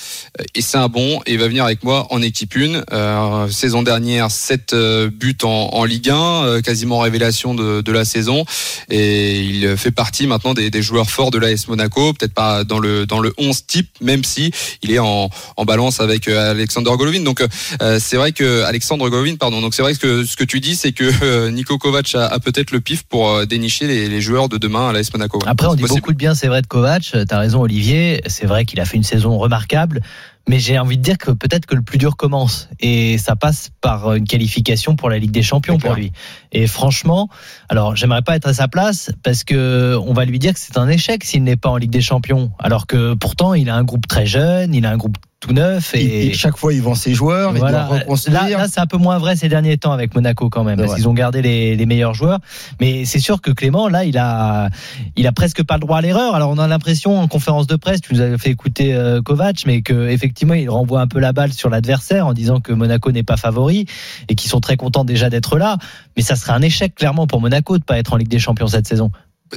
et 0.56 0.62
c'est 0.62 0.78
un 0.78 0.90
bon, 0.90 1.22
et 1.26 1.36
il 1.36 1.40
va 1.40 1.48
venir 1.48 1.64
avec 1.64 1.86
moi 1.86 2.08
en 2.10 2.22
équipe 2.22 2.58
1. 2.58 3.48
saison 3.50 3.82
dernière, 3.82 4.30
7 4.30 4.76
buts 5.08 5.38
en, 5.44 5.86
Ligue 5.86 6.10
1, 6.10 6.62
quasiment 6.64 7.00
révélation 7.00 7.56
de, 7.56 7.80
de 7.80 7.92
la 7.94 8.04
saison, 8.04 8.44
et 8.90 9.40
il 9.40 9.78
partie 9.92 10.28
maintenant 10.28 10.54
des, 10.54 10.70
des 10.70 10.82
joueurs 10.82 11.10
forts 11.10 11.32
de 11.32 11.38
l'AS 11.38 11.68
Monaco, 11.68 12.14
peut-être 12.14 12.34
pas 12.34 12.64
dans 12.64 12.80
le 12.80 13.06
dans 13.06 13.20
le 13.20 13.34
11 13.38 13.66
type, 13.66 13.90
même 14.02 14.24
si 14.24 14.52
il 14.82 14.92
est 14.92 15.00
en, 15.00 15.30
en 15.58 15.66
balance 15.66 16.00
avec 16.00 16.28
euh, 16.28 16.52
Alexander 16.52 16.92
Golovin. 16.98 17.22
Donc 17.22 17.42
euh, 17.82 18.00
c'est 18.00 18.18
vrai 18.18 18.32
que 18.32 18.64
Alexandre 18.64 19.10
Golovin, 19.10 19.36
pardon. 19.36 19.62
Donc 19.62 19.74
c'est 19.74 19.82
vrai 19.82 19.96
que 19.96 20.24
ce 20.24 20.36
que 20.36 20.44
tu 20.44 20.60
dis, 20.60 20.76
c'est 20.76 20.92
que 20.92 21.10
euh, 21.24 21.52
Nico 21.52 21.78
Kovac 21.78 22.14
a, 22.16 22.26
a 22.26 22.40
peut-être 22.40 22.72
le 22.72 22.82
pif 22.82 23.04
pour 23.04 23.46
dénicher 23.46 23.88
les, 23.88 24.08
les, 24.08 24.22
joueurs 24.22 24.50
de 24.50 24.58
demain 24.58 24.90
à 24.90 24.94
l'AS 24.94 25.14
Monaco. 25.14 25.40
Après, 25.46 25.68
on 25.68 25.76
dit 25.76 25.84
beaucoup 25.84 26.12
de 26.12 26.18
bien, 26.18 26.36
c'est 26.36 26.48
vrai 26.48 26.62
de 26.62 26.68
Kovac. 26.68 27.16
T'as 27.28 27.40
raison, 27.40 27.62
Olivier. 27.62 28.22
C'est 28.28 28.46
vrai 28.46 28.66
qu'il 28.66 28.80
a 28.80 28.86
fait 28.86 28.98
une 28.98 29.04
saison 29.04 29.38
remarquable 29.38 30.02
mais 30.48 30.60
j'ai 30.60 30.78
envie 30.78 30.98
de 30.98 31.02
dire 31.02 31.18
que 31.18 31.32
peut-être 31.32 31.66
que 31.66 31.76
le 31.76 31.82
plus 31.82 31.98
dur 31.98 32.18
commence. 32.18 32.70
Et 32.80 33.18
ça 33.18 33.36
passe 33.36 33.70
par 33.82 34.14
une 34.14 34.26
qualification 34.26 34.96
pour 34.96 35.10
la 35.10 35.18
Ligue 35.18 35.32
des 35.32 35.42
Champions 35.42 35.78
pour 35.78 35.94
lui. 35.94 36.12
Et 36.52 36.68
franchement, 36.68 37.30
alors 37.70 37.96
j'aimerais 37.96 38.22
pas 38.22 38.36
être 38.36 38.48
à 38.48 38.54
sa 38.54 38.68
place 38.68 39.12
parce 39.24 39.44
que 39.44 39.98
on 40.06 40.14
va 40.14 40.26
lui 40.26 40.40
dire 40.40 40.54
que 40.54 40.60
c'est 40.60 40.78
un 40.78 40.88
échec 40.88 41.24
s'il 41.24 41.44
n'est 41.44 41.56
pas 41.56 41.70
en 41.70 41.78
Ligue 41.78 41.92
des 41.92 42.02
Champions, 42.02 42.52
alors 42.60 42.88
que 42.88 43.14
pourtant 43.16 43.54
il 43.54 43.70
a 43.70 43.76
un 43.76 43.84
groupe 43.84 44.08
très 44.08 44.26
jeune, 44.26 44.74
il 44.74 44.86
a 44.86 44.92
un 44.92 44.98
groupe 44.98 45.18
tout 45.46 45.54
neuf 45.54 45.94
et, 45.94 46.34
chaque 46.34 46.58
fois 46.58 46.74
il 46.74 46.82
vend 46.82 46.96
ses 46.96 47.14
joueurs. 47.14 47.54
Voilà. 47.54 47.90
Là, 48.28 48.50
là 48.50 48.68
c'est 48.68 48.80
un 48.80 48.88
peu 48.88 48.98
moins 48.98 49.18
vrai 49.18 49.36
ces 49.36 49.48
derniers 49.48 49.78
temps 49.78 49.92
avec 49.92 50.16
Monaco 50.16 50.50
quand 50.50 50.64
même, 50.64 50.78
parce 50.78 50.96
qu'ils 50.96 51.08
ont 51.08 51.14
gardé 51.14 51.42
les, 51.42 51.76
les, 51.76 51.86
meilleurs 51.86 52.14
joueurs. 52.14 52.40
Mais 52.80 53.06
c'est 53.06 53.20
sûr 53.20 53.42
que 53.42 53.52
Clément, 53.52 53.88
là, 53.88 54.06
il 54.06 54.18
a, 54.18 54.70
il 55.16 55.28
a 55.28 55.32
presque 55.32 55.64
pas 55.64 55.76
le 55.76 55.82
droit 55.82 55.98
à 55.98 56.02
l'erreur. 56.02 56.36
Alors 56.36 56.50
on 56.50 56.58
a 56.58 56.68
l'impression 56.68 57.20
en 57.20 57.28
conférence 57.28 57.68
de 57.68 57.76
presse, 57.76 58.02
tu 58.02 58.14
nous 58.14 58.22
as 58.22 58.38
fait 58.38 58.50
écouter 58.50 58.94
euh, 58.94 59.22
Kovac, 59.22 59.64
mais 59.66 59.82
que 59.82 60.08
effectivement 60.10 60.56
il 60.56 60.70
renvoie 60.70 61.02
un 61.02 61.08
peu 61.08 61.20
la 61.20 61.34
balle 61.34 61.54
sur 61.54 61.70
l'adversaire 61.70 62.28
en 62.28 62.34
disant 62.34 62.60
que 62.60 62.74
Monaco 62.74 63.12
n'est 63.12 63.24
pas 63.24 63.38
favori 63.38 63.86
et 64.28 64.36
qu'ils 64.36 64.50
sont 64.50 64.62
très 64.62 64.78
contents 64.78 65.06
déjà 65.06 65.30
d'être 65.30 65.58
là. 65.58 65.78
Mais 66.18 66.24
ça 66.24 66.36
serait 66.36 66.54
un 66.54 66.62
échec 66.62 66.96
clairement 66.96 67.28
pour 67.28 67.42
Monaco 67.42 67.78
de 67.78 67.84
pas 67.84 67.98
être 67.98 68.14
en 68.14 68.18
Ligue 68.18 68.30
des 68.30 68.40
Champions 68.40 68.68
cette 68.68 68.88
saison. 68.88 69.12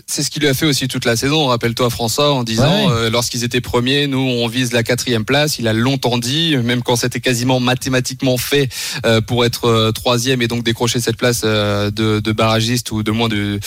C'est 0.07 0.22
ce 0.22 0.31
qui 0.31 0.38
lui 0.38 0.48
a 0.48 0.55
fait 0.55 0.66
aussi 0.66 0.87
toute 0.87 1.07
la 1.07 1.16
saison. 1.16 1.46
Rappelle-toi 1.46 1.88
François 1.88 2.33
en 2.33 2.44
disant 2.44 2.90
euh, 2.90 3.09
lorsqu'ils 3.09 3.42
étaient 3.42 3.62
premiers, 3.62 4.07
nous 4.07 4.18
on 4.18 4.46
vise 4.46 4.72
la 4.72 4.83
quatrième 4.83 5.24
place. 5.24 5.59
Il 5.59 5.66
a 5.66 5.72
longtemps 5.72 6.18
dit, 6.18 6.57
même 6.59 6.83
quand 6.83 6.96
c'était 6.96 7.20
quasiment 7.20 7.59
mathématiquement 7.59 8.37
fait 8.37 8.68
euh, 9.07 9.20
pour 9.20 9.46
être 9.46 9.64
euh, 9.66 9.92
troisième 9.92 10.42
et 10.42 10.48
donc 10.48 10.62
décrocher 10.62 11.01
cette 11.01 11.16
place 11.16 11.42
de, 11.42 11.90
de, 11.90 12.33
barragiste 12.33 12.90
ou 12.92 13.03
de 13.03 13.11
moins 13.11 13.29
de, 13.29 13.59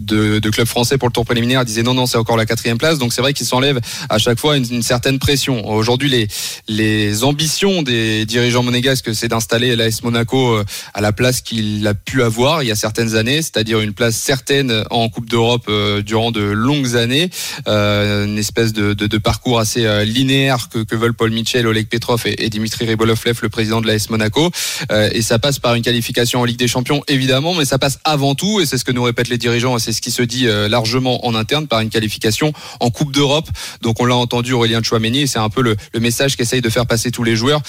de, 0.00 0.38
de, 0.38 0.50
club 0.50 0.66
français 0.66 0.96
pour 0.96 1.08
le 1.08 1.12
tour 1.12 1.24
préliminaire, 1.24 1.62
il 1.62 1.66
disait 1.66 1.82
non 1.82 1.94
non 1.94 2.06
c'est 2.06 2.18
encore 2.18 2.36
la 2.38 2.46
quatrième 2.46 2.78
place. 2.78 2.98
Donc 2.98 3.12
c'est 3.12 3.20
vrai 3.20 3.34
qu'il 3.34 3.46
s'enlève 3.46 3.78
à 4.08 4.18
chaque 4.18 4.38
fois 4.38 4.56
une, 4.56 4.82
certaine 4.82 5.18
pression. 5.18 5.68
Aujourd'hui 5.68 6.08
les 6.08 6.28
les 6.68 7.22
ambitions 7.22 7.82
des 7.82 8.24
dirigeants 8.24 8.62
monégasques 8.62 9.14
c'est 9.14 9.28
d'installer 9.28 9.76
l'AS 9.76 10.02
Monaco 10.02 10.58
à 10.94 11.00
la 11.00 11.12
place 11.12 11.42
qu'il 11.42 11.86
a 11.86 11.94
pu 11.94 12.22
avoir 12.22 12.62
il 12.62 12.68
y 12.68 12.72
a 12.72 12.76
certaines 12.76 13.14
années, 13.14 13.42
c'est-à-dire 13.42 13.80
une 13.80 13.92
place 13.92 14.16
certaine 14.16 14.84
en 14.90 15.08
Coupe 15.08 15.28
d'Europe 15.28 15.65
euh, 15.68 16.02
durant 16.02 16.30
de 16.30 16.40
longues 16.40 16.96
années, 16.96 17.30
euh, 17.68 18.24
une 18.24 18.38
espèce 18.38 18.72
de, 18.72 19.18
parcours 19.18 19.58
assez 19.58 19.86
euh, 19.86 20.04
linéaire 20.04 20.68
que, 20.68 20.94
veulent 20.94 21.14
Paul 21.14 21.30
Mitchell, 21.30 21.66
Oleg 21.66 21.88
Petrov 21.88 22.22
et, 22.26 22.48
Dimitri 22.48 22.86
Ribolovlev, 22.86 23.38
le 23.42 23.48
président 23.48 23.80
de 23.80 23.86
l'AS 23.86 24.08
Monaco. 24.10 24.50
et 24.90 25.22
ça 25.22 25.38
passe 25.38 25.58
par 25.58 25.74
une 25.74 25.82
qualification 25.82 26.40
en 26.40 26.44
Ligue 26.44 26.58
des 26.58 26.68
Champions, 26.68 27.02
évidemment, 27.08 27.54
mais 27.54 27.64
ça 27.64 27.78
passe 27.78 27.98
avant 28.04 28.34
tout, 28.34 28.60
et 28.60 28.66
c'est 28.66 28.78
ce 28.78 28.84
que 28.84 28.92
nous 28.92 29.02
répètent 29.02 29.28
les 29.28 29.38
dirigeants, 29.38 29.76
et 29.76 29.80
c'est 29.80 29.92
ce 29.92 30.00
qui 30.00 30.10
se 30.10 30.22
dit 30.22 30.46
largement 30.68 31.26
en 31.26 31.34
interne, 31.34 31.66
par 31.66 31.80
une 31.80 31.90
qualification 31.90 32.52
en 32.80 32.90
Coupe 32.90 33.12
d'Europe. 33.12 33.48
Donc 33.82 34.00
on 34.00 34.04
l'a 34.04 34.16
entendu 34.16 34.52
Aurélien 34.52 34.82
Chouameni, 34.82 35.22
et 35.22 35.26
c'est 35.26 35.38
un 35.38 35.50
peu 35.50 35.62
le, 35.62 35.76
message 36.00 36.36
qu'essayent 36.36 36.60
de 36.60 36.70
faire 36.70 36.86
passer 36.86 37.10
tous 37.10 37.24
les 37.24 37.36
joueurs, 37.36 37.60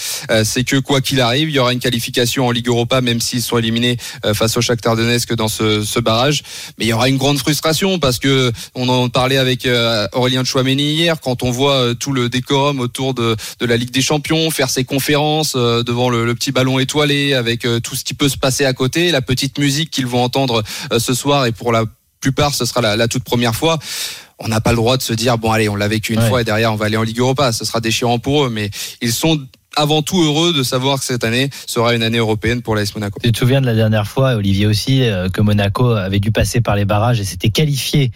c'est 0.43 0.63
que 0.63 0.77
quoi 0.77 1.01
qu'il 1.01 1.21
arrive, 1.21 1.49
il 1.49 1.55
y 1.55 1.59
aura 1.59 1.73
une 1.73 1.79
qualification 1.79 2.47
en 2.47 2.51
Ligue 2.51 2.67
Europa, 2.67 3.01
même 3.01 3.19
s'ils 3.19 3.41
sont 3.41 3.57
éliminés 3.57 3.97
face 4.33 4.55
au 4.57 4.61
Shakhtar 4.61 4.95
Donetsk 4.95 5.33
dans 5.33 5.47
ce 5.47 5.99
barrage. 5.99 6.43
Mais 6.77 6.85
il 6.85 6.89
y 6.89 6.93
aura 6.93 7.09
une 7.09 7.17
grande 7.17 7.39
frustration 7.39 7.86
parce 7.99 8.19
que 8.19 8.51
on 8.75 8.89
en 8.89 9.09
parlait 9.09 9.37
avec 9.37 9.65
euh, 9.65 10.07
Aurélien 10.13 10.43
Chouameni 10.43 10.93
hier 10.93 11.19
quand 11.21 11.43
on 11.43 11.51
voit 11.51 11.75
euh, 11.75 11.93
tout 11.93 12.11
le 12.11 12.29
décorum 12.29 12.79
autour 12.79 13.13
de, 13.13 13.35
de 13.59 13.65
la 13.65 13.77
Ligue 13.77 13.91
des 13.91 14.01
Champions, 14.01 14.51
faire 14.51 14.69
ses 14.69 14.83
conférences 14.83 15.53
euh, 15.55 15.83
devant 15.83 16.09
le, 16.09 16.35
petit 16.35 16.51
ballon 16.51 16.77
étoilé 16.77 17.33
avec 17.33 17.65
tout 17.83 17.95
ce 17.95 18.03
qui 18.03 18.13
peut 18.13 18.29
se 18.29 18.37
passer 18.37 18.65
à 18.65 18.73
côté, 18.73 19.11
la 19.11 19.21
petite 19.21 19.57
musique 19.57 19.89
qu'ils 19.89 20.05
vont 20.05 20.21
entendre 20.21 20.61
ce 20.97 21.13
soir 21.13 21.45
et 21.45 21.51
pour 21.51 21.71
la 21.71 21.85
plupart 22.19 22.53
ce 22.53 22.65
sera 22.65 22.95
la, 22.95 23.07
toute 23.07 23.23
première 23.23 23.55
fois. 23.55 23.79
On 24.39 24.49
n'a 24.49 24.61
pas 24.61 24.71
le 24.71 24.75
droit 24.75 24.97
de 24.97 25.01
se 25.01 25.13
dire 25.13 25.37
bon 25.37 25.51
allez 25.51 25.69
on 25.69 25.75
l'a 25.75 25.87
vécu 25.87 26.13
une 26.13 26.21
fois 26.21 26.41
et 26.41 26.43
derrière 26.43 26.71
on 26.73 26.75
va 26.75 26.85
aller 26.85 26.97
en 26.97 27.03
Ligue 27.03 27.19
Europa. 27.19 27.51
Ce 27.53 27.65
sera 27.65 27.79
déchirant 27.79 28.19
pour 28.19 28.45
eux 28.45 28.49
mais 28.49 28.69
ils 29.01 29.13
sont 29.13 29.39
avant 29.77 30.01
tout 30.01 30.21
heureux 30.21 30.53
de 30.53 30.63
savoir 30.63 30.99
que 30.99 31.05
cette 31.05 31.23
année 31.23 31.49
sera 31.67 31.95
une 31.95 32.03
année 32.03 32.17
européenne 32.17 32.61
pour 32.61 32.75
l'AS 32.75 32.93
Monaco. 32.95 33.19
Tu 33.23 33.31
te 33.31 33.37
souviens 33.37 33.61
de 33.61 33.65
la 33.65 33.75
dernière 33.75 34.07
fois, 34.07 34.35
Olivier 34.35 34.65
aussi, 34.65 35.03
euh, 35.03 35.29
que 35.29 35.41
Monaco 35.41 35.91
avait 35.91 36.19
dû 36.19 36.31
passer 36.31 36.61
par 36.61 36.75
les 36.75 36.85
barrages 36.85 37.19
et 37.19 37.23
s'était 37.23 37.51
qualifié 37.51 38.11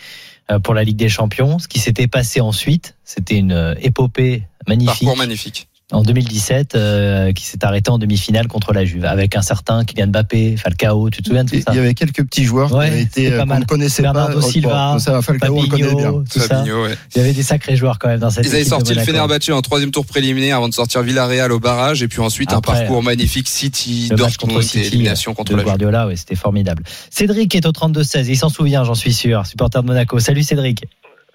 euh, 0.49 0.59
pour 0.59 0.73
la 0.73 0.83
Ligue 0.83 0.97
des 0.97 1.09
Champions. 1.09 1.59
Ce 1.59 1.67
qui 1.67 1.79
s'était 1.79 2.07
passé 2.07 2.41
ensuite, 2.41 2.95
c'était 3.03 3.37
une 3.37 3.51
euh, 3.51 3.75
épopée 3.79 4.43
magnifique. 4.67 5.05
Parcours 5.05 5.17
magnifique 5.17 5.67
en 5.91 6.03
2017 6.03 6.75
euh, 6.75 7.33
qui 7.33 7.45
s'est 7.45 7.63
arrêté 7.63 7.91
en 7.91 7.97
demi-finale 7.97 8.47
contre 8.47 8.73
la 8.73 8.85
Juve 8.85 9.05
avec 9.05 9.35
un 9.35 9.41
certain 9.41 9.83
Kylian 9.83 10.07
Mbappé, 10.07 10.57
Falcao, 10.57 11.09
tu 11.09 11.21
te 11.21 11.27
souviens 11.27 11.43
de 11.43 11.49
tout 11.49 11.61
ça 11.61 11.71
Il 11.73 11.77
y 11.77 11.79
avait 11.79 11.93
quelques 11.93 12.23
petits 12.23 12.43
joueurs 12.43 12.69
qui 12.69 12.75
avaient 12.75 13.01
été 13.01 13.31
euh, 13.31 13.45
qu'on 13.45 13.59
ne 13.59 13.65
connaissait 13.65 14.01
Bernardo 14.01 14.39
pas. 14.39 14.45
Silva, 14.45 14.97
ça, 14.99 15.21
Falcao, 15.21 15.57
on 15.57 15.67
connaît 15.67 15.95
bien. 15.95 16.11
Tout 16.31 16.39
ça. 16.39 16.63
Ouais. 16.63 16.95
Il 17.15 17.17
y 17.17 17.21
avait 17.21 17.33
des 17.33 17.43
sacrés 17.43 17.75
joueurs 17.75 17.99
quand 17.99 18.07
même 18.07 18.19
dans 18.19 18.29
cette 18.29 18.45
Ils 18.45 18.55
avaient 18.55 18.63
sorti 18.63 18.93
le 18.93 19.01
Fenerbahçe 19.01 19.49
en 19.51 19.61
troisième 19.61 19.91
tour 19.91 20.05
préliminaire 20.05 20.57
avant 20.57 20.69
de 20.69 20.73
sortir 20.73 21.01
Villarreal 21.01 21.51
au 21.51 21.59
barrage 21.59 22.03
et 22.03 22.07
puis 22.07 22.19
ensuite 22.19 22.53
un 22.53 22.61
parcours 22.61 23.03
magnifique 23.03 23.47
City, 23.47 24.09
Dortmund 24.15 24.63
et 24.75 24.87
élimination 24.87 25.33
contre 25.33 25.55
la 25.55 25.63
Guardiola, 25.63 26.07
ouais, 26.07 26.15
c'était 26.15 26.35
formidable. 26.35 26.83
Cédric 27.09 27.53
est 27.55 27.65
au 27.65 27.71
32-16, 27.71 28.25
il 28.27 28.37
s'en 28.37 28.49
souvient, 28.49 28.83
j'en 28.83 28.95
suis 28.95 29.13
sûr, 29.13 29.45
supporter 29.45 29.81
de 29.81 29.87
Monaco. 29.87 30.19
Salut 30.19 30.43
Cédric. 30.43 30.85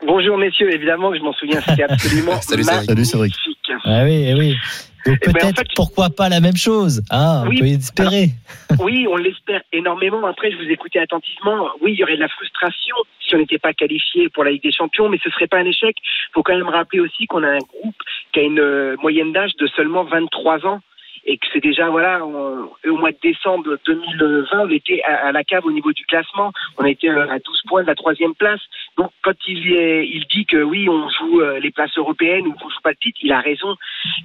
Bonjour 0.07 0.39
messieurs, 0.39 0.73
évidemment 0.73 1.11
que 1.11 1.19
je 1.19 1.23
m'en 1.23 1.33
souviens, 1.33 1.61
c'était 1.61 1.83
absolument 1.91 2.41
Salut, 2.41 3.05
Cédric. 3.05 3.35
Ah 3.85 4.05
oui, 4.05 4.33
oui. 4.39 4.55
Donc 5.05 5.19
eh 5.23 5.33
ben, 5.33 5.53
peut-être 5.53 5.73
pourquoi 5.75 6.11
pas 6.11 6.29
la 6.29 6.41
même 6.41 6.57
chose 6.57 7.03
hein, 7.11 7.45
On 7.47 7.55
peut 7.55 7.67
espérer. 7.67 8.31
oui, 8.81 9.07
on 9.11 9.17
l'espère 9.17 9.63
énormément. 9.73 10.25
Après, 10.27 10.51
je 10.51 10.57
vous 10.57 10.71
écoutais 10.71 10.99
attentivement. 10.99 11.69
Oui, 11.81 11.93
il 11.93 11.99
y 11.99 12.03
aurait 12.03 12.17
de 12.17 12.21
la 12.21 12.29
frustration 12.29 12.97
si 13.21 13.35
on 13.35 13.39
n'était 13.39 13.59
pas 13.59 13.73
qualifié 13.73 14.29
pour 14.29 14.45
la 14.45 14.53
Ligue 14.53 14.63
des 14.63 14.73
Champions, 14.73 15.09
mais 15.09 15.19
ce 15.23 15.31
serait 15.31 15.47
pas 15.49 15.59
un 15.59 15.65
échec. 15.65 15.97
Il 15.99 16.33
faut 16.35 16.43
quand 16.43 16.57
même 16.57 16.69
rappeler 16.69 17.01
aussi 17.01 17.27
qu'on 17.27 17.43
a 17.43 17.49
un 17.49 17.59
groupe 17.59 17.97
qui 18.33 18.41
a 18.41 18.43
une 18.43 18.61
euh, 18.61 18.97
moyenne 19.03 19.33
d'âge 19.33 19.53
de 19.59 19.67
seulement 19.69 20.05
23 20.05 20.67
ans 20.67 20.81
et 21.27 21.39
que 21.39 21.47
c'est 21.53 21.61
déjà 21.61 21.91
voilà 21.91 22.25
au 22.25 22.97
mois 22.97 23.11
de 23.11 23.19
décembre 23.23 23.77
2020 23.87 24.61
on 24.61 24.71
était 24.71 25.03
à, 25.03 25.33
la 25.33 25.45
cave 25.45 25.67
au 25.67 25.73
niveau 25.73 25.93
du 25.93 26.07
classement. 26.07 26.53
On 26.79 26.85
été 26.85 27.11
euh, 27.11 27.29
à 27.29 27.39
12 27.39 27.63
points 27.67 27.83
de 27.83 27.89
la 27.89 27.95
troisième 27.95 28.35
place. 28.35 28.61
Donc 28.97 29.11
quand 29.23 29.35
il 29.47 30.25
dit 30.31 30.47
que 30.47 30.63
oui 30.63 30.89
on 30.89 31.09
joue 31.09 31.41
euh, 31.41 31.59
les 31.59 31.71
places 31.73 31.97
européennes 31.99 32.47
ou 32.47 32.53
qu'on 32.53 32.71
joue 32.71 32.81
pas 32.83 32.91
le 32.91 32.97
titre 32.97 33.19
il 33.23 33.33
a 33.33 33.41
raison. 33.41 33.75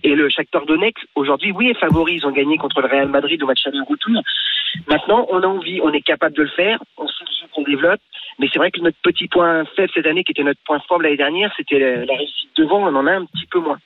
Et 0.03 0.15
le 0.15 0.29
Shakhtar 0.29 0.65
Donetsk 0.65 0.97
aujourd'hui 1.15 1.51
oui 1.51 1.69
est 1.69 1.79
favori. 1.79 2.15
Ils 2.15 2.25
ont 2.27 2.31
gagné 2.31 2.57
contre 2.57 2.81
le 2.81 2.87
Real 2.87 3.09
Madrid 3.09 3.41
au 3.41 3.47
match 3.47 3.65
aller 3.65 3.79
retour 3.87 4.21
maintenant 4.87 5.27
on 5.31 5.41
a 5.41 5.47
envie 5.47 5.81
on 5.81 5.91
est 5.91 6.01
capable 6.01 6.35
de 6.35 6.43
le 6.43 6.49
faire. 6.49 6.79
On 6.97 7.07
sait 7.07 7.25
qu'on 7.53 7.63
développe. 7.63 7.99
Mais 8.39 8.47
c'est 8.51 8.59
vrai 8.59 8.71
que 8.71 8.79
notre 8.79 8.97
petit 9.01 9.27
point 9.27 9.65
faible 9.75 9.91
cette 9.93 10.05
année 10.05 10.23
qui 10.23 10.31
était 10.31 10.43
notre 10.43 10.61
point 10.65 10.79
fort 10.87 11.01
l'année 11.01 11.17
dernière 11.17 11.51
c'était 11.57 12.05
la 12.05 12.15
réussite 12.15 12.51
devant. 12.57 12.87
On 12.87 12.95
en 12.95 13.07
a 13.07 13.13
un 13.13 13.25
petit 13.25 13.47
peu 13.47 13.59
moins 13.59 13.79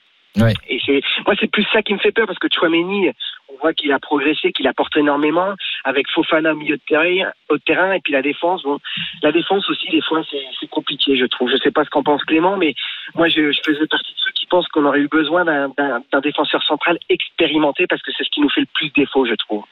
et 0.68 0.80
c'est 0.84 1.00
moi 1.26 1.34
c'est 1.38 1.50
plus 1.50 1.66
ça 1.72 1.82
qui 1.82 1.94
me 1.94 1.98
fait 1.98 2.12
peur 2.12 2.26
parce 2.26 2.38
que 2.38 2.48
Chouameni, 2.52 3.10
on 3.48 3.56
voit 3.60 3.72
qu'il 3.72 3.92
a 3.92 3.98
progressé, 3.98 4.52
qu'il 4.52 4.66
apporte 4.66 4.96
énormément 4.96 5.54
avec 5.84 6.08
Fofana 6.10 6.52
au 6.52 6.56
milieu 6.56 6.76
de 6.76 6.82
terrain, 6.86 7.30
au 7.48 7.58
terrain 7.58 7.92
et 7.92 8.00
puis 8.00 8.12
la 8.12 8.22
défense. 8.22 8.62
Bon, 8.62 8.78
la 9.22 9.32
défense 9.32 9.68
aussi 9.70 9.88
des 9.90 10.02
fois 10.02 10.22
c'est 10.60 10.68
compliqué, 10.68 11.16
je 11.16 11.26
trouve. 11.26 11.50
Je 11.50 11.56
sais 11.56 11.70
pas 11.70 11.84
ce 11.84 11.90
qu'en 11.90 12.02
pense 12.02 12.22
Clément, 12.24 12.56
mais 12.56 12.74
moi 13.14 13.28
je, 13.28 13.52
je 13.52 13.60
faisais 13.64 13.86
partie 13.86 14.12
de 14.12 14.18
ceux 14.18 14.32
qui 14.32 14.46
pensent 14.46 14.68
qu'on 14.68 14.84
aurait 14.84 15.00
eu 15.00 15.08
besoin 15.08 15.44
d'un 15.44 16.20
défenseur 16.22 16.62
central 16.62 16.98
expérimenté 17.08 17.86
parce 17.86 18.02
que 18.02 18.12
c'est 18.16 18.24
ce 18.24 18.30
qui 18.30 18.40
nous 18.40 18.50
fait 18.50 18.60
le 18.60 18.68
plus 18.74 18.90
défaut, 18.90 19.24
je 19.26 19.34
trouve. 19.34 19.64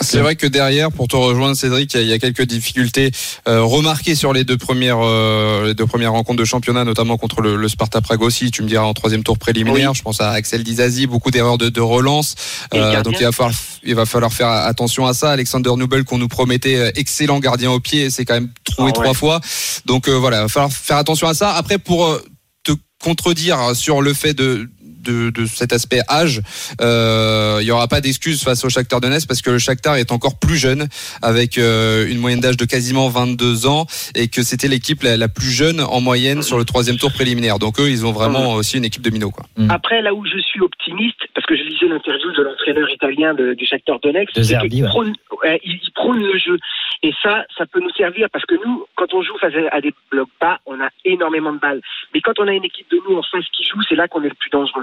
C'est 0.00 0.20
vrai 0.20 0.36
que 0.36 0.46
derrière, 0.46 0.92
pour 0.92 1.08
te 1.08 1.16
rejoindre, 1.16 1.56
Cédric, 1.56 1.92
il 1.94 2.06
y, 2.06 2.12
a 2.12 2.18
quelques 2.20 2.44
difficultés 2.44 3.10
euh, 3.48 3.62
remarquées 3.62 4.14
sur 4.14 4.32
les 4.32 4.44
deux 4.44 4.56
premières 4.56 5.00
euh, 5.00 5.66
les 5.66 5.74
deux 5.74 5.86
premières 5.86 6.12
rencontres 6.12 6.38
de 6.38 6.44
championnat, 6.44 6.84
notamment 6.84 7.16
contre 7.16 7.40
le, 7.40 7.56
le, 7.56 7.68
Sparta 7.68 8.00
Prague 8.00 8.22
aussi. 8.22 8.52
Tu 8.52 8.62
me 8.62 8.68
diras 8.68 8.84
en 8.84 8.94
troisième 8.94 9.24
tour 9.24 9.38
préliminaire. 9.38 9.94
Je 9.94 10.02
pense 10.02 10.20
à 10.20 10.30
Axel 10.30 10.62
Dizazi, 10.62 11.08
beaucoup 11.08 11.32
d'erreurs 11.32 11.58
de, 11.58 11.68
de, 11.68 11.80
relance. 11.80 12.36
Euh, 12.74 13.02
donc 13.02 13.16
il 13.18 13.24
va 13.24 13.32
falloir 13.32 13.54
il 13.82 13.94
va 13.94 14.06
falloir 14.06 14.32
faire 14.32 14.48
attention 14.48 15.06
à 15.06 15.14
ça. 15.14 15.32
Alexander 15.32 15.70
Nubel 15.76 16.04
qu'on 16.04 16.18
nous 16.18 16.28
promettait 16.28 16.76
euh, 16.76 16.90
excellent 16.94 17.40
gardien 17.40 17.72
au 17.72 17.80
pied, 17.80 18.10
c'est 18.10 18.24
quand 18.24 18.34
même 18.34 18.50
trouvé 18.64 18.90
ah 18.94 19.00
trois 19.00 19.14
fois. 19.14 19.40
Donc 19.84 20.08
euh, 20.08 20.12
voilà, 20.12 20.38
il 20.38 20.42
va 20.42 20.48
falloir 20.48 20.72
faire 20.72 20.98
attention 20.98 21.26
à 21.26 21.34
ça. 21.34 21.54
Après 21.54 21.78
pour 21.78 22.20
te 22.62 22.72
contredire 23.02 23.74
sur 23.74 24.00
le 24.00 24.14
fait 24.14 24.34
de 24.34 24.70
de, 25.02 25.32
cet 25.46 25.72
aspect 25.72 26.00
âge, 26.08 26.40
euh, 26.80 27.58
il 27.60 27.64
n'y 27.64 27.70
aura 27.70 27.88
pas 27.88 28.00
d'excuse 28.00 28.42
face 28.42 28.64
au 28.64 28.68
Shakhtar 28.68 29.00
Donetsk 29.00 29.26
parce 29.26 29.42
que 29.42 29.50
le 29.50 29.58
Shakhtar 29.58 29.96
est 29.96 30.12
encore 30.12 30.38
plus 30.38 30.56
jeune 30.56 30.88
avec 31.22 31.58
euh, 31.58 32.08
une 32.08 32.18
moyenne 32.18 32.40
d'âge 32.40 32.56
de 32.56 32.64
quasiment 32.64 33.08
22 33.08 33.66
ans 33.66 33.86
et 34.14 34.28
que 34.28 34.42
c'était 34.42 34.68
l'équipe 34.68 35.02
la, 35.02 35.28
plus 35.28 35.50
jeune 35.50 35.80
en 35.80 36.00
moyenne 36.00 36.42
sur 36.42 36.58
le 36.58 36.64
troisième 36.64 36.96
tour 36.96 37.12
préliminaire. 37.12 37.58
Donc 37.58 37.80
eux, 37.80 37.90
ils 37.90 38.04
ont 38.06 38.12
vraiment 38.12 38.54
aussi 38.54 38.78
une 38.78 38.84
équipe 38.84 39.02
de 39.02 39.10
minots. 39.10 39.30
Quoi. 39.30 39.44
Mm. 39.56 39.70
Après, 39.70 40.02
là 40.02 40.14
où 40.14 40.24
je 40.24 40.38
suis 40.40 40.60
optimiste, 40.60 41.20
parce 41.34 41.46
que 41.46 41.56
je 41.56 41.62
lisais 41.62 41.86
l'interview 41.86 42.32
de 42.32 42.42
l'entraîneur 42.42 42.90
italien 42.90 43.34
du 43.34 43.66
Shakhtar 43.66 44.00
Donetsk, 44.00 44.30
il, 44.36 44.84
prône, 44.84 45.14
il 45.64 45.80
prône 45.94 46.22
le 46.22 46.38
jeu. 46.38 46.58
Et 47.02 47.12
ça, 47.22 47.44
ça 47.56 47.64
peut 47.66 47.80
nous 47.80 47.92
servir 47.92 48.28
parce 48.32 48.44
que 48.44 48.56
nous, 48.56 48.84
quand 48.96 49.12
on 49.14 49.22
joue 49.22 49.36
face 49.38 49.54
à 49.70 49.80
des 49.80 49.94
blocs 50.10 50.28
bas, 50.40 50.58
on 50.66 50.80
a 50.80 50.88
énormément 51.04 51.52
de 51.52 51.58
balles. 51.58 51.80
Mais 52.12 52.20
quand 52.20 52.38
on 52.38 52.48
a 52.48 52.52
une 52.52 52.64
équipe 52.64 52.90
de 52.90 52.98
nous 53.08 53.16
en 53.16 53.22
face 53.22 53.44
qui 53.52 53.64
joue, 53.64 53.80
c'est 53.88 53.94
là 53.94 54.08
qu'on 54.08 54.22
est 54.22 54.28
le 54.28 54.34
plus 54.34 54.50
dangereux. 54.50 54.82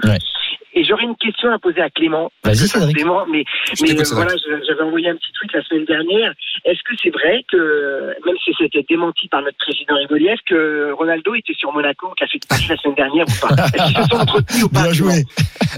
Et 0.72 0.84
j'aurais 0.84 1.04
une 1.04 1.16
question 1.16 1.50
à 1.50 1.58
poser 1.58 1.80
à 1.80 1.90
Clément. 1.90 2.30
Vas-y, 2.44 2.68
Clément, 2.92 3.26
mais, 3.26 3.44
mais 3.82 3.98
euh, 3.98 4.04
voilà, 4.12 4.34
j'avais 4.66 4.82
envoyé 4.82 5.08
un 5.08 5.16
petit 5.16 5.32
tweet 5.38 5.52
la 5.52 5.62
semaine 5.62 5.84
dernière. 5.84 6.32
Est-ce 6.64 6.80
que 6.84 6.94
c'est 7.02 7.10
vrai 7.10 7.44
que, 7.50 8.14
même 8.24 8.36
si 8.44 8.52
c'était 8.58 8.84
démenti 8.88 9.28
par 9.28 9.42
notre 9.42 9.58
président 9.58 9.94
Rigoliev, 9.96 10.38
que 10.46 10.92
Ronaldo 10.92 11.34
était 11.34 11.54
sur 11.54 11.72
Monaco, 11.72 12.12
qui 12.16 12.24
a 12.24 12.26
fait 12.26 12.40
partie 12.48 12.68
la 12.68 12.76
semaine 12.76 12.94
dernière 12.96 13.26
ou 13.26 13.46
pas? 13.46 13.54
Est-ce 13.54 13.86
qu'ils 13.86 13.96
se 13.96 14.08
sont 14.08 14.16
entretenus 14.16 14.64
ou 14.64 14.68
pas 14.68 14.82
Bien 14.82 14.92
joué. 14.92 15.24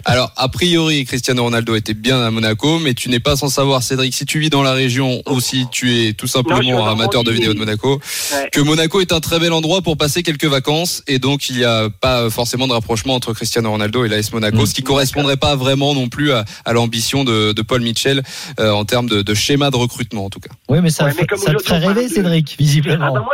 Alors, 0.04 0.30
a 0.36 0.48
priori, 0.48 1.04
Cristiano 1.04 1.42
Ronaldo 1.42 1.74
était 1.74 1.94
bien 1.94 2.20
à 2.20 2.30
Monaco, 2.30 2.78
mais 2.78 2.94
tu 2.94 3.08
n'es 3.08 3.20
pas 3.20 3.36
sans 3.36 3.48
savoir, 3.48 3.82
Cédric, 3.82 4.14
si 4.14 4.26
tu 4.26 4.38
vis 4.38 4.50
dans 4.50 4.62
la 4.62 4.72
région 4.72 5.22
ou 5.26 5.40
si 5.40 5.68
tu 5.70 5.92
es 5.94 6.12
tout 6.12 6.27
simplement 6.28 6.86
amateur 6.86 7.24
de 7.24 7.32
vidéos 7.32 7.54
de 7.54 7.58
Monaco, 7.58 8.00
que 8.52 8.60
Monaco 8.60 9.00
est 9.00 9.12
un 9.12 9.20
très 9.20 9.38
bel 9.38 9.52
endroit 9.52 9.82
pour 9.82 9.96
passer 9.96 10.22
quelques 10.22 10.44
vacances 10.44 11.02
et 11.06 11.18
donc 11.18 11.48
il 11.48 11.56
n'y 11.56 11.64
a 11.64 11.88
pas 11.90 12.30
forcément 12.30 12.66
de 12.66 12.72
rapprochement 12.72 13.14
entre 13.14 13.32
Cristiano 13.32 13.70
Ronaldo 13.70 14.04
et 14.04 14.08
l'AS 14.08 14.32
Monaco, 14.32 14.62
mm. 14.62 14.66
ce 14.66 14.74
qui 14.74 14.82
correspondrait 14.82 15.36
pas 15.36 15.56
vraiment 15.56 15.94
non 15.94 16.08
plus 16.08 16.32
à, 16.32 16.44
l'ambition 16.72 17.24
de, 17.24 17.54
Paul 17.62 17.82
Mitchell 17.82 18.22
euh, 18.60 18.70
en 18.70 18.84
termes 18.84 19.08
de, 19.08 19.34
schéma 19.34 19.70
de 19.70 19.76
recrutement 19.76 20.24
en 20.24 20.30
tout 20.30 20.40
cas. 20.40 20.50
Oui, 20.68 20.78
mais 20.82 20.90
ça, 20.90 21.10
ça 21.10 21.24
te 21.24 21.62
ferait 21.62 21.78
rêver, 21.78 22.08
Cédric, 22.08 22.56
visiblement. 22.58 23.06
Ah 23.08 23.10
ben 23.12 23.24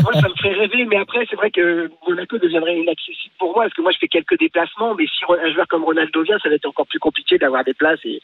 moi, 0.00 0.12
ça 0.14 0.28
me 0.28 0.34
ferait 0.36 0.54
rêver, 0.54 0.84
mais 0.86 0.96
après, 0.96 1.26
c'est 1.28 1.36
vrai 1.36 1.50
que 1.50 1.90
Monaco 2.08 2.38
deviendrait 2.38 2.78
inaccessible 2.78 3.34
pour 3.38 3.54
moi, 3.54 3.64
parce 3.64 3.74
que 3.74 3.82
moi, 3.82 3.92
je 3.92 3.98
fais 3.98 4.08
quelques 4.08 4.38
déplacements, 4.38 4.94
mais 4.94 5.04
si 5.06 5.24
un 5.28 5.52
joueur 5.52 5.66
comme 5.68 5.84
Ronaldo 5.84 6.22
vient, 6.22 6.38
ça 6.42 6.48
va 6.48 6.54
être 6.54 6.66
encore 6.66 6.86
plus 6.86 6.98
compliqué 6.98 7.36
d'avoir 7.36 7.64
des 7.64 7.74
places. 7.74 8.00
Et, 8.04 8.22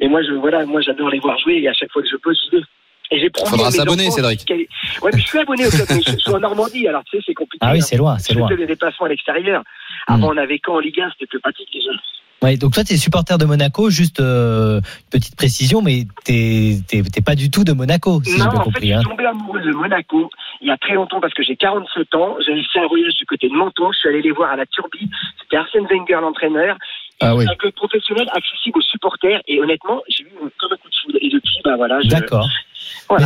et 0.00 0.08
moi, 0.08 0.22
je, 0.22 0.32
voilà, 0.32 0.64
moi, 0.66 0.80
j'adore 0.80 1.10
les 1.10 1.18
voir 1.18 1.38
jouer, 1.38 1.60
et 1.62 1.68
à 1.68 1.72
chaque 1.72 1.90
fois 1.90 2.02
que 2.02 2.08
je 2.08 2.16
peux, 2.16 2.34
je 2.52 2.58
Et 3.10 3.18
j'ai 3.18 3.30
Faudra 3.46 3.70
s'abonner, 3.70 4.10
Cédric. 4.10 4.44
Ouais, 4.50 5.10
mais 5.14 5.20
je 5.20 5.26
suis 5.26 5.38
abonné 5.38 5.66
au 5.66 5.70
club, 5.70 5.86
mais 5.90 6.02
je 6.06 6.16
suis 6.16 6.30
en 6.30 6.40
Normandie, 6.40 6.86
alors 6.86 7.02
tu 7.04 7.16
sais, 7.16 7.22
c'est 7.26 7.34
compliqué. 7.34 7.64
Ah 7.66 7.72
oui, 7.72 7.80
c'est 7.80 7.96
loin, 7.96 8.18
c'est 8.18 8.34
loin. 8.34 8.48
Je 8.50 8.54
fais 8.54 8.60
des 8.60 8.66
déplacements 8.66 9.06
à 9.06 9.08
l'extérieur. 9.08 9.62
Avant, 10.06 10.28
hmm. 10.28 10.34
on 10.34 10.36
avait 10.36 10.58
quand 10.58 10.74
en 10.74 10.80
Ligue 10.80 11.00
1, 11.00 11.10
c'était 11.12 11.26
plus 11.26 11.40
pratique 11.40 11.68
déjà. 11.72 11.90
Ouais, 12.42 12.56
donc 12.56 12.74
toi, 12.74 12.84
tu 12.84 12.92
es 12.92 12.96
supporter 12.96 13.36
de 13.36 13.44
Monaco, 13.46 13.90
juste 13.90 14.20
euh, 14.20 14.80
petite 15.10 15.36
précision, 15.36 15.82
mais 15.82 16.04
tu 16.24 16.32
n'es 16.32 17.22
pas 17.24 17.34
du 17.34 17.50
tout 17.50 17.64
de 17.64 17.72
Monaco, 17.72 18.22
si 18.22 18.38
non, 18.38 18.46
en 18.46 18.50
compris. 18.60 18.72
Fait, 18.72 18.80
je 18.80 18.84
suis 18.86 18.92
hein. 18.94 19.02
tombé 19.02 19.24
amoureux 19.24 19.60
de 19.60 19.72
Monaco 19.72 20.30
il 20.60 20.68
y 20.68 20.70
a 20.70 20.76
très 20.76 20.94
longtemps 20.94 21.20
parce 21.20 21.34
que 21.34 21.42
j'ai 21.42 21.56
47 21.56 22.14
ans. 22.14 22.36
J'avais 22.44 22.62
fait 22.72 22.80
un 22.80 22.86
voyage 22.86 23.14
du 23.14 23.26
côté 23.26 23.48
de 23.48 23.54
Menton, 23.54 23.92
je 23.92 23.98
suis 23.98 24.08
allé 24.08 24.22
les 24.22 24.32
voir 24.32 24.50
à 24.50 24.56
la 24.56 24.66
Turbie. 24.66 25.10
C'était 25.40 25.56
Arsène 25.56 25.86
Wenger, 25.86 26.20
l'entraîneur. 26.20 26.76
Ah 27.20 27.34
oui. 27.34 27.46
un 27.48 27.54
club 27.56 27.72
professionnel 27.74 28.28
accessible 28.32 28.78
aux 28.78 28.82
supporters. 28.82 29.40
Et 29.48 29.60
honnêtement, 29.60 30.02
j'ai 30.08 30.24
eu 30.24 30.30
comme 30.58 30.72
un 30.72 30.76
coup 30.76 30.88
de 30.88 30.94
foudre. 31.02 31.18
Et 31.20 31.28
depuis, 31.28 31.58
bah 31.64 31.76
voilà. 31.76 32.00
D'accord 32.04 32.48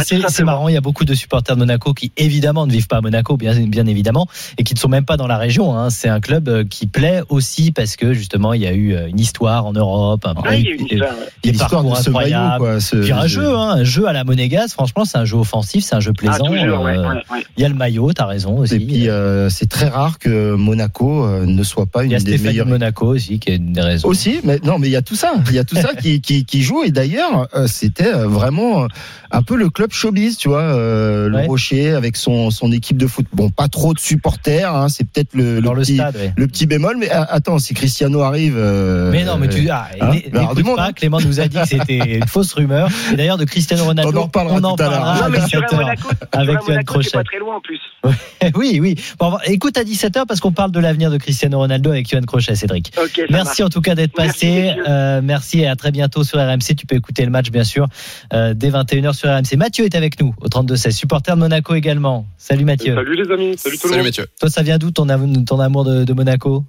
c'est 0.05 0.45
marrant, 0.45 0.69
il 0.69 0.75
y 0.75 0.77
a 0.77 0.81
beaucoup 0.81 1.05
de 1.05 1.15
supporters 1.15 1.57
de 1.57 1.61
Monaco 1.61 1.95
qui 1.95 2.13
évidemment 2.17 2.67
ne 2.67 2.73
vivent 2.73 2.87
pas 2.87 2.99
à 2.99 3.01
Monaco, 3.01 3.37
bien, 3.37 3.55
bien 3.67 3.87
évidemment, 3.87 4.27
et 4.59 4.65
qui 4.65 4.75
ne 4.75 4.79
sont 4.79 4.89
même 4.89 5.05
pas 5.05 5.17
dans 5.17 5.27
la 5.27 5.39
région. 5.39 5.77
Hein. 5.77 5.91
C'est 5.91 6.09
un 6.09 6.21
club 6.21 6.49
euh, 6.49 6.65
qui 6.65 6.87
plaît 6.87 7.23
aussi 7.29 7.73
parce 7.73 7.97
que 7.97 8.13
justement 8.13 8.53
il 8.53 8.63
y 8.63 8.67
a 8.67 8.73
eu 8.73 8.95
euh, 8.95 9.09
une 9.09 9.21
histoire 9.21 9.67
en 9.67 9.73
Europe, 9.73 10.25
un 10.27 10.41
ouais, 10.43 10.61
il 10.61 10.67
y 10.67 10.71
a 10.71 10.75
une 10.75 10.87
histoire, 10.87 11.15
des 11.43 11.53
parcours 11.53 11.99
incroyables. 11.99 12.79
Puis 13.03 13.13
un 13.13 13.27
jeu, 13.27 13.57
hein, 13.57 13.71
un 13.71 13.85
jeu 13.85 14.07
à 14.07 14.13
la 14.13 14.25
monégasque. 14.25 14.75
Franchement, 14.75 15.05
c'est 15.05 15.19
un 15.19 15.25
jeu 15.25 15.37
offensif, 15.37 15.85
c'est 15.85 15.95
un 15.95 16.01
jeu 16.01 16.13
plaisant. 16.13 16.47
Ah, 16.49 16.53
euh, 16.53 17.21
il 17.57 17.63
y 17.63 17.65
a 17.65 17.69
le 17.69 17.75
maillot, 17.75 18.13
t'as 18.13 18.27
raison 18.27 18.59
aussi. 18.59 18.77
Et 18.77 18.81
puis 18.81 19.09
c'est 19.51 19.69
très 19.69 19.89
rare 19.89 20.19
que 20.19 20.55
Monaco 20.55 21.27
ne 21.45 21.63
soit 21.63 21.87
pas 21.87 22.05
une 22.05 22.17
des 22.19 22.39
meilleures. 22.39 22.53
Il 22.53 22.57
y 22.57 22.61
a 22.61 22.65
Monaco 22.65 23.07
aussi 23.07 23.39
qui 23.39 23.51
est 23.51 23.57
une 23.57 23.73
des 23.73 23.81
raisons. 23.81 24.09
Aussi, 24.09 24.41
mais 24.45 24.61
non, 24.65 24.79
mais 24.79 24.89
il 24.89 24.93
y 24.93 24.97
a 24.97 25.03
tout 25.03 25.17
ça, 25.17 25.33
il 25.49 25.55
y 25.55 25.59
a 25.59 25.65
tout 25.65 25.77
ça 25.77 25.95
qui, 26.01 26.21
qui, 26.21 26.45
qui 26.45 26.63
joue. 26.63 26.85
Et 26.85 26.91
d'ailleurs, 26.91 27.49
c'était 27.67 28.13
vraiment 28.13 28.87
un 29.33 29.43
peu 29.43 29.52
le 29.57 29.71
club 29.71 29.93
showbiz, 29.93 30.37
tu 30.37 30.49
vois, 30.49 30.63
euh, 30.63 31.29
le 31.29 31.47
Rocher 31.47 31.91
avec 31.91 32.17
son, 32.17 32.51
son 32.51 32.73
équipe 32.73 32.97
de 32.97 33.07
foot. 33.07 33.27
Bon, 33.33 33.51
pas 33.51 33.69
trop 33.69 33.95
de 33.95 33.99
supporters, 33.99 34.75
hein, 34.75 34.89
c'est 34.89 35.05
peut-être 35.05 35.35
le, 35.35 35.61
le, 35.61 35.71
petit, 35.75 36.01
le 36.37 36.47
petit 36.47 36.67
bémol. 36.67 36.97
Mais 36.99 37.09
ah, 37.11 37.27
attends, 37.31 37.59
si 37.59 37.75
Cristiano 37.75 38.23
arrive. 38.23 38.57
Euh, 38.57 39.11
mais 39.11 39.25
non, 39.25 39.37
mais 39.39 39.49
tu 39.49 39.69
ah, 39.71 39.89
hein 40.01 40.11
n'écoute 40.11 40.77
pas. 40.77 40.87
Hein. 40.87 40.93
Clément 40.93 41.21
nous 41.21 41.41
a 41.41 41.49
dit 41.49 41.57
que 41.57 41.69
c'était 41.69 41.97
une 42.19 42.27
fausse 42.27 42.53
rumeur. 42.53 42.89
Et 43.13 43.17
d'ailleurs, 43.17 43.39
de 43.39 43.45
Cristiano 43.45 43.85
Ronaldo, 43.85 44.13
on 44.13 44.21
en 44.21 44.25
reparlera, 44.25 44.57
on 44.57 44.65
en 44.65 44.77
parlera 44.77 45.25
à 45.25 45.31
17h 45.31 45.97
avec 46.33 46.59
Yann 46.69 46.85
Crochet. 46.85 47.11
pas 47.13 47.25
très 47.25 47.39
loin 47.39 47.57
en 47.57 47.61
plus. 47.61 47.81
oui, 48.57 48.79
oui. 48.81 48.97
Bon, 49.19 49.37
écoute 49.45 49.77
à 49.79 49.85
17h 49.85 50.27
parce 50.27 50.41
qu'on 50.41 50.53
parle 50.53 50.73
de 50.73 50.81
l'avenir 50.81 51.11
de 51.11 51.19
Cristiano 51.19 51.59
Ronaldo 51.59 51.91
avec 51.91 52.11
Yoann 52.11 52.27
Crochet, 52.27 52.55
Cédric. 52.55 52.93
merci 53.31 53.63
en 53.63 53.69
tout 53.69 53.81
cas 53.81 53.95
d'être 53.95 54.13
passé. 54.13 54.75
Euh, 54.89 55.21
merci 55.23 55.61
et 55.61 55.69
à 55.69 55.77
très 55.77 55.91
bientôt 55.91 56.25
sur 56.25 56.39
RMC. 56.39 56.75
Tu 56.77 56.87
peux 56.87 56.97
écouter 56.97 57.25
le 57.25 57.31
match, 57.31 57.51
bien 57.51 57.65
sûr, 57.65 57.87
euh, 58.33 58.55
dès 58.55 58.71
21h 58.71 59.13
sur 59.13 59.29
RMC. 59.29 59.42
Mathieu 59.57 59.85
est 59.85 59.95
avec 59.95 60.21
nous 60.21 60.35
au 60.41 60.49
32-16, 60.49 60.93
supporter 60.93 61.35
de 61.35 61.41
Monaco 61.41 61.75
également. 61.75 62.27
Salut 62.37 62.65
Mathieu. 62.65 62.95
Salut 62.95 63.17
les 63.17 63.31
amis, 63.31 63.57
salut 63.57 63.79
tout 63.79 63.89
le 63.89 63.97
monde. 63.97 64.05
Mathieu. 64.05 64.27
Toi, 64.41 64.49
ça 64.49 64.63
vient 64.63 64.79
d'où 64.79 64.91
ton, 64.91 65.07
ton 65.45 65.61
amour 65.61 65.85
de, 65.85 66.13
Monaco? 66.13 66.65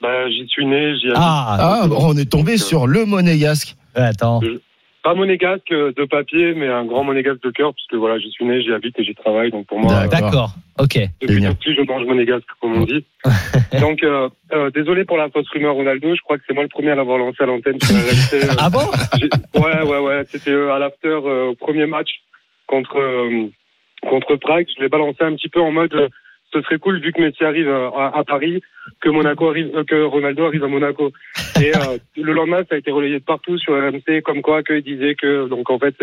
Bah, 0.00 0.28
J'y 0.30 0.46
suis 0.48 0.66
né, 0.66 0.96
j'y 0.96 1.08
Ah, 1.14 1.56
ah 1.82 1.88
on 1.90 2.16
est 2.16 2.30
tombé 2.30 2.56
sur 2.56 2.86
le 2.86 3.04
monégasque. 3.04 3.76
attends. 3.94 4.40
Pas 5.02 5.14
monégasque 5.14 5.70
de 5.70 6.04
papier, 6.04 6.54
mais 6.54 6.68
un 6.68 6.84
grand 6.84 7.04
monégasque 7.04 7.42
de 7.42 7.50
cœur, 7.50 7.72
puisque 7.72 7.94
voilà, 7.94 8.18
j'y 8.18 8.30
suis 8.30 8.44
né, 8.44 8.60
j'y 8.62 8.72
habite 8.72 8.98
et 8.98 9.04
j'y 9.04 9.14
travaille. 9.14 9.50
Donc 9.50 9.66
pour 9.66 9.78
moi. 9.78 10.06
D'accord, 10.08 10.50
ok. 10.78 10.98
Depuis 11.20 11.42
tout 11.42 11.54
petit, 11.54 11.74
je 11.74 11.82
mange 11.82 12.04
monégasque, 12.04 12.46
comme 12.60 12.76
on 12.76 12.84
dit. 12.84 13.04
donc, 13.80 14.02
euh, 14.02 14.28
euh, 14.52 14.70
désolé 14.70 15.04
pour 15.04 15.16
la 15.16 15.30
fausse 15.30 15.48
rumeur 15.50 15.74
Ronaldo, 15.74 16.14
je 16.14 16.20
crois 16.22 16.36
que 16.36 16.44
c'est 16.46 16.54
moi 16.54 16.64
le 16.64 16.68
premier 16.68 16.90
à 16.90 16.94
l'avoir 16.96 17.18
lancé 17.18 17.42
à 17.42 17.46
l'antenne. 17.46 17.78
Euh, 18.34 18.42
ah 18.58 18.68
bon? 18.68 18.80
Ouais, 19.54 19.82
ouais, 19.82 19.98
ouais. 19.98 20.24
C'était 20.28 20.52
à 20.52 20.78
l'after, 20.78 21.14
au 21.14 21.54
premier 21.54 21.86
match 21.86 22.10
contre, 22.66 23.00
contre 24.02 24.36
Prague. 24.36 24.66
Je 24.76 24.82
l'ai 24.82 24.88
balancé 24.88 25.22
un 25.22 25.34
petit 25.34 25.48
peu 25.48 25.60
en 25.60 25.70
mode 25.70 26.10
ce 26.52 26.62
serait 26.62 26.78
cool 26.78 27.00
vu 27.00 27.12
que 27.12 27.20
Messi 27.20 27.44
arrive 27.44 27.68
à, 27.68 28.22
Paris, 28.26 28.62
que 29.00 29.08
Monaco 29.08 29.48
arrive, 29.48 29.70
euh, 29.74 29.84
que 29.84 30.02
Ronaldo 30.04 30.46
arrive 30.46 30.64
à 30.64 30.68
Monaco. 30.68 31.12
Et 31.60 31.74
euh, 31.76 31.98
le 32.16 32.32
lendemain, 32.32 32.62
ça 32.68 32.74
a 32.74 32.78
été 32.78 32.90
relayé 32.90 33.18
de 33.18 33.24
partout 33.24 33.58
sur 33.58 33.74
RMC, 33.74 34.22
comme 34.22 34.42
quoi 34.42 34.62
qu'il 34.62 34.82
disait 34.82 35.14
que 35.14 35.48
donc 35.48 35.70
en 35.70 35.78
fait 35.78 35.96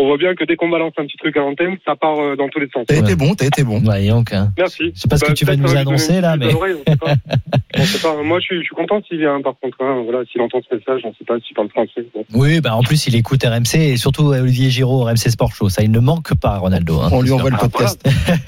on 0.00 0.06
voit 0.06 0.16
bien 0.16 0.34
que 0.36 0.44
dès 0.44 0.54
qu'on 0.54 0.68
balance 0.68 0.92
un 0.96 1.06
petit 1.06 1.16
truc 1.16 1.36
à 1.36 1.40
l'antenne, 1.40 1.76
ça 1.84 1.96
part 1.96 2.20
euh, 2.20 2.36
dans 2.36 2.48
tous 2.48 2.60
les 2.60 2.68
sens. 2.72 2.86
T'as 2.86 2.98
été 2.98 3.16
bon, 3.16 3.34
t'as 3.34 3.46
été 3.46 3.64
bon. 3.64 3.80
Voyons 3.80 4.22
hein. 4.32 4.52
Merci. 4.56 4.92
C'est 4.94 5.10
pas 5.10 5.16
ce 5.16 5.24
que 5.24 5.30
bah, 5.30 5.34
tu 5.34 5.44
vas 5.44 5.56
nous 5.56 5.74
annoncer 5.76 6.20
là, 6.20 6.36
mais. 6.36 6.52
Moi, 8.24 8.40
je 8.40 8.44
suis, 8.44 8.58
je 8.58 8.62
suis 8.62 8.74
content 8.74 9.00
s'il 9.06 9.18
vient, 9.18 9.40
par 9.42 9.54
contre. 9.60 9.76
Hein. 9.80 10.02
Voilà, 10.04 10.24
s'il 10.30 10.40
entend 10.40 10.60
ce 10.68 10.74
message, 10.74 11.00
on 11.04 11.12
sait 11.14 11.24
pas 11.26 11.38
s'il 11.40 11.54
parle 11.54 11.68
français. 11.68 12.06
Oui, 12.32 12.60
bah 12.60 12.76
en 12.76 12.82
plus, 12.82 13.06
il 13.08 13.16
écoute 13.16 13.42
RMC 13.44 13.74
et 13.74 13.96
surtout 13.96 14.26
Olivier 14.26 14.70
Giraud, 14.70 15.04
RMC 15.04 15.30
Sport 15.30 15.52
Show. 15.52 15.68
Ça, 15.68 15.82
il 15.82 15.90
ne 15.90 16.00
manque 16.00 16.34
pas, 16.40 16.58
Ronaldo. 16.58 17.00
Hein. 17.00 17.08
On 17.12 17.22
lui 17.22 17.32
envoie 17.32 17.50
le 17.50 17.56
podcast. 17.56 18.00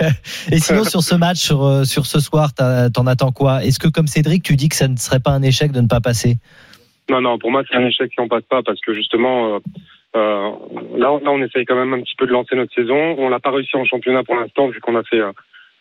et 0.53 0.59
sinon, 0.59 0.85
sur 0.85 1.03
ce 1.03 1.14
match, 1.16 1.30
sur, 1.35 1.64
euh, 1.64 1.85
sur 1.85 2.07
ce 2.07 2.21
soir, 2.21 2.51
t'en 2.55 3.07
attends 3.07 3.33
quoi? 3.33 3.64
Est-ce 3.64 3.79
que, 3.79 3.88
comme 3.88 4.07
Cédric, 4.07 4.43
tu 4.43 4.57
dis 4.57 4.69
que 4.69 4.77
ça 4.77 4.88
ne 4.88 4.97
serait 4.97 5.21
pas 5.21 5.31
un 5.31 5.43
échec 5.43 5.73
de 5.73 5.81
ne 5.81 5.88
pas 5.88 6.01
passer? 6.01 6.37
Non, 7.09 7.21
non, 7.21 7.38
pour 7.38 7.51
moi, 7.51 7.62
c'est 7.69 7.77
un 7.77 7.85
échec 7.85 8.11
si 8.12 8.21
on 8.21 8.29
passe 8.29 8.45
pas 8.49 8.62
parce 8.62 8.81
que 8.81 8.95
justement. 8.95 9.55
Euh, 9.55 9.59
euh, 10.16 10.51
là, 10.97 11.12
on 11.12 11.43
essaye 11.43 11.64
quand 11.64 11.77
même 11.77 11.95
un 11.95 12.01
petit 12.01 12.16
peu 12.16 12.27
de 12.27 12.33
lancer 12.33 12.57
notre 12.57 12.75
saison. 12.75 13.14
On 13.19 13.29
l'a 13.29 13.38
pas 13.38 13.53
réussi 13.53 13.77
en 13.77 13.85
championnat 13.85 14.25
pour 14.25 14.35
l'instant, 14.35 14.66
vu 14.66 14.81
qu'on 14.81 14.97
a 14.97 15.05
fait 15.05 15.21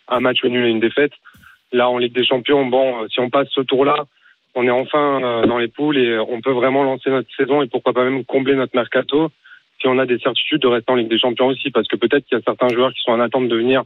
un 0.08 0.20
match 0.20 0.44
nul 0.44 0.66
et 0.66 0.70
une 0.70 0.80
défaite. 0.80 1.14
Là, 1.72 1.90
en 1.90 1.98
Ligue 1.98 2.14
des 2.14 2.26
Champions, 2.26 2.64
bon, 2.68 3.08
si 3.10 3.20
on 3.20 3.32
passe 3.32 3.48
ce 3.50 3.62
tour-là, 3.62 4.06
on 4.54 4.68
est 4.68 4.72
enfin 4.72 5.46
dans 5.48 5.58
les 5.58 5.68
poules 5.68 5.98
et 5.98 6.20
on 6.20 6.42
peut 6.42 6.52
vraiment 6.52 6.84
lancer 6.84 7.10
notre 7.10 7.28
saison 7.36 7.64
et 7.64 7.68
pourquoi 7.68 7.94
pas 7.94 8.04
même 8.04 8.24
combler 8.24 8.54
notre 8.54 8.76
mercato 8.76 9.32
si 9.82 9.88
on 9.88 9.98
a 9.98 10.06
des 10.06 10.20
certitudes 10.20 10.62
de 10.62 10.68
rester 10.68 10.92
en 10.92 10.96
Ligue 10.96 11.10
des 11.10 11.20
Champions 11.20 11.48
aussi, 11.48 11.72
parce 11.72 11.88
que 11.88 11.96
peut-être 11.96 12.26
qu'il 12.26 12.38
y 12.38 12.42
a 12.42 12.44
certains 12.44 12.70
joueurs 12.70 12.94
qui 12.94 13.00
sont 13.02 13.12
en 13.12 13.20
attente 13.20 13.48
de 13.48 13.56
venir 13.56 13.84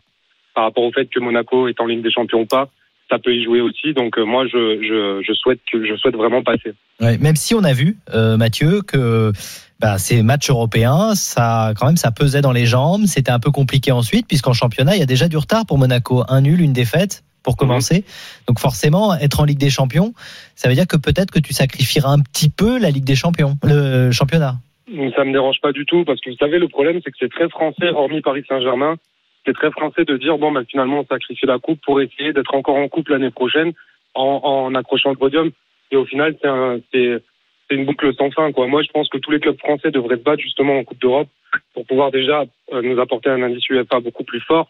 par 0.53 0.65
rapport 0.65 0.83
au 0.83 0.91
fait 0.91 1.05
que 1.05 1.19
Monaco 1.19 1.67
est 1.67 1.79
en 1.79 1.85
Ligue 1.85 2.03
des 2.03 2.11
Champions 2.11 2.41
ou 2.41 2.45
pas 2.45 2.69
ça 3.09 3.19
peut 3.19 3.33
y 3.33 3.43
jouer 3.43 3.61
aussi. 3.61 3.93
Donc 3.93 4.17
moi, 4.17 4.45
je, 4.47 4.81
je, 4.81 5.23
je, 5.25 5.33
souhaite 5.33 5.59
que 5.71 5.85
je 5.85 5.95
souhaite 5.95 6.15
vraiment 6.15 6.41
passer. 6.41 6.73
Ouais, 6.99 7.17
même 7.17 7.35
si 7.35 7.53
on 7.53 7.63
a 7.63 7.73
vu, 7.73 7.97
euh, 8.13 8.37
Mathieu, 8.37 8.81
que 8.81 9.31
bah, 9.79 9.97
ces 9.97 10.23
matchs 10.23 10.49
européens, 10.49 11.13
ça, 11.15 11.73
quand 11.77 11.87
même, 11.87 11.97
ça 11.97 12.11
pesait 12.11 12.41
dans 12.41 12.51
les 12.51 12.65
jambes. 12.65 13.05
C'était 13.05 13.31
un 13.31 13.39
peu 13.39 13.51
compliqué 13.51 13.91
ensuite, 13.91 14.27
puisqu'en 14.27 14.53
championnat, 14.53 14.95
il 14.95 14.99
y 14.99 15.03
a 15.03 15.07
déjà 15.07 15.27
du 15.27 15.37
retard 15.37 15.65
pour 15.65 15.77
Monaco. 15.77 16.23
Un 16.27 16.41
nul, 16.41 16.61
une 16.61 16.73
défaite 16.73 17.23
pour 17.43 17.57
commencer. 17.57 17.97
Mhm. 17.97 18.03
Donc 18.47 18.59
forcément, 18.59 19.13
être 19.15 19.41
en 19.41 19.43
Ligue 19.43 19.59
des 19.59 19.69
Champions, 19.69 20.13
ça 20.55 20.69
veut 20.69 20.75
dire 20.75 20.87
que 20.87 20.97
peut-être 20.97 21.29
que 21.29 21.39
tu 21.39 21.53
sacrifieras 21.53 22.09
un 22.09 22.19
petit 22.19 22.49
peu 22.49 22.79
la 22.79 22.89
Ligue 22.89 23.03
des 23.03 23.15
Champions, 23.15 23.57
le 23.63 24.11
championnat. 24.11 24.55
Ça 25.15 25.23
me 25.25 25.31
dérange 25.31 25.59
pas 25.61 25.71
du 25.71 25.85
tout, 25.85 26.05
parce 26.05 26.21
que 26.21 26.29
vous 26.29 26.37
savez, 26.37 26.59
le 26.59 26.67
problème, 26.67 26.99
c'est 27.03 27.11
que 27.11 27.17
c'est 27.19 27.31
très 27.31 27.49
français, 27.49 27.89
hormis 27.89 28.21
Paris 28.21 28.43
Saint-Germain. 28.47 28.95
C'est 29.45 29.53
très 29.53 29.71
français 29.71 30.05
de 30.05 30.17
dire, 30.17 30.37
bon, 30.37 30.51
bah, 30.51 30.63
finalement, 30.69 30.99
on 30.99 31.05
sacrifie 31.05 31.45
la 31.45 31.59
coupe 31.59 31.81
pour 31.81 32.01
essayer 32.01 32.33
d'être 32.33 32.55
encore 32.55 32.77
en 32.77 32.87
coupe 32.87 33.09
l'année 33.09 33.31
prochaine 33.31 33.73
en, 34.13 34.41
en 34.43 34.75
accrochant 34.75 35.09
le 35.09 35.17
podium. 35.17 35.51
Et 35.91 35.95
au 35.95 36.05
final, 36.05 36.35
c'est 36.91 37.21
c'est 37.69 37.75
une 37.75 37.85
boucle 37.85 38.13
sans 38.15 38.29
fin. 38.31 38.51
Quoi. 38.51 38.67
Moi, 38.67 38.81
je 38.83 38.91
pense 38.91 39.09
que 39.09 39.17
tous 39.17 39.31
les 39.31 39.39
clubs 39.39 39.57
français 39.57 39.91
devraient 39.91 40.17
battre 40.17 40.41
justement 40.41 40.77
en 40.77 40.83
Coupe 40.83 40.99
d'Europe 40.99 41.29
pour 41.73 41.85
pouvoir 41.85 42.11
déjà 42.11 42.43
euh, 42.73 42.81
nous 42.81 42.99
apporter 42.99 43.29
un 43.29 43.41
indice 43.41 43.67
UEFA 43.69 43.99
beaucoup 43.99 44.23
plus 44.23 44.41
fort. 44.41 44.69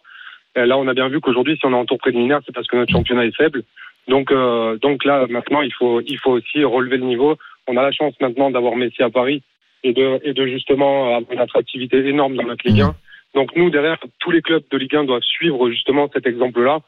là, 0.54 0.78
on 0.78 0.86
a 0.86 0.94
bien 0.94 1.08
vu 1.08 1.20
qu'aujourd'hui, 1.20 1.56
si 1.56 1.66
on 1.66 1.72
est 1.72 1.76
en 1.76 1.86
tour 1.86 1.98
préliminaire, 1.98 2.40
c'est 2.46 2.54
parce 2.54 2.68
que 2.68 2.76
notre 2.76 2.92
championnat 2.92 3.26
est 3.26 3.36
faible. 3.36 3.64
Donc, 4.06 4.30
euh, 4.30 4.76
donc 4.78 5.04
là, 5.04 5.26
maintenant, 5.28 5.62
il 5.62 5.72
faut, 5.72 6.00
il 6.02 6.18
faut 6.18 6.32
aussi 6.32 6.62
relever 6.62 6.98
le 6.98 7.06
niveau. 7.06 7.36
On 7.66 7.76
a 7.76 7.82
la 7.82 7.92
chance 7.92 8.14
maintenant 8.20 8.50
d'avoir 8.50 8.76
Messi 8.76 9.02
à 9.02 9.10
Paris 9.10 9.42
et 9.82 9.92
de, 9.92 10.20
et 10.22 10.32
de 10.32 10.46
justement 10.46 11.16
avoir 11.16 11.32
une 11.32 11.40
attractivité 11.40 12.06
énorme 12.06 12.36
dans 12.36 12.44
notre 12.44 12.66
Ligue 12.66 12.82
1. 12.82 12.94
Donc 13.34 13.50
nous, 13.56 13.70
derrière, 13.70 13.98
tous 14.20 14.30
les 14.30 14.42
clubs 14.42 14.62
de 14.70 14.78
Ligue 14.78 14.96
1 14.96 15.04
doivent 15.04 15.22
suivre 15.22 15.70
justement 15.70 16.08
cet 16.12 16.26
exemple-là 16.26 16.80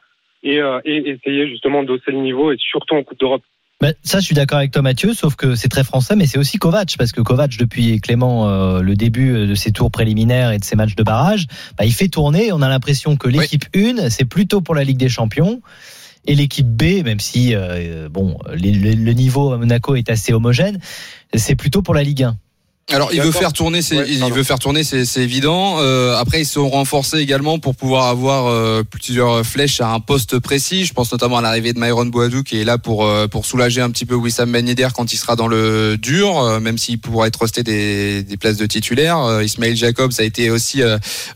et, 0.42 0.60
euh, 0.60 0.80
et 0.84 1.10
essayer 1.10 1.48
justement 1.48 1.82
d'hausser 1.82 2.12
le 2.12 2.20
niveau 2.20 2.52
et 2.52 2.56
surtout 2.58 2.94
en 2.94 3.02
Coupe 3.02 3.18
d'Europe. 3.18 3.42
Bah, 3.80 3.88
ça, 4.02 4.20
je 4.20 4.24
suis 4.24 4.34
d'accord 4.34 4.58
avec 4.58 4.70
toi, 4.70 4.80
Mathieu, 4.80 5.12
sauf 5.12 5.36
que 5.36 5.54
c'est 5.54 5.68
très 5.68 5.84
français, 5.84 6.16
mais 6.16 6.26
c'est 6.26 6.38
aussi 6.38 6.56
Kovac, 6.56 6.94
parce 6.96 7.12
que 7.12 7.20
Kovac, 7.20 7.58
depuis 7.58 8.00
Clément, 8.00 8.48
euh, 8.48 8.80
le 8.80 8.94
début 8.94 9.46
de 9.46 9.54
ses 9.54 9.70
tours 9.70 9.90
préliminaires 9.90 10.52
et 10.52 10.58
de 10.58 10.64
ses 10.64 10.76
matchs 10.76 10.94
de 10.94 11.02
barrage, 11.02 11.46
bah, 11.76 11.84
il 11.84 11.92
fait 11.92 12.08
tourner. 12.08 12.52
On 12.52 12.62
a 12.62 12.68
l'impression 12.70 13.16
que 13.16 13.28
l'équipe 13.28 13.64
1, 13.74 14.08
c'est 14.08 14.24
plutôt 14.24 14.62
pour 14.62 14.74
la 14.74 14.84
Ligue 14.84 14.96
des 14.96 15.10
Champions. 15.10 15.60
Et 16.28 16.34
l'équipe 16.34 16.66
B, 16.66 17.04
même 17.04 17.20
si 17.20 17.54
euh, 17.54 18.08
bon, 18.08 18.38
le 18.48 19.12
niveau 19.12 19.52
à 19.52 19.58
Monaco 19.58 19.94
est 19.94 20.10
assez 20.10 20.32
homogène, 20.32 20.80
c'est 21.34 21.54
plutôt 21.54 21.82
pour 21.82 21.94
la 21.94 22.02
Ligue 22.02 22.24
1. 22.24 22.36
Alors 22.92 23.12
il 23.12 23.20
veut 23.20 23.32
faire 23.32 23.52
tourner, 23.52 23.82
c'est 23.82 24.08
il 24.08 24.32
veut 24.32 24.44
faire 24.44 24.60
tourner, 24.60 24.84
c'est 24.84 25.16
évident. 25.16 25.78
Euh, 25.80 26.16
après 26.16 26.42
ils 26.42 26.46
sont 26.46 26.68
renforcés 26.68 27.18
également 27.18 27.58
pour 27.58 27.74
pouvoir 27.74 28.06
avoir 28.06 28.46
euh, 28.46 28.84
plusieurs 28.88 29.44
flèches 29.44 29.80
à 29.80 29.88
un 29.88 29.98
poste 29.98 30.38
précis. 30.38 30.84
Je 30.84 30.92
pense 30.92 31.10
notamment 31.10 31.38
à 31.38 31.42
l'arrivée 31.42 31.72
de 31.72 31.80
Myron 31.80 32.06
Boadou 32.06 32.44
qui 32.44 32.60
est 32.60 32.64
là 32.64 32.78
pour 32.78 33.04
euh, 33.04 33.26
pour 33.26 33.44
soulager 33.44 33.80
un 33.80 33.90
petit 33.90 34.04
peu 34.04 34.14
Wissam 34.14 34.52
Ben 34.52 34.68
Yedder 34.68 34.86
quand 34.94 35.12
il 35.12 35.16
sera 35.16 35.34
dans 35.34 35.48
le 35.48 35.96
dur, 35.98 36.38
euh, 36.38 36.60
même 36.60 36.78
s'il 36.78 37.00
pourra 37.00 37.26
être 37.26 37.40
resté 37.40 37.64
des, 37.64 38.22
des 38.22 38.36
places 38.36 38.56
de 38.56 38.66
titulaire. 38.66 39.42
Ismail 39.42 39.74
Jacobs 39.74 40.12
a 40.20 40.22
été 40.22 40.50
aussi 40.50 40.80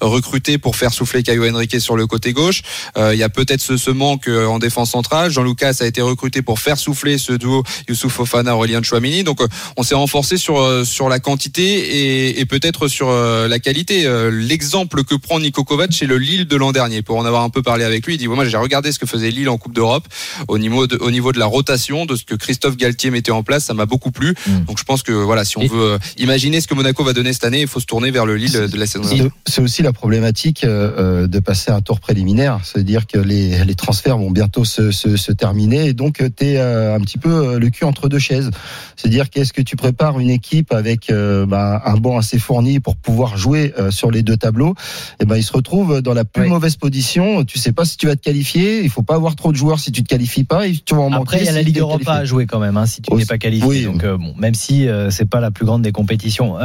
recruté 0.01 0.57
pour 0.57 0.77
faire 0.77 0.93
souffler 0.93 1.25
Caio 1.25 1.45
Henrique 1.51 1.81
sur 1.81 1.97
le 1.97 2.07
côté 2.07 2.33
gauche. 2.33 2.63
Il 2.97 3.19
y 3.19 3.25
a 3.25 3.29
peut-être 3.29 3.61
ce, 3.61 3.77
ce, 3.77 3.91
manque 3.91 4.29
en 4.29 4.61
défense 4.61 4.91
centrale. 4.91 5.33
Jean 5.33 5.43
Lucas 5.43 5.79
a 5.81 5.87
été 5.87 6.01
recruté 6.01 6.43
pour 6.43 6.61
faire 6.61 6.79
souffler 6.79 7.19
ce 7.19 7.33
duo 7.33 7.65
Youssouf 7.89 8.13
Fofana 8.13 8.55
Aurélien 8.55 8.83
Chouamini. 8.85 9.25
Donc 9.25 9.41
on 9.77 9.83
s'est 9.83 9.97
renforcé 9.97 10.37
sur 10.37 10.87
sur 10.87 11.09
la 11.09 11.19
quantité 11.19 11.40
quantité 11.41 12.39
et, 12.39 12.45
peut-être 12.45 12.87
sur 12.89 13.09
euh, 13.09 13.49
la 13.49 13.59
qualité. 13.59 14.05
Euh, 14.05 14.31
l'exemple 14.31 15.05
que 15.05 15.15
prend 15.15 15.41
Niko 15.41 15.65
Kovac, 15.65 15.91
c'est 15.91 16.05
le 16.05 16.19
Lille 16.19 16.47
de 16.47 16.57
l'an 16.57 16.71
dernier. 16.71 17.01
Pour 17.01 17.17
en 17.17 17.25
avoir 17.25 17.45
un 17.45 17.49
peu 17.49 17.63
parlé 17.63 17.85
avec 17.85 18.05
lui, 18.05 18.15
il 18.15 18.19
dit 18.19 18.29
moi 18.29 18.45
j'ai 18.45 18.59
regardé 18.59 18.93
ce 18.93 18.99
que 18.99 19.07
faisait 19.07 19.31
Lille 19.31 19.49
en 19.49 19.57
Coupe 19.57 19.73
d'Europe 19.73 20.07
au 20.49 20.59
niveau 20.59 20.87
de, 20.87 20.99
au 21.01 21.11
niveau 21.11 21.33
de 21.33 21.39
la 21.39 21.47
rotation, 21.47 22.05
de 22.05 22.15
ce 22.15 22.25
que 22.25 22.35
Christophe 22.35 22.77
Galtier 22.77 23.11
mettait 23.11 23.31
en 23.31 23.43
place, 23.43 23.65
ça 23.65 23.73
m'a 23.73 23.87
beaucoup 23.87 24.11
plu. 24.11 24.35
Mm. 24.47 24.65
Donc 24.67 24.79
je 24.79 24.85
pense 24.85 25.03
que 25.03 25.13
voilà, 25.13 25.47
si 25.47 25.57
on 25.57 25.67
veut 25.67 25.99
imaginer 26.19 26.61
ce 26.61 26.67
que 26.67 26.75
Monaco 26.75 27.05
va 27.05 27.15
donner 27.15 27.33
cette 27.33 27.45
année, 27.45 27.63
il 27.63 27.69
faut 27.69 27.81
se 27.81 27.87
tourner 27.87 28.11
vers 28.11 28.27
le 28.27 28.37
Lille 28.37 28.69
de 28.71 28.77
la 28.77 28.87
saison. 28.87 29.31
C'est 29.47 29.63
aussi 29.63 29.83
la 29.83 29.95
problématique 29.95 30.67
de 30.67 31.39
passer 31.41 31.71
un 31.71 31.81
tour 31.81 32.01
préliminaire, 32.01 32.61
c'est-à-dire 32.65 33.07
que 33.07 33.19
les, 33.19 33.65
les, 33.65 33.75
transferts 33.75 34.19
vont 34.19 34.31
bientôt 34.31 34.67
se, 34.67 34.91
se, 34.91 35.17
se 35.17 35.33
terminer 35.33 35.87
et 35.87 35.95
donc 35.95 36.23
tu 36.37 36.45
es 36.45 36.59
un 36.59 37.01
petit 37.01 37.19
peu 37.19 37.59
le 37.59 37.71
cul 37.71 37.85
entre 37.85 38.09
deux 38.09 38.19
chaises. 38.19 38.51
C'est-à-dire 38.97 39.31
qu'est-ce 39.31 39.55
que 39.55 39.63
tu 39.63 39.77
prépares 39.77 40.21
une 40.21 40.29
équipe 40.29 40.73
avec 40.73 41.11
bah, 41.47 41.83
un 41.85 41.97
banc 41.97 42.19
assez 42.19 42.39
fourni 42.39 42.81
pour 42.81 42.97
pouvoir 42.97 43.37
jouer 43.37 43.73
euh, 43.79 43.91
sur 43.91 44.11
les 44.11 44.23
deux 44.23 44.37
tableaux, 44.37 44.71
et 44.73 45.23
eh 45.23 45.25
ben 45.25 45.37
il 45.37 45.43
se 45.43 45.53
retrouve 45.53 46.03
dans 46.03 46.15
la 46.15 46.25
plus 46.25 46.49
mauvaise 46.49 46.77
position. 46.77 47.45
Tu 47.45 47.59
sais 47.59 47.73
pas 47.73 47.85
si 47.85 47.97
tu 47.97 48.07
vas 48.07 48.17
te 48.17 48.23
qualifier. 48.23 48.83
Il 48.83 48.91
faut 48.91 49.03
pas 49.03 49.15
avoir 49.15 49.37
trop 49.37 49.53
de 49.53 49.57
joueurs 49.57 49.79
si 49.79 49.93
tu 49.93 50.03
te 50.03 50.09
qualifies 50.09 50.45
pas. 50.45 50.65
tu 50.69 50.95
vas 50.95 51.03
en 51.03 51.13
Après, 51.13 51.39
il 51.39 51.45
y 51.45 51.49
a 51.49 51.53
la 51.53 51.63
Ligue 51.63 51.79
Europa 51.79 52.13
à 52.13 52.25
jouer 52.25 52.47
quand 52.47 52.59
même 52.59 52.77
hein, 52.77 52.87
si 52.87 53.03
tu 53.03 53.15
n'es 53.15 53.25
pas 53.25 53.39
qualifié. 53.39 53.85
Donc 53.85 54.05
euh, 54.05 54.17
bon, 54.17 54.35
même 54.37 54.55
si 54.55 54.89
euh, 54.89 55.11
c'est 55.11 55.29
pas 55.29 55.41
la 55.41 55.51
plus 55.51 55.67
grande 55.67 55.83
des 55.83 55.93
compétitions. 55.93 56.57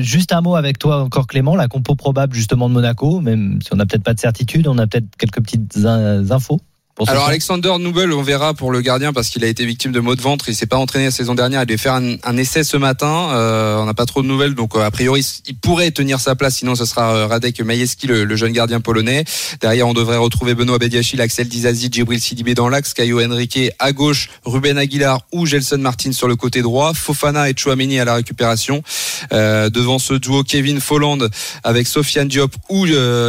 juste 0.00 0.32
un 0.32 0.40
mot 0.40 0.56
avec 0.56 0.78
toi 0.78 1.02
encore 1.02 1.26
Clément, 1.26 1.54
la 1.54 1.68
compo 1.68 1.94
probable 1.94 2.34
justement 2.34 2.68
de 2.68 2.74
Monaco, 2.74 3.20
même 3.20 3.60
si 3.62 3.72
on 3.72 3.76
n'a 3.76 3.86
peut-être 3.86 4.02
pas 4.02 4.14
de 4.14 4.20
certitude, 4.20 4.66
on 4.66 4.78
a 4.78 4.86
peut-être 4.86 5.16
quelques 5.16 5.40
petites 5.40 5.76
infos. 5.76 6.60
Alors 7.08 7.28
Alexander 7.28 7.72
Noubel, 7.78 8.12
on 8.12 8.22
verra 8.22 8.52
pour 8.52 8.70
le 8.70 8.82
gardien 8.82 9.12
parce 9.12 9.30
qu'il 9.30 9.42
a 9.44 9.46
été 9.46 9.64
victime 9.64 9.92
de 9.92 10.00
maux 10.00 10.16
de 10.16 10.20
ventre. 10.20 10.48
Il 10.48 10.54
s'est 10.54 10.66
pas 10.66 10.76
entraîné 10.76 11.06
la 11.06 11.10
saison 11.10 11.34
dernière. 11.34 11.62
Il 11.62 11.66
devait 11.66 11.78
faire 11.78 11.94
un, 11.94 12.36
essai 12.36 12.62
ce 12.62 12.76
matin. 12.76 13.30
Euh, 13.32 13.76
on 13.78 13.86
n'a 13.86 13.94
pas 13.94 14.06
trop 14.06 14.22
de 14.22 14.26
nouvelles, 14.26 14.54
donc 14.54 14.76
euh, 14.76 14.84
a 14.84 14.90
priori 14.90 15.24
il 15.46 15.56
pourrait 15.56 15.90
tenir 15.92 16.20
sa 16.20 16.34
place. 16.34 16.56
Sinon, 16.56 16.74
ce 16.74 16.84
sera 16.84 17.14
euh, 17.14 17.26
Radek 17.26 17.60
Majewski, 17.60 18.06
le, 18.06 18.36
jeune 18.36 18.52
gardien 18.52 18.80
polonais. 18.80 19.24
Derrière, 19.60 19.88
on 19.88 19.94
devrait 19.94 20.18
retrouver 20.18 20.54
Benoît 20.54 20.78
Bediachil, 20.78 21.20
Axel 21.20 21.48
Dizazi, 21.48 21.88
Djibril 21.90 22.20
Sidibé 22.20 22.54
dans 22.54 22.68
l'axe, 22.68 22.92
Caio 22.92 23.22
Henrique 23.22 23.58
à 23.78 23.92
gauche, 23.92 24.28
Ruben 24.44 24.76
Aguilar 24.76 25.20
ou 25.32 25.46
Gelson 25.46 25.78
Martin 25.78 26.12
sur 26.12 26.28
le 26.28 26.36
côté 26.36 26.60
droit, 26.60 26.92
Fofana 26.94 27.48
et 27.48 27.54
Chouameni 27.56 27.98
à 27.98 28.04
la 28.04 28.14
récupération. 28.14 28.82
devant 29.30 29.98
ce 29.98 30.14
duo 30.14 30.42
Kevin 30.42 30.80
Folland 30.80 31.28
avec 31.64 31.86
Sofiane 31.86 32.28
Diop 32.28 32.54
ou 32.68 32.86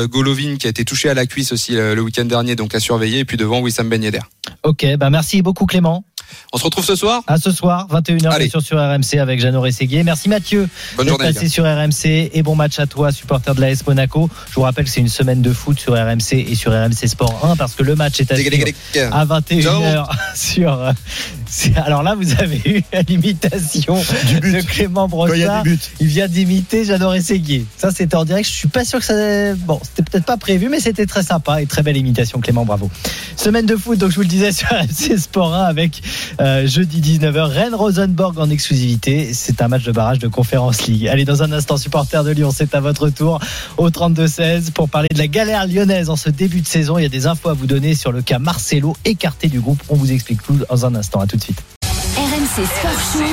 Golovin 0.07 0.57
qui 0.57 0.67
a 0.67 0.69
été 0.69 0.85
touché 0.85 1.09
à 1.09 1.13
la 1.13 1.25
cuisse 1.25 1.51
aussi 1.51 1.73
le 1.73 1.99
week-end 2.01 2.25
dernier, 2.25 2.55
donc 2.55 2.75
à 2.75 2.79
surveiller. 2.79 3.19
Et 3.19 3.25
puis 3.25 3.37
devant 3.37 3.60
Wissam 3.61 3.89
Ben 3.89 4.03
Yedder. 4.03 4.21
Ok, 4.63 4.85
bah 4.97 5.09
merci 5.09 5.41
beaucoup 5.41 5.65
Clément. 5.65 6.03
On 6.53 6.57
se 6.57 6.63
retrouve 6.63 6.85
ce 6.85 6.95
soir 6.95 7.23
À 7.27 7.37
ce 7.37 7.51
soir, 7.51 7.87
21h 7.91 8.49
sur, 8.49 8.61
sur 8.61 8.77
RMC 8.77 9.19
avec 9.19 9.39
Jeannot 9.39 9.61
Rességuier. 9.61 10.03
Merci 10.03 10.29
Mathieu 10.29 10.69
Bonne 10.95 11.07
journée, 11.07 11.25
passé 11.33 11.49
sur 11.49 11.65
RMC 11.65 12.29
et 12.33 12.41
bon 12.43 12.55
match 12.55 12.79
à 12.79 12.85
toi, 12.87 13.11
supporter 13.11 13.53
de 13.53 13.61
l'AS 13.61 13.85
Monaco. 13.85 14.29
Je 14.49 14.55
vous 14.55 14.61
rappelle 14.61 14.85
que 14.85 14.91
c'est 14.91 15.01
une 15.01 15.09
semaine 15.09 15.41
de 15.41 15.51
foot 15.51 15.79
sur 15.79 15.93
RMC 15.93 16.33
et 16.33 16.55
sur 16.55 16.71
RMC 16.71 17.07
Sport 17.07 17.39
1 17.43 17.55
parce 17.57 17.73
que 17.73 17.83
le 17.83 17.95
match 17.95 18.19
est 18.19 18.31
à, 18.31 18.35
à 19.11 19.25
21h 19.25 20.07
sur. 20.35 20.93
Alors 21.75 22.03
là, 22.03 22.15
vous 22.15 22.33
avez 22.39 22.61
eu 22.65 22.81
l'imitation 23.07 23.95
de 23.95 24.61
Clément 24.61 25.07
Brossard. 25.07 25.63
Il, 25.99 26.07
vient 26.07 26.27
d'imiter 26.27 26.85
Jeannot 26.85 27.09
Rességuier. 27.09 27.65
Ça, 27.77 27.91
c'était 27.91 28.15
en 28.15 28.25
direct. 28.25 28.47
Je 28.47 28.53
suis 28.53 28.67
pas 28.67 28.85
sûr 28.85 28.99
que 28.99 29.05
ça. 29.05 29.55
Bon, 29.55 29.79
c'était 29.83 30.03
peut-être 30.03 30.25
pas 30.25 30.37
prévu, 30.37 30.69
mais 30.69 30.79
c'était 30.79 31.05
très 31.05 31.23
sympa 31.23 31.61
et 31.61 31.65
très 31.65 31.83
belle 31.83 31.97
imitation, 31.97 32.39
Clément. 32.39 32.65
Bravo. 32.65 32.89
Semaine 33.35 33.65
de 33.65 33.75
foot, 33.75 33.97
donc 33.97 34.11
je 34.11 34.15
vous 34.15 34.21
le 34.21 34.27
disais 34.27 34.51
sur 34.51 34.69
RMC 34.69 35.17
Sport 35.17 35.53
1 35.53 35.63
avec 35.63 36.01
euh, 36.39 36.67
jeudi 36.67 37.01
19h. 37.01 37.41
Rennes-Rosenborg 37.41 38.39
en 38.39 38.49
exclusivité. 38.49 39.33
C'est 39.33 39.61
un 39.61 39.67
match 39.67 39.83
de 39.83 39.91
barrage 39.91 40.19
de 40.19 40.27
Conférence 40.27 40.87
League. 40.87 41.07
Allez, 41.07 41.25
dans 41.25 41.43
un 41.43 41.51
instant, 41.51 41.77
supporter 41.77 42.23
de 42.23 42.31
Lyon, 42.31 42.51
c'est 42.53 42.75
à 42.75 42.79
votre 42.79 43.09
tour 43.09 43.39
au 43.77 43.89
32-16 43.89 44.71
pour 44.71 44.89
parler 44.89 45.07
de 45.13 45.17
la 45.17 45.27
galère 45.27 45.67
lyonnaise 45.67 46.09
en 46.09 46.15
ce 46.15 46.29
début 46.29 46.61
de 46.61 46.67
saison. 46.67 46.97
Il 46.97 47.03
y 47.03 47.05
a 47.05 47.09
des 47.09 47.27
infos 47.27 47.49
à 47.49 47.53
vous 47.53 47.67
donner 47.67 47.95
sur 47.95 48.11
le 48.11 48.21
cas 48.21 48.39
Marcelo 48.39 48.95
écarté 49.05 49.47
du 49.47 49.59
groupe. 49.59 49.81
On 49.89 49.95
vous 49.95 50.11
explique 50.11 50.41
tout 50.43 50.57
dans 50.69 50.85
un 50.85 50.95
instant. 50.95 51.19
À 51.19 51.27
tout 51.27 51.37
de 51.37 51.40
suite. 51.41 51.63
RMC 52.17 52.65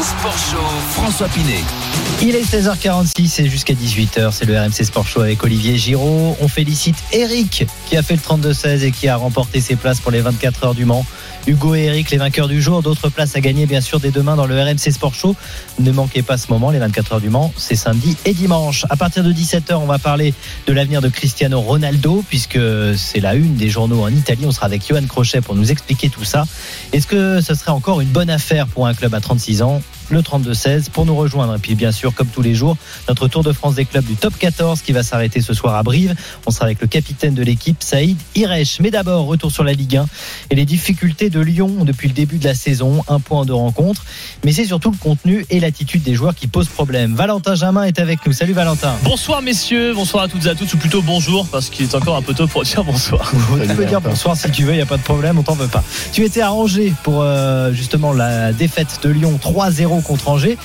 Sport 0.02 0.38
Show. 0.38 0.66
François 0.94 1.28
Pinet. 1.28 1.87
Il 2.20 2.34
est 2.34 2.42
16h46 2.42 3.42
et 3.42 3.48
jusqu'à 3.48 3.74
18h, 3.74 4.32
c'est 4.32 4.44
le 4.44 4.58
RMC 4.58 4.84
Sport 4.84 5.06
Show 5.06 5.20
avec 5.20 5.44
Olivier 5.44 5.78
Giraud. 5.78 6.36
On 6.40 6.48
félicite 6.48 6.96
Eric 7.12 7.64
qui 7.88 7.96
a 7.96 8.02
fait 8.02 8.14
le 8.14 8.20
32-16 8.20 8.82
et 8.82 8.90
qui 8.90 9.06
a 9.06 9.16
remporté 9.16 9.60
ses 9.60 9.76
places 9.76 10.00
pour 10.00 10.10
les 10.10 10.20
24 10.20 10.64
heures 10.64 10.74
du 10.74 10.84
Mans. 10.84 11.06
Hugo 11.46 11.76
et 11.76 11.84
Eric, 11.84 12.10
les 12.10 12.18
vainqueurs 12.18 12.48
du 12.48 12.60
jour. 12.60 12.82
D'autres 12.82 13.08
places 13.08 13.36
à 13.36 13.40
gagner, 13.40 13.66
bien 13.66 13.80
sûr, 13.80 14.00
dès 14.00 14.10
demain 14.10 14.34
dans 14.34 14.46
le 14.46 14.60
RMC 14.60 14.90
Sport 14.90 15.14
Show. 15.14 15.36
Ne 15.78 15.92
manquez 15.92 16.22
pas 16.22 16.36
ce 16.36 16.48
moment, 16.50 16.72
les 16.72 16.80
24 16.80 17.12
heures 17.12 17.20
du 17.20 17.30
Mans, 17.30 17.52
c'est 17.56 17.76
samedi 17.76 18.16
et 18.24 18.34
dimanche. 18.34 18.84
À 18.90 18.96
partir 18.96 19.22
de 19.22 19.32
17h, 19.32 19.74
on 19.74 19.86
va 19.86 20.00
parler 20.00 20.34
de 20.66 20.72
l'avenir 20.72 21.00
de 21.00 21.08
Cristiano 21.08 21.60
Ronaldo, 21.60 22.24
puisque 22.28 22.58
c'est 22.96 23.20
la 23.20 23.34
une 23.34 23.54
des 23.54 23.70
journaux 23.70 24.02
en 24.02 24.08
Italie. 24.08 24.44
On 24.44 24.50
sera 24.50 24.66
avec 24.66 24.86
Johan 24.86 25.06
Crochet 25.06 25.40
pour 25.40 25.54
nous 25.54 25.70
expliquer 25.70 26.08
tout 26.10 26.24
ça. 26.24 26.46
Est-ce 26.92 27.06
que 27.06 27.40
ce 27.40 27.54
serait 27.54 27.70
encore 27.70 28.00
une 28.00 28.08
bonne 28.08 28.30
affaire 28.30 28.66
pour 28.66 28.88
un 28.88 28.94
club 28.94 29.14
à 29.14 29.20
36 29.20 29.62
ans? 29.62 29.80
Le 30.10 30.20
32-16 30.20 30.90
pour 30.90 31.06
nous 31.06 31.16
rejoindre. 31.16 31.56
Et 31.56 31.58
puis 31.58 31.74
bien 31.74 31.92
sûr, 31.92 32.14
comme 32.14 32.28
tous 32.28 32.42
les 32.42 32.54
jours, 32.54 32.76
notre 33.08 33.28
Tour 33.28 33.42
de 33.42 33.52
France 33.52 33.74
des 33.74 33.84
clubs 33.84 34.04
du 34.04 34.16
top 34.16 34.36
14 34.38 34.82
qui 34.82 34.92
va 34.92 35.02
s'arrêter 35.02 35.40
ce 35.40 35.54
soir 35.54 35.74
à 35.74 35.82
Brive. 35.82 36.14
On 36.46 36.50
sera 36.50 36.66
avec 36.66 36.80
le 36.80 36.86
capitaine 36.86 37.34
de 37.34 37.42
l'équipe, 37.42 37.82
Saïd 37.82 38.16
Iresh. 38.34 38.80
Mais 38.80 38.90
d'abord, 38.90 39.26
retour 39.26 39.50
sur 39.50 39.64
la 39.64 39.72
Ligue 39.72 39.96
1 39.96 40.06
et 40.50 40.54
les 40.54 40.64
difficultés 40.64 41.30
de 41.30 41.40
Lyon 41.40 41.84
depuis 41.84 42.08
le 42.08 42.14
début 42.14 42.38
de 42.38 42.44
la 42.44 42.54
saison. 42.54 43.04
Un 43.08 43.20
point 43.20 43.44
de 43.44 43.52
rencontre. 43.52 44.04
Mais 44.44 44.52
c'est 44.52 44.64
surtout 44.66 44.90
le 44.90 44.96
contenu 44.96 45.44
et 45.50 45.60
l'attitude 45.60 46.02
des 46.02 46.14
joueurs 46.14 46.34
qui 46.34 46.46
posent 46.46 46.68
problème. 46.68 47.14
Valentin 47.14 47.54
Jamin 47.54 47.84
est 47.84 47.98
avec 47.98 48.26
nous. 48.26 48.32
Salut 48.32 48.52
Valentin. 48.52 48.94
Bonsoir 49.04 49.42
messieurs, 49.42 49.94
bonsoir 49.94 50.24
à 50.24 50.28
toutes 50.28 50.46
et 50.46 50.50
à 50.50 50.54
tous, 50.54 50.72
ou 50.74 50.76
plutôt 50.76 51.02
bonjour, 51.02 51.46
parce 51.48 51.70
qu'il 51.70 51.84
est 51.84 51.94
encore 51.94 52.16
un 52.16 52.22
peu 52.22 52.34
tôt 52.34 52.46
pour 52.46 52.62
dire 52.62 52.84
bonsoir. 52.84 53.32
tu 53.68 53.74
peux 53.74 53.84
dire 53.84 54.00
bonsoir 54.00 54.36
si 54.36 54.50
tu 54.50 54.64
veux, 54.64 54.72
il 54.72 54.76
n'y 54.76 54.82
a 54.82 54.86
pas 54.86 54.96
de 54.96 55.02
problème, 55.02 55.38
on 55.38 55.42
t'en 55.42 55.54
veut 55.54 55.68
pas. 55.68 55.82
Tu 56.12 56.24
étais 56.24 56.40
arrangé 56.40 56.92
pour 57.02 57.22
euh, 57.22 57.72
justement 57.72 58.12
la 58.12 58.52
défaite 58.52 59.00
de 59.02 59.10
Lyon 59.10 59.38
3-0 59.42 59.97
contre 60.02 60.28
Angers. 60.28 60.58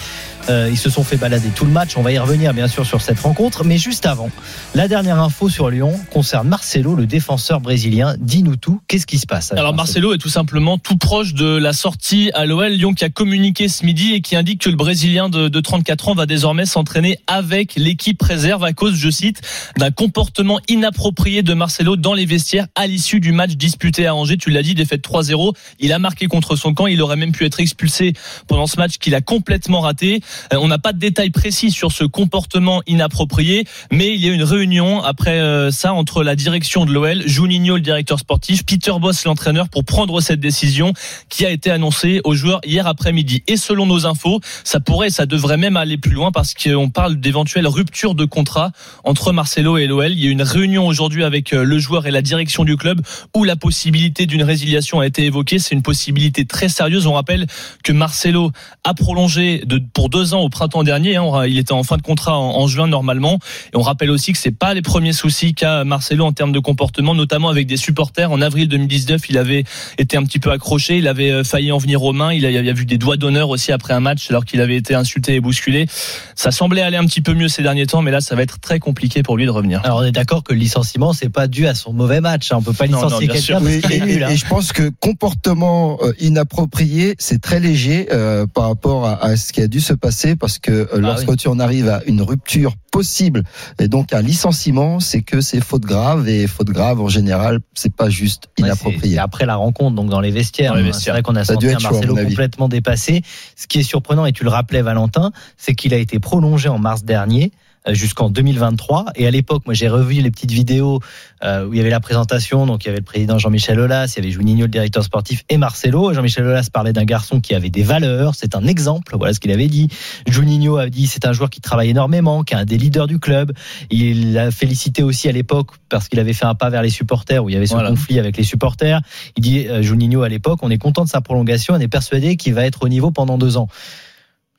Euh, 0.50 0.68
ils 0.70 0.78
se 0.78 0.90
sont 0.90 1.04
fait 1.04 1.16
balader 1.16 1.50
tout 1.56 1.66
le 1.66 1.72
match. 1.72 1.96
On 1.96 2.02
va 2.02 2.12
y 2.12 2.18
revenir 2.18 2.54
bien 2.54 2.68
sûr 2.68 2.86
sur 2.86 3.02
cette 3.02 3.20
rencontre. 3.20 3.64
Mais 3.64 3.78
juste 3.78 4.06
avant, 4.06 4.30
la 4.76 4.88
dernière 4.88 5.20
info 5.20 5.48
sur 5.48 5.70
Lyon 5.70 5.98
concerne 6.12 6.48
Marcelo, 6.48 6.96
le 6.96 7.06
défenseur 7.06 7.62
brésilien. 7.62 8.16
Dis-nous 8.20 8.58
tout. 8.58 8.82
Qu'est-ce 8.88 9.06
qui 9.06 9.20
se 9.20 9.26
passe 9.26 9.54
Alors 9.54 9.74
Marcelo 9.74 10.14
est 10.14 10.18
tout 10.18 10.30
simplement 10.30 10.78
tout 10.78 10.98
proche 10.98 11.34
de 11.34 11.46
la 11.46 11.72
sortie 11.72 12.30
à 12.34 12.46
l'OL. 12.46 12.74
Lyon 12.74 12.94
qui 12.94 13.06
a 13.06 13.10
communiqué 13.10 13.68
ce 13.68 13.86
midi 13.86 14.14
et 14.14 14.22
qui 14.22 14.36
indique 14.36 14.62
que 14.62 14.70
le 14.70 14.76
Brésilien 14.76 15.30
de, 15.30 15.48
de 15.48 15.60
34 15.60 16.10
ans 16.10 16.16
va 16.16 16.26
désormais 16.26 16.66
s'entraîner 16.66 17.20
avec 17.28 17.76
l'équipe 17.76 18.22
réserve 18.22 18.64
à 18.64 18.74
cause, 18.74 18.96
je 18.96 19.10
cite, 19.10 19.42
d'un 19.78 19.92
comportement 19.92 20.60
inapproprié 20.68 21.44
de 21.44 21.54
Marcelo 21.54 21.96
dans 21.96 22.14
les 22.14 22.26
vestiaires 22.26 22.68
à 22.76 22.88
l'issue 22.88 23.20
du 23.20 23.32
match 23.32 23.52
disputé 23.52 24.08
à 24.08 24.16
Angers. 24.16 24.38
Tu 24.38 24.50
l'as 24.50 24.64
dit, 24.64 24.76
défaite 24.76 25.08
3-0. 25.08 25.56
Il 25.80 25.94
a 25.94 26.00
marqué 26.00 26.28
contre 26.28 26.56
son 26.56 26.74
camp. 26.74 26.88
Il 26.88 27.02
aurait 27.02 27.16
même 27.16 27.32
pu 27.32 27.46
être 27.46 27.60
expulsé 27.60 28.14
pendant 28.48 28.68
ce 28.68 28.78
match 28.78 28.98
qu'il 28.98 29.16
a 29.16 29.22
complètement 29.22 29.80
raté. 29.80 30.22
Euh, 30.54 30.58
on 30.62 30.68
n'a 30.68 30.80
pas 30.80 30.94
de 30.94 31.00
détails 31.00 31.30
précis 31.30 31.72
sur 31.72 31.92
ce 31.92 32.04
comportement 32.04 32.82
inapproprié, 32.88 33.66
mais 33.92 34.14
il 34.14 34.24
y 34.24 34.30
a 34.30 34.34
une 34.34 34.44
réunion 34.44 35.04
après 35.04 35.40
euh, 35.40 35.72
ça 35.72 35.94
entre 35.94 36.24
la 36.24 36.36
direction 36.36 36.86
de 36.86 36.92
l'OL, 36.92 37.24
Juninho, 37.26 37.76
le 37.76 37.82
directeur 37.82 38.20
sportif, 38.20 38.66
Peter 38.66 38.94
Boss, 39.00 39.26
l'entraîneur, 39.26 39.70
pour 39.70 39.84
prendre 39.84 40.22
cette 40.22 40.40
décision 40.40 40.94
qui 41.30 41.46
a 41.46 41.52
été 41.52 41.72
annoncée 41.72 42.22
aux 42.24 42.36
joueurs 42.36 42.62
hier 42.66 42.88
après-midi. 42.88 43.44
Et 43.48 43.58
selon 43.58 43.86
nos 43.86 44.06
infos, 44.06 44.40
ça 44.64 44.80
pourrait, 44.80 45.10
ça 45.10 45.26
devrait 45.26 45.58
même 45.58 45.78
aller 45.78 45.98
plus 45.98 46.12
loin 46.12 46.32
parce 46.32 46.54
qu'on 46.54 46.90
parle 46.90 47.18
d'éventuelles 47.18 47.68
ruptures 47.68 48.16
de 48.16 48.26
contrat 48.26 48.72
entre 49.04 49.32
Marcelo 49.32 49.78
et 49.78 49.88
l'OL. 49.88 50.12
Il 50.12 50.24
y 50.24 50.28
a 50.28 50.32
une 50.32 50.42
réunion 50.42 50.88
aujourd'hui 50.88 51.24
avec 51.24 51.54
euh, 51.54 51.64
le 51.64 51.80
joueur 51.80 52.08
et 52.08 52.12
la 52.12 52.22
direction 52.22 52.64
du 52.64 52.78
club 52.78 53.02
où 53.36 53.44
la 53.44 53.56
possibilité 53.56 54.26
d'une 54.26 54.44
résiliation 54.44 55.00
a 55.00 55.06
été 55.06 55.26
évoquée. 55.26 55.60
C'est 55.60 55.76
une 55.76 55.82
possibilité 55.82 56.46
très 56.46 56.70
sérieuse. 56.70 57.08
On 57.08 57.14
rappelle 57.14 57.48
que 57.84 57.92
Marcelo 57.92 58.52
a 58.84 58.94
prolongé 58.94 59.64
pour 59.94 60.10
deux 60.10 60.23
ans 60.32 60.42
au 60.42 60.50
printemps 60.50 60.84
dernier. 60.84 61.18
Hein. 61.18 61.46
il 61.46 61.58
était 61.58 61.74
en 61.74 61.84
fin 61.84 61.98
de 61.98 62.02
contrat 62.02 62.38
en, 62.38 62.68
juin 62.68 62.88
normalement. 62.88 63.40
Et 63.74 63.78
on 63.78 63.82
rappelle 63.82 64.12
aussi 64.12 64.32
que 64.32 64.38
c'est 64.38 64.52
pas 64.52 64.74
les 64.74 64.82
premiers 64.82 65.14
soucis 65.14 65.54
qu'a 65.54 65.84
Marcelo 65.84 66.26
en 66.26 66.32
termes 66.32 66.52
de 66.52 66.60
comportement, 66.60 67.16
notamment 67.16 67.50
avec 67.50 67.68
des 67.68 67.78
supporters. 67.78 68.32
En 68.32 68.42
avril 68.42 68.68
2019, 68.68 69.30
il 69.30 69.38
avait 69.38 69.64
été 69.98 70.18
un 70.18 70.24
petit 70.24 70.40
peu 70.40 70.52
accroché. 70.52 70.98
Il 70.98 71.08
avait 71.08 71.32
euh, 71.32 71.44
failli 71.44 71.72
en 71.72 71.78
venir 71.78 72.04
aux 72.04 72.14
mains. 72.14 72.34
Il 72.34 72.46
a, 72.46 72.52
il 72.52 72.70
a 72.70 72.74
vu 72.74 72.86
des 72.86 72.98
doigts 72.98 73.18
d'honneur 73.18 73.50
aussi 73.50 73.72
après 73.72 73.94
un 73.94 74.00
match 74.00 74.30
alors 74.30 74.46
qu'il 74.46 74.62
avait 74.62 74.78
été 74.78 74.96
insulté 74.96 75.36
et 75.36 75.42
bousculé. 75.42 75.88
Ça 76.36 76.52
semblait 76.52 76.82
aller 76.82 76.98
un 76.98 77.06
petit 77.06 77.22
peu 77.22 77.34
mieux 77.34 77.48
ces 77.48 77.64
derniers 77.64 77.88
temps, 77.88 78.02
mais 78.02 78.12
là, 78.12 78.22
ça 78.22 78.36
va 78.36 78.44
être 78.44 78.60
très 78.60 78.80
compliqué 78.80 79.24
pour 79.24 79.38
lui 79.38 79.46
de 79.46 79.52
revenir. 79.52 79.82
Alors 79.84 80.00
on 80.00 80.04
est 80.04 80.12
d'accord 80.12 80.44
que 80.44 80.54
le 80.54 80.60
licenciement, 80.60 81.14
c'est 81.14 81.30
pas 81.30 81.48
dû 81.48 81.68
à 81.68 81.76
son 81.76 81.94
mauvais 81.94 82.22
match. 82.22 82.52
Hein. 82.52 82.58
On 82.60 82.62
peut 82.62 82.74
pas 82.74 82.86
licencier 82.86 83.28
quelqu'un 83.28 83.62
et, 83.66 84.24
hein. 84.24 84.36
je 84.36 84.46
pense 84.46 84.72
que 84.72 84.92
comportement 85.00 85.98
euh, 86.02 86.14
inapproprié, 86.20 87.16
c'est 87.20 87.42
très 87.42 87.60
léger 87.60 88.08
euh, 88.12 88.46
par 88.48 88.68
rapport 88.68 89.06
à, 89.06 89.24
à, 89.24 89.36
ce 89.36 89.54
qui 89.54 89.62
a 89.62 89.68
dû 89.68 89.80
se 89.80 89.94
passer 89.94 90.13
passer 90.14 90.36
parce 90.36 90.60
que 90.60 90.88
ah 90.94 90.98
lorsque 90.98 91.36
tu 91.38 91.48
en 91.48 91.60
arrives 91.60 91.90
à 91.90 92.02
une 92.06 92.22
rupture 92.22 92.76
possible 92.92 93.44
et 93.80 93.88
donc 93.88 94.14
un 94.14 94.22
licenciement, 94.22 95.00
c'est 95.00 95.24
que 95.24 95.42
c'est 95.42 95.60
faute 95.60 95.84
grave 95.84 96.30
et 96.30 96.46
faute 96.46 96.70
grave 96.70 97.02
en 97.02 97.08
général, 97.08 97.60
c'est 97.74 97.94
pas 97.94 98.10
juste 98.10 98.50
inapproprié. 98.58 99.18
après 99.18 99.46
la 99.46 99.56
rencontre, 99.56 99.96
donc 99.96 100.10
dans 100.10 100.22
les 100.22 100.30
vestiaires, 100.30 100.74
hein, 100.76 100.92
c'est 100.92 101.10
vrai 101.10 101.24
qu'on 101.24 101.36
a 101.36 101.44
senti 101.44 101.70
un 101.70 101.80
Marcelo 101.80 102.16
complètement 102.16 102.70
dépassé. 102.70 103.24
Ce 103.56 103.66
qui 103.66 103.80
est 103.80 103.84
surprenant, 103.84 104.26
et 104.26 104.34
tu 104.34 104.44
le 104.44 104.50
rappelais 104.50 104.84
Valentin, 104.84 105.32
c'est 105.58 105.74
qu'il 105.74 105.94
a 105.94 105.98
été 105.98 106.20
prolongé 106.20 106.70
en 106.70 106.78
mars 106.78 107.04
dernier 107.04 107.52
euh, 107.52 107.63
jusqu'en 107.92 108.30
2023. 108.30 109.06
Et 109.16 109.28
à 109.28 109.32
l'époque, 109.32 109.64
moi, 109.66 109.74
j'ai 109.74 109.90
revu 109.90 110.16
les 110.16 110.32
petites 110.32 110.52
vidéos 110.52 111.00
euh, 111.44 111.66
où 111.66 111.74
il 111.74 111.78
y 111.78 111.80
avait 111.82 111.90
la 111.90 112.00
présentation. 112.00 112.66
Donc, 112.66 112.86
il 112.86 112.88
y 112.88 112.90
avait 112.90 113.00
le 113.00 113.06
président 113.06 113.38
Jean-Michel 113.38 113.80
Aulas, 113.80 114.14
il 114.16 114.24
y 114.24 114.26
avait 114.26 114.32
Juninho, 114.32 114.64
le 114.64 114.68
directeur 114.68 115.04
sportif, 115.04 115.44
et 115.50 115.58
Marcelo. 115.58 116.14
Jean-Michel 116.14 116.46
Aulas 116.46 116.70
parlait 116.72 116.94
d'un 116.94 117.04
garçon 117.04 117.42
qui 117.42 117.54
avait 117.54 117.70
des 117.70 117.84
valeurs. 117.84 118.36
C'est 118.36 118.56
un 118.56 118.66
exemple. 118.66 119.16
Voilà 119.18 119.34
ce 119.34 119.40
qu'il 119.40 119.52
avait 119.52 119.68
dit. 119.68 119.90
Juninho 120.28 120.78
a 120.78 120.90
dit 120.90 121.08
c'est 121.08 121.26
un 121.26 121.34
joueur 121.34 121.50
qui 121.50 121.62
travaille 121.62 121.90
énormément, 121.90 122.44
qui 122.44 122.54
est 122.54 122.58
un 122.58 122.66
des 122.66 122.78
leaders 122.78 123.08
du 123.08 123.20
club. 123.20 123.52
Il 123.90 124.38
a 124.38 124.52
félicité 124.52 125.04
aussi 125.04 125.28
à 125.28 125.32
l'époque 125.32 125.72
parce 125.90 126.08
qu'il 126.08 126.20
avait 126.20 126.34
fait 126.34 126.46
un 126.46 126.56
pas 126.56 126.70
vers 126.70 126.82
les 126.82 126.90
supporters 126.90 127.44
où 127.44 127.50
il 127.50 127.54
y 127.54 127.56
avait 127.56 127.68
ce 127.68 127.76
conflit 127.76 128.20
avec 128.20 128.38
les 128.38 128.44
supporters. 128.44 129.02
Il 129.36 129.44
dit 129.44 129.68
euh, 129.68 129.82
Juninho 129.82 130.24
à 130.24 130.30
l'époque, 130.30 130.60
on 130.62 130.70
est 130.70 130.78
content 130.78 131.04
de 131.04 131.10
sa 131.10 131.22
prolongation, 131.22 131.74
on 131.74 131.80
est 131.80 131.88
persuadé 131.88 132.38
qu'il 132.38 132.54
va 132.54 132.66
être 132.66 132.84
au 132.84 132.90
niveau 132.90 133.12
pendant 133.12 133.38
deux 133.38 133.58
ans 133.58 133.68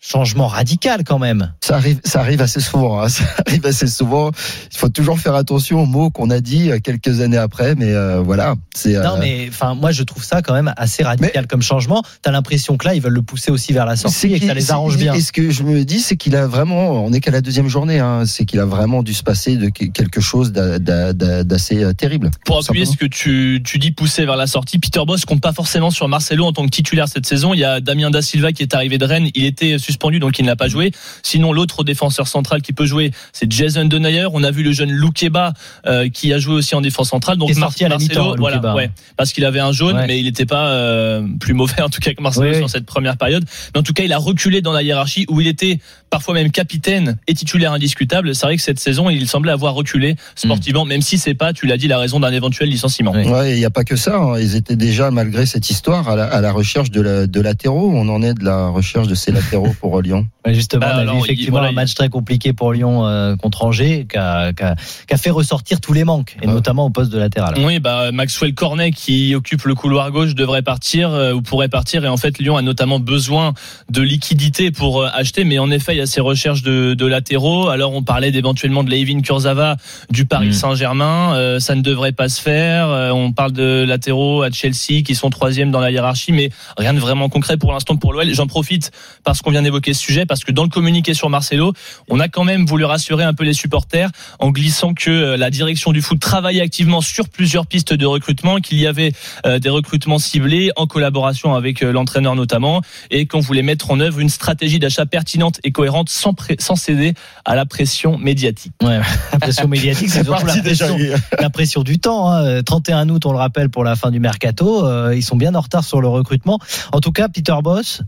changement 0.04 0.46
radical 0.46 1.02
quand 1.04 1.18
même. 1.18 1.52
Ça 1.62 1.76
arrive, 1.76 2.00
ça 2.04 2.20
arrive 2.20 2.42
assez 2.42 2.60
souvent. 2.60 3.00
Hein. 3.00 3.08
Ça 3.14 3.24
arrive 3.46 3.64
assez 3.64 3.86
souvent. 3.86 4.30
Il 4.72 4.76
faut 4.76 4.88
toujours 4.88 5.18
faire 5.18 5.34
attention 5.34 5.82
aux 5.82 5.86
mots 5.86 6.10
qu'on 6.10 6.30
a 6.30 6.40
dit 6.40 6.70
euh, 6.70 6.78
quelques 6.78 7.20
années 7.20 7.36
après, 7.36 7.74
mais 7.74 7.92
euh, 7.92 8.20
voilà. 8.20 8.56
C'est. 8.74 8.94
Non, 8.94 9.14
euh, 9.14 9.18
mais 9.20 9.46
enfin, 9.48 9.74
moi 9.74 9.92
je 9.92 10.02
trouve 10.02 10.24
ça 10.24 10.42
quand 10.42 10.52
même 10.52 10.72
assez 10.76 11.04
radical 11.04 11.46
comme 11.46 11.62
changement. 11.62 12.02
T'as 12.22 12.32
l'impression 12.32 12.76
que 12.76 12.86
là 12.86 12.94
ils 12.94 13.00
veulent 13.00 13.14
le 13.14 13.22
pousser 13.22 13.50
aussi 13.50 13.72
vers 13.72 13.86
la 13.86 13.96
sortie 13.96 14.34
et 14.34 14.40
que 14.40 14.46
ça 14.46 14.54
les 14.54 14.70
arrange 14.72 14.96
bien. 14.96 15.14
Et 15.14 15.20
ce 15.20 15.32
que 15.32 15.50
je 15.50 15.62
me 15.62 15.84
dis, 15.84 16.00
c'est 16.00 16.16
qu'il 16.16 16.34
a 16.34 16.46
vraiment, 16.46 17.04
on 17.04 17.10
n'est 17.10 17.20
qu'à 17.20 17.30
la 17.30 17.40
deuxième 17.40 17.68
journée, 17.68 18.00
hein, 18.00 18.24
c'est 18.26 18.44
qu'il 18.44 18.58
a 18.58 18.66
vraiment 18.66 19.02
dû 19.02 19.14
se 19.14 19.22
passer 19.22 19.56
de 19.56 19.68
quelque 19.68 20.20
chose 20.20 20.52
d'assez 20.52 21.94
terrible. 21.96 22.30
Pour 22.44 22.58
appuyer 22.58 22.84
ce 22.84 22.96
que 22.96 23.06
tu, 23.06 23.62
tu 23.64 23.78
dis, 23.78 23.92
pousser 23.92 24.24
vers 24.24 24.36
la 24.36 24.46
sortie, 24.46 24.78
Peter 24.78 25.00
Boss 25.06 25.24
compte 25.24 25.40
pas 25.40 25.52
forcément 25.52 25.90
sur 25.90 26.08
Marcelo 26.08 26.44
en 26.44 26.52
tant 26.52 26.64
que 26.64 26.70
titulaire 26.70 27.08
cette 27.08 27.26
saison. 27.26 27.54
Il 27.54 27.60
y 27.60 27.64
a 27.64 27.80
Damien 27.80 28.10
da 28.10 28.22
Silva 28.22 28.52
qui 28.52 28.62
est 28.62 28.74
arrivé 28.74 28.98
de 28.98 29.04
Rennes. 29.04 29.28
Il 29.34 29.44
était 29.44 29.78
suspendu, 29.78 29.93
donc 29.98 30.38
il 30.38 30.44
n'a 30.44 30.56
pas 30.56 30.68
joué. 30.68 30.92
Sinon, 31.22 31.52
l'autre 31.52 31.84
défenseur 31.84 32.28
central 32.28 32.62
qui 32.62 32.72
peut 32.72 32.86
jouer, 32.86 33.10
c'est 33.32 33.50
Jason 33.50 33.84
Denayer. 33.84 34.26
On 34.32 34.42
a 34.42 34.50
vu 34.50 34.62
le 34.62 34.72
jeune 34.72 34.90
Loukeba 34.90 35.52
euh, 35.86 36.08
qui 36.08 36.32
a 36.32 36.38
joué 36.38 36.54
aussi 36.54 36.74
en 36.74 36.80
défense 36.80 37.10
centrale. 37.10 37.36
Donc 37.36 37.52
sorti 37.54 37.84
à 37.84 37.88
la 37.88 37.98
mi-temps, 37.98 38.34
voilà, 38.36 38.74
ouais, 38.74 38.90
parce 39.16 39.32
qu'il 39.32 39.44
avait 39.44 39.60
un 39.60 39.72
jaune, 39.72 40.04
mais 40.06 40.18
il 40.18 40.24
n'était 40.24 40.46
pas 40.46 40.68
euh, 40.68 41.26
plus 41.40 41.54
mauvais 41.54 41.82
en 41.82 41.88
tout 41.88 42.00
cas 42.00 42.12
que 42.12 42.22
Marcelo 42.22 42.54
sur 42.54 42.70
cette 42.70 42.86
première 42.86 43.16
période. 43.16 43.44
Mais 43.74 43.80
en 43.80 43.82
tout 43.82 43.92
cas, 43.92 44.04
il 44.04 44.12
a 44.12 44.18
reculé 44.18 44.62
dans 44.62 44.72
la 44.72 44.82
hiérarchie 44.82 45.26
où 45.28 45.40
il 45.40 45.46
était 45.46 45.78
parfois 46.14 46.34
même 46.34 46.52
capitaine 46.52 47.16
et 47.26 47.34
titulaire 47.34 47.72
indiscutable. 47.72 48.36
C'est 48.36 48.46
vrai 48.46 48.56
que 48.56 48.62
cette 48.62 48.78
saison, 48.78 49.10
il 49.10 49.26
semblait 49.26 49.50
avoir 49.50 49.74
reculé 49.74 50.14
sportivement, 50.36 50.84
même 50.84 51.02
si 51.02 51.18
c'est 51.18 51.34
pas, 51.34 51.52
tu 51.52 51.66
l'as 51.66 51.76
dit, 51.76 51.88
la 51.88 51.98
raison 51.98 52.20
d'un 52.20 52.32
éventuel 52.32 52.68
licenciement. 52.68 53.10
Ouais, 53.10 53.54
il 53.54 53.58
n'y 53.58 53.64
a 53.64 53.70
pas 53.70 53.82
que 53.82 53.96
ça. 53.96 54.16
Hein. 54.16 54.38
Ils 54.38 54.54
étaient 54.54 54.76
déjà, 54.76 55.10
malgré 55.10 55.44
cette 55.44 55.70
histoire, 55.70 56.08
à 56.08 56.14
la, 56.14 56.26
à 56.26 56.40
la 56.40 56.52
recherche 56.52 56.92
de, 56.92 57.00
la, 57.00 57.26
de 57.26 57.40
latéraux. 57.40 57.90
On 57.92 58.08
en 58.08 58.22
est 58.22 58.34
de 58.34 58.44
la 58.44 58.68
recherche 58.68 59.08
de 59.08 59.16
ces 59.16 59.32
latéraux 59.32 59.74
pour 59.80 60.00
Lyon. 60.00 60.28
justement, 60.52 60.86
bah, 60.86 60.92
on 60.96 61.08
a 61.08 61.12
vu 61.12 61.18
effectivement 61.18 61.62
un 61.62 61.72
match 61.72 61.94
très 61.94 62.08
compliqué 62.08 62.52
pour 62.52 62.72
Lyon 62.72 63.06
euh, 63.06 63.34
contre 63.34 63.64
Angers, 63.64 64.06
qui 64.08 64.16
a, 64.16 64.52
qui, 64.52 64.62
a, 64.62 65.16
fait 65.16 65.30
ressortir 65.30 65.80
tous 65.80 65.94
les 65.94 66.04
manques, 66.04 66.36
et 66.42 66.46
notamment 66.46 66.86
au 66.86 66.90
poste 66.90 67.10
de 67.10 67.18
latéral. 67.18 67.54
Oui, 67.58 67.80
bah, 67.80 68.12
Maxwell 68.12 68.54
Cornet, 68.54 68.92
qui 68.92 69.34
occupe 69.34 69.64
le 69.64 69.74
couloir 69.74 70.12
gauche, 70.12 70.34
devrait 70.34 70.62
partir 70.62 71.10
euh, 71.10 71.32
ou 71.32 71.42
pourrait 71.42 71.68
partir. 71.68 72.04
Et 72.04 72.08
en 72.08 72.16
fait, 72.16 72.38
Lyon 72.38 72.56
a 72.56 72.62
notamment 72.62 73.00
besoin 73.00 73.54
de 73.90 74.02
liquidité 74.02 74.70
pour 74.70 75.02
euh, 75.02 75.08
acheter. 75.12 75.44
Mais 75.44 75.58
en 75.58 75.70
effet, 75.70 75.94
il 75.94 75.98
y 75.98 76.02
a 76.02 76.03
ces 76.06 76.20
recherches 76.20 76.62
de, 76.62 76.94
de 76.94 77.06
latéraux. 77.06 77.68
Alors, 77.68 77.92
on 77.94 78.02
parlait 78.02 78.30
d'éventuellement 78.30 78.84
de 78.84 78.90
Levin 78.90 79.20
Kurzawa 79.20 79.76
du 80.10 80.24
Paris 80.24 80.48
mm. 80.48 80.52
Saint-Germain. 80.52 81.58
ça 81.60 81.74
ne 81.74 81.82
devrait 81.82 82.12
pas 82.12 82.28
se 82.28 82.40
faire. 82.40 82.88
on 83.14 83.32
parle 83.32 83.52
de 83.52 83.84
latéraux 83.86 84.42
à 84.42 84.50
Chelsea 84.50 85.02
qui 85.04 85.14
sont 85.14 85.30
troisième 85.30 85.70
dans 85.70 85.80
la 85.80 85.90
hiérarchie, 85.90 86.32
mais 86.32 86.50
rien 86.76 86.94
de 86.94 87.00
vraiment 87.00 87.28
concret 87.28 87.56
pour 87.56 87.72
l'instant 87.72 87.96
pour 87.96 88.12
l'OL. 88.12 88.32
J'en 88.32 88.46
profite 88.46 88.90
parce 89.24 89.42
qu'on 89.42 89.50
vient 89.50 89.62
d'évoquer 89.62 89.94
ce 89.94 90.00
sujet, 90.00 90.26
parce 90.26 90.44
que 90.44 90.52
dans 90.52 90.62
le 90.62 90.68
communiqué 90.68 91.14
sur 91.14 91.28
Marcelo, 91.30 91.72
on 92.08 92.20
a 92.20 92.28
quand 92.28 92.44
même 92.44 92.66
voulu 92.66 92.84
rassurer 92.84 93.24
un 93.24 93.34
peu 93.34 93.44
les 93.44 93.52
supporters 93.52 94.10
en 94.38 94.50
glissant 94.50 94.94
que 94.94 95.10
euh, 95.10 95.36
la 95.36 95.50
direction 95.50 95.92
du 95.92 96.02
foot 96.02 96.20
travaillait 96.20 96.60
activement 96.62 97.00
sur 97.00 97.28
plusieurs 97.28 97.66
pistes 97.66 97.92
de 97.92 98.06
recrutement, 98.06 98.56
qu'il 98.56 98.78
y 98.78 98.86
avait 98.86 99.12
euh, 99.46 99.58
des 99.58 99.68
recrutements 99.68 100.18
ciblés 100.18 100.70
en 100.76 100.86
collaboration 100.86 101.54
avec 101.54 101.82
euh, 101.82 101.92
l'entraîneur 101.92 102.34
notamment, 102.34 102.82
et 103.10 103.26
qu'on 103.26 103.40
voulait 103.40 103.62
mettre 103.62 103.90
en 103.90 104.00
œuvre 104.00 104.20
une 104.20 104.28
stratégie 104.28 104.78
d'achat 104.78 105.06
pertinente 105.06 105.60
et 105.64 105.72
cohérente 105.72 105.93
sans, 106.06 106.34
sans 106.58 106.76
céder 106.76 107.14
à 107.44 107.54
la 107.54 107.66
pression 107.66 108.18
médiatique. 108.18 108.74
Ouais, 108.82 109.00
la 109.32 109.38
pression 109.38 109.68
médiatique, 109.68 110.10
c'est 110.10 110.24
surtout 110.24 110.46
la 110.46 110.62
pression, 110.62 110.96
la 111.38 111.50
pression 111.50 111.82
du 111.82 111.98
temps. 111.98 112.30
Hein. 112.30 112.62
31 112.62 113.08
août, 113.08 113.26
on 113.26 113.32
le 113.32 113.38
rappelle, 113.38 113.70
pour 113.70 113.84
la 113.84 113.96
fin 113.96 114.10
du 114.10 114.20
mercato. 114.20 115.12
ils 115.12 115.22
sont 115.22 115.36
bien 115.36 115.54
en 115.54 115.60
retard 115.60 115.84
sur 115.84 116.00
le 116.00 116.08
recrutement. 116.08 116.58
En 116.92 117.00
tout 117.00 117.12
cas, 117.12 117.28
Peter 117.28 117.56
Boss, 117.62 118.02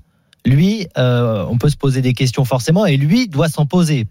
lui, 0.46 0.86
euh, 0.96 1.44
on 1.50 1.58
peut 1.58 1.68
se 1.68 1.76
poser 1.76 2.00
des 2.00 2.14
questions 2.14 2.44
forcément, 2.44 2.86
et 2.86 2.96
lui 2.96 3.28
doit 3.28 3.48
s'en 3.48 3.66
poser 3.66 4.06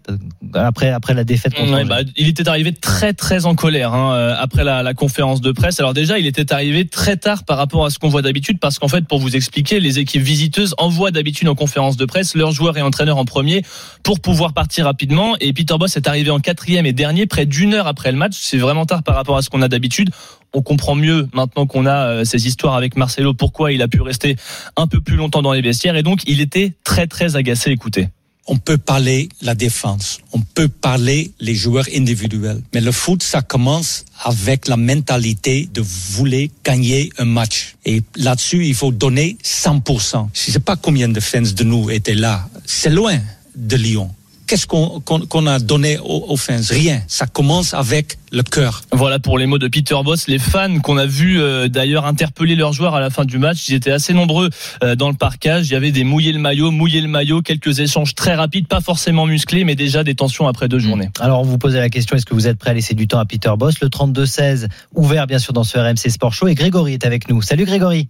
après 0.54 0.90
après 0.90 1.14
la 1.14 1.24
défaite. 1.24 1.54
Contre 1.54 1.84
bah, 1.84 2.00
il 2.16 2.28
était 2.28 2.48
arrivé 2.48 2.72
très 2.72 3.12
très 3.14 3.46
en 3.46 3.54
colère 3.54 3.94
hein, 3.94 4.14
euh, 4.14 4.36
après 4.38 4.62
la, 4.62 4.82
la, 4.82 4.94
conférence 4.94 5.40
de 5.40 5.50
presse. 5.52 5.80
Alors 5.80 5.94
déjà, 5.94 6.18
il 6.18 6.26
était 6.26 6.52
arrivé 6.52 6.86
très 6.86 7.16
tard 7.16 7.44
par 7.44 7.56
rapport 7.56 7.84
à 7.84 7.90
ce 7.90 7.98
qu'on 7.98 8.08
voit 8.08 8.22
d'habitude, 8.22 8.58
parce 8.60 8.78
qu'en 8.78 8.88
fait, 8.88 9.06
pour 9.06 9.18
vous 9.18 9.34
expliquer, 9.34 9.80
les 9.80 9.98
équipes 9.98 10.22
visiteuses 10.22 10.74
envoient 10.78 11.10
d'habitude 11.10 11.48
en 11.48 11.54
conférence 11.54 11.96
de 11.96 12.04
presse 12.04 12.34
leurs 12.34 12.52
joueurs 12.52 12.76
et 12.76 12.82
entraîneurs 12.82 13.18
en 13.18 13.24
premier 13.24 13.62
pour 14.02 14.20
pouvoir 14.20 14.52
partir 14.52 14.84
rapidement. 14.84 15.36
Et 15.40 15.52
Peter 15.52 15.74
Boss 15.78 15.96
est 15.96 16.06
arrivé 16.06 16.30
en 16.30 16.40
quatrième 16.40 16.86
et 16.86 16.92
dernier, 16.92 17.26
près 17.26 17.46
d'une 17.46 17.74
heure 17.74 17.86
après 17.86 18.12
le 18.12 18.18
match. 18.18 18.34
C'est 18.38 18.58
vraiment 18.58 18.84
tard 18.84 19.02
par 19.02 19.14
rapport 19.14 19.36
à 19.36 19.42
ce 19.42 19.50
qu'on 19.50 19.62
a 19.62 19.68
d'habitude 19.68 20.10
on 20.56 20.62
comprend 20.62 20.94
mieux 20.94 21.28
maintenant 21.34 21.66
qu'on 21.66 21.84
a 21.84 22.08
euh, 22.08 22.24
ces 22.24 22.46
histoires 22.46 22.74
avec 22.74 22.96
Marcelo 22.96 23.34
pourquoi 23.34 23.72
il 23.72 23.82
a 23.82 23.88
pu 23.88 24.00
rester 24.00 24.36
un 24.76 24.86
peu 24.86 25.02
plus 25.02 25.16
longtemps 25.16 25.42
dans 25.42 25.52
les 25.52 25.60
vestiaires 25.60 25.96
et 25.96 26.02
donc 26.02 26.22
il 26.26 26.40
était 26.40 26.72
très 26.82 27.06
très 27.06 27.36
agacé. 27.36 27.70
Écoutez. 27.70 28.08
On 28.48 28.58
peut 28.58 28.78
parler 28.78 29.28
la 29.42 29.56
défense, 29.56 30.20
on 30.32 30.40
peut 30.40 30.68
parler 30.68 31.32
les 31.40 31.56
joueurs 31.56 31.86
individuels, 31.92 32.62
mais 32.72 32.80
le 32.80 32.92
foot 32.92 33.22
ça 33.22 33.42
commence 33.42 34.04
avec 34.22 34.68
la 34.68 34.76
mentalité 34.76 35.68
de 35.74 35.82
vouloir 35.82 36.46
gagner 36.64 37.10
un 37.18 37.24
match. 37.24 37.74
Et 37.84 38.02
là-dessus, 38.14 38.64
il 38.66 38.74
faut 38.74 38.92
donner 38.92 39.36
100%. 39.42 40.28
Je 40.32 40.52
sais 40.52 40.60
pas 40.60 40.76
combien 40.76 41.08
de 41.08 41.18
fans 41.18 41.42
de 41.42 41.64
nous 41.64 41.90
étaient 41.90 42.14
là. 42.14 42.48
C'est 42.64 42.90
loin 42.90 43.18
de 43.56 43.76
Lyon 43.76 44.10
qu'est-ce 44.46 44.66
qu'on 44.66 45.46
a 45.46 45.58
donné 45.58 45.98
aux, 46.02 46.36
fans? 46.36 46.60
Rien. 46.70 47.02
Ça 47.08 47.26
commence 47.26 47.74
avec 47.74 48.18
le 48.32 48.42
cœur. 48.42 48.82
Voilà 48.92 49.18
pour 49.18 49.38
les 49.38 49.46
mots 49.46 49.58
de 49.58 49.68
Peter 49.68 49.96
Boss. 50.04 50.28
Les 50.28 50.38
fans 50.38 50.78
qu'on 50.80 50.96
a 50.96 51.06
vu 51.06 51.40
euh, 51.40 51.68
d'ailleurs 51.68 52.06
interpeller 52.06 52.54
leurs 52.54 52.72
joueurs 52.72 52.94
à 52.94 53.00
la 53.00 53.10
fin 53.10 53.24
du 53.24 53.38
match, 53.38 53.68
ils 53.68 53.74
étaient 53.74 53.90
assez 53.90 54.12
nombreux 54.12 54.50
euh, 54.82 54.94
dans 54.94 55.08
le 55.08 55.16
parcage. 55.16 55.68
Il 55.68 55.72
y 55.72 55.76
avait 55.76 55.92
des 55.92 56.04
mouillés 56.04 56.32
le 56.32 56.38
maillot, 56.38 56.70
mouillés 56.70 57.00
le 57.00 57.08
maillot, 57.08 57.42
quelques 57.42 57.80
échanges 57.80 58.14
très 58.14 58.34
rapides, 58.34 58.66
pas 58.66 58.80
forcément 58.80 59.26
musclés, 59.26 59.64
mais 59.64 59.74
déjà 59.74 60.04
des 60.04 60.14
tensions 60.14 60.48
après 60.48 60.68
deux 60.68 60.78
journées. 60.78 61.10
Alors 61.20 61.40
on 61.40 61.44
vous 61.44 61.58
posait 61.58 61.80
la 61.80 61.88
question, 61.88 62.16
est-ce 62.16 62.26
que 62.26 62.34
vous 62.34 62.46
êtes 62.46 62.58
prêt 62.58 62.70
à 62.70 62.74
laisser 62.74 62.94
du 62.94 63.06
temps 63.08 63.18
à 63.18 63.24
Peter 63.24 63.52
Boss? 63.56 63.80
Le 63.80 63.88
32-16, 63.88 64.68
ouvert 64.94 65.26
bien 65.26 65.38
sûr 65.38 65.52
dans 65.52 65.64
ce 65.64 65.78
RMC 65.78 66.10
Sport 66.10 66.34
Show. 66.34 66.48
Et 66.48 66.54
Grégory 66.54 66.94
est 66.94 67.06
avec 67.06 67.28
nous. 67.28 67.42
Salut 67.42 67.64
Grégory. 67.64 68.08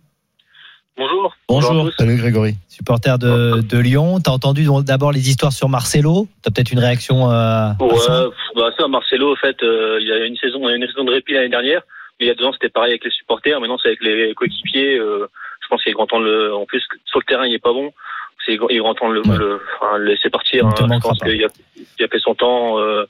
Bonjour. 0.99 1.37
Bonjour. 1.49 1.91
Salut 1.99 2.17
Grégory. 2.17 2.55
Supporter 2.69 3.19
de, 3.19 3.61
de 3.61 3.79
Lyon. 3.79 4.19
T'as 4.19 4.31
entendu 4.31 4.67
d'abord 4.83 5.13
les 5.13 5.29
histoires 5.29 5.53
sur 5.53 5.69
Marcelo? 5.69 6.27
T'as 6.43 6.51
peut-être 6.51 6.73
une 6.73 6.79
réaction 6.79 7.31
euh, 7.31 7.69
Ouais, 7.81 7.99
ça, 7.99 8.29
bah 8.55 8.71
ça 8.79 8.89
Marcelo, 8.89 9.33
en 9.33 9.37
fait, 9.37 9.63
euh, 9.63 9.99
il 10.01 10.07
y 10.07 10.13
a 10.13 10.25
une 10.25 10.37
saison, 10.37 10.61
il 10.63 10.71
y 10.71 10.73
a 10.73 10.77
une 10.77 10.87
saison 10.87 11.05
de 11.05 11.13
répit 11.13 11.35
l'année 11.35 11.51
dernière. 11.51 11.83
Il 12.19 12.27
y 12.27 12.31
a 12.31 12.35
deux 12.35 12.47
ans, 12.47 12.53
c'était 12.53 12.71
pareil 12.71 12.93
avec 12.93 13.05
les 13.05 13.11
supporters. 13.11 13.61
Maintenant, 13.61 13.77
c'est 13.83 13.89
avec 13.89 14.03
les 14.03 14.33
coéquipiers. 14.35 14.99
Euh, 14.99 15.29
je 15.61 15.69
pense 15.69 15.83
qu'il 15.83 15.91
est 15.91 15.95
grand 15.95 16.07
temps 16.07 16.21
de 16.21 16.25
le. 16.25 16.55
En 16.55 16.65
plus, 16.65 16.83
sur 17.05 17.19
le 17.19 17.25
terrain, 17.25 17.45
il 17.47 17.53
est 17.53 17.59
pas 17.59 17.75
bon. 17.75 17.93
C'est 18.47 18.55
il 18.55 18.77
est 18.77 18.79
grand 18.79 18.95
temps 18.95 19.11
de 19.11 19.15
le, 19.15 19.23
le, 19.23 19.61
enfin, 19.79 19.99
le 19.99 20.07
laisser 20.07 20.31
partir. 20.31 20.67
Hein. 20.67 20.75
Je 20.79 21.01
pense 21.01 21.19
qu'il 21.19 21.45
a, 21.45 21.49
il 21.77 22.05
a 22.05 22.09
fait 22.09 22.21
son 22.21 22.35
temps. 22.35 22.79
Euh, 22.79 23.05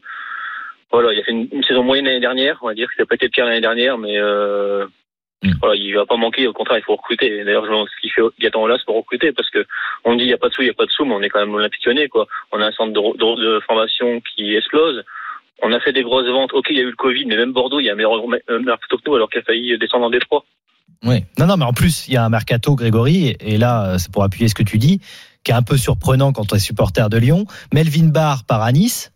voilà, 0.91 1.13
il 1.13 1.21
a 1.21 1.23
fait 1.23 1.31
une, 1.31 1.47
une 1.53 1.63
saison 1.63 1.85
moyenne 1.85 2.07
l'année 2.07 2.21
dernière. 2.21 2.59
On 2.63 2.67
va 2.67 2.75
dire 2.75 2.89
que 2.89 2.95
ça 2.97 3.07
pas 3.07 3.15
été 3.15 3.27
le 3.27 3.31
cas 3.31 3.45
l'année 3.45 3.61
dernière, 3.61 3.97
mais 3.97 4.17
euh, 5.45 5.49
Mm. 5.49 5.55
Voilà, 5.61 5.77
il 5.77 5.95
va 5.95 6.07
pas 6.07 6.17
manquer, 6.17 6.47
au 6.47 6.53
contraire, 6.53 6.79
il 6.79 6.85
faut 6.85 6.97
recruter. 6.97 7.45
D'ailleurs, 7.45 7.67
ce 7.67 8.01
qu'il 8.01 8.11
fait 8.11 8.23
Gaëtan 8.41 8.67
là, 8.67 8.79
pour 8.87 8.97
recruter, 8.97 9.33
parce 9.33 9.51
que 9.51 9.65
on 10.05 10.15
dit 10.15 10.25
il 10.25 10.31
y 10.31 10.33
a 10.33 10.39
pas 10.39 10.49
de 10.49 10.55
sous, 10.55 10.63
il 10.63 10.69
y 10.69 10.71
a 10.71 10.75
pas 10.75 10.87
de 10.87 10.91
sous, 10.91 11.05
mais 11.05 11.15
on 11.15 11.23
est 11.23 11.29
quand 11.29 11.41
même 11.41 11.55
olympique 11.55 11.87
quoi. 12.11 12.27
On 12.53 12.61
a 12.61 12.67
un 12.67 12.73
centre 12.73 12.93
de, 12.93 13.19
de, 13.19 13.61
formation 13.61 14.21
qui 14.21 14.55
explose. 14.57 15.03
On 15.63 15.73
a 15.73 15.81
fait 15.81 15.93
des 15.93 16.03
grosses 16.03 16.29
ventes. 16.29 16.53
Ok, 16.53 16.67
il 16.71 16.77
y 16.77 16.81
a 16.81 16.83
eu 16.83 16.91
le 16.91 16.97
Covid, 16.97 17.27
mais 17.27 17.37
même 17.37 17.53
Bordeaux, 17.53 17.81
il 17.81 17.85
y 17.85 17.91
a 17.91 17.93
un 17.93 17.97
meilleur 17.97 18.27
mercato 18.29 18.97
que 18.97 19.03
nous, 19.07 19.15
alors 19.15 19.31
qu'il 19.31 19.41
a 19.41 19.45
failli 19.45 19.79
descendre 19.79 20.07
en 20.07 20.11
Détroit. 20.11 20.45
Oui. 21.05 21.25
Non, 21.39 21.47
non, 21.47 21.57
mais 21.57 21.65
en 21.65 21.73
plus, 21.73 22.09
il 22.09 22.15
y 22.15 22.17
a 22.17 22.25
un 22.25 22.29
mercato, 22.29 22.75
Grégory, 22.75 23.37
et 23.41 23.59
là, 23.59 23.99
c'est 23.99 24.13
pour 24.13 24.23
appuyer 24.23 24.49
ce 24.49 24.55
que 24.55 24.63
tu 24.63 24.79
dis, 24.79 25.01
qui 25.45 25.53
est 25.53 25.55
un 25.55 25.63
peu 25.63 25.77
surprenant 25.77 26.33
quand 26.33 26.53
on 26.53 26.57
est 26.57 26.61
supporter 26.61 27.09
de 27.09 27.19
Lyon. 27.19 27.47
Melvin 27.73 28.09
Barr 28.09 28.45
part 28.45 28.63
à 28.63 28.73
Nice 28.73 29.13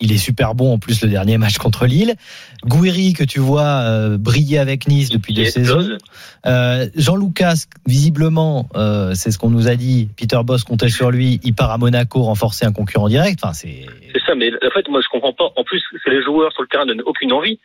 il 0.00 0.12
est 0.12 0.18
super 0.18 0.54
bon 0.54 0.74
en 0.74 0.78
plus 0.78 1.02
le 1.02 1.08
dernier 1.08 1.38
match 1.38 1.58
contre 1.58 1.86
Lille. 1.86 2.14
Gouiri 2.64 3.14
que 3.14 3.24
tu 3.24 3.40
vois 3.40 3.82
euh, 3.82 4.16
briller 4.18 4.58
avec 4.58 4.86
Nice 4.86 5.10
depuis 5.10 5.34
deux 5.34 5.44
saisons. 5.44 5.98
Euh, 6.46 6.86
Jean 6.94 7.16
Lucas, 7.16 7.66
visiblement, 7.86 8.68
euh, 8.76 9.12
c'est 9.14 9.30
ce 9.30 9.38
qu'on 9.38 9.50
nous 9.50 9.68
a 9.68 9.74
dit. 9.74 10.08
Peter 10.16 10.38
Boss 10.44 10.62
comptait 10.64 10.88
sur 10.88 11.10
lui. 11.10 11.40
Il 11.42 11.54
part 11.54 11.72
à 11.72 11.78
Monaco 11.78 12.22
renforcer 12.22 12.64
un 12.64 12.72
concurrent 12.72 13.08
direct. 13.08 13.40
Enfin, 13.42 13.52
c'est. 13.52 13.86
C'est 14.12 14.22
ça, 14.24 14.34
mais 14.34 14.52
en 14.52 14.70
fait, 14.70 14.88
moi 14.88 15.00
je 15.02 15.08
comprends 15.08 15.32
pas. 15.32 15.50
En 15.56 15.64
plus, 15.64 15.82
c'est 16.04 16.10
les 16.10 16.22
joueurs 16.22 16.52
sur 16.52 16.62
le 16.62 16.68
terrain 16.68 16.86
donnent 16.86 17.02
aucune 17.04 17.32
envie. 17.32 17.58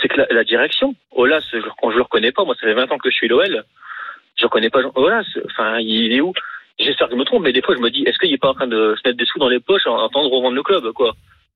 C'est 0.00 0.08
que 0.08 0.16
la, 0.16 0.26
la 0.30 0.44
direction. 0.44 0.94
Olas, 1.12 1.44
quand 1.80 1.90
je 1.90 1.96
le 1.96 2.02
reconnais 2.02 2.32
pas, 2.32 2.44
moi 2.44 2.54
ça 2.58 2.66
fait 2.66 2.74
20 2.74 2.90
ans 2.92 2.98
que 2.98 3.10
je 3.10 3.14
suis 3.14 3.28
l'OL. 3.28 3.64
Je 4.36 4.44
reconnais 4.44 4.70
pas 4.70 4.80
Olas. 4.94 5.24
Enfin, 5.50 5.78
il 5.80 6.12
est 6.12 6.20
où? 6.20 6.32
J'espère 6.78 7.08
que 7.08 7.14
je 7.14 7.18
me 7.18 7.24
trompe, 7.24 7.42
mais 7.42 7.52
des 7.52 7.62
fois 7.62 7.76
je 7.76 7.80
me 7.80 7.90
dis, 7.90 8.02
est-ce 8.02 8.18
qu'il 8.18 8.32
est 8.32 8.38
pas 8.38 8.48
en 8.48 8.54
train 8.54 8.66
de 8.66 8.96
se 8.96 9.08
mettre 9.08 9.16
des 9.16 9.26
sous 9.26 9.38
dans 9.38 9.48
les 9.48 9.60
poches 9.60 9.86
en 9.86 10.04
attendant 10.04 10.28
de 10.28 10.34
revendre 10.34 10.56
le 10.56 10.62
club, 10.62 10.90
quoi? 10.92 11.14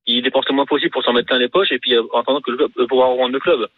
Il 0.09 0.23
dépense 0.23 0.45
le 0.49 0.55
moins 0.55 0.67
possible 0.67 0.91
pour 0.91 1.05
s'en 1.05 1.13
mettre 1.13 1.27
plein 1.27 1.39
les 1.39 1.49
poches 1.49 1.71
et 1.71 1.79
puis 1.79 1.95
euh, 1.95 2.03
en 2.13 2.21
attendant 2.21 2.41
que 2.41 2.51
le 2.51 2.57
club, 2.57 2.71
euh, 2.79 2.87
pouvoir 2.87 3.11
revendre 3.11 3.33
le 3.33 3.41
club. 3.41 3.69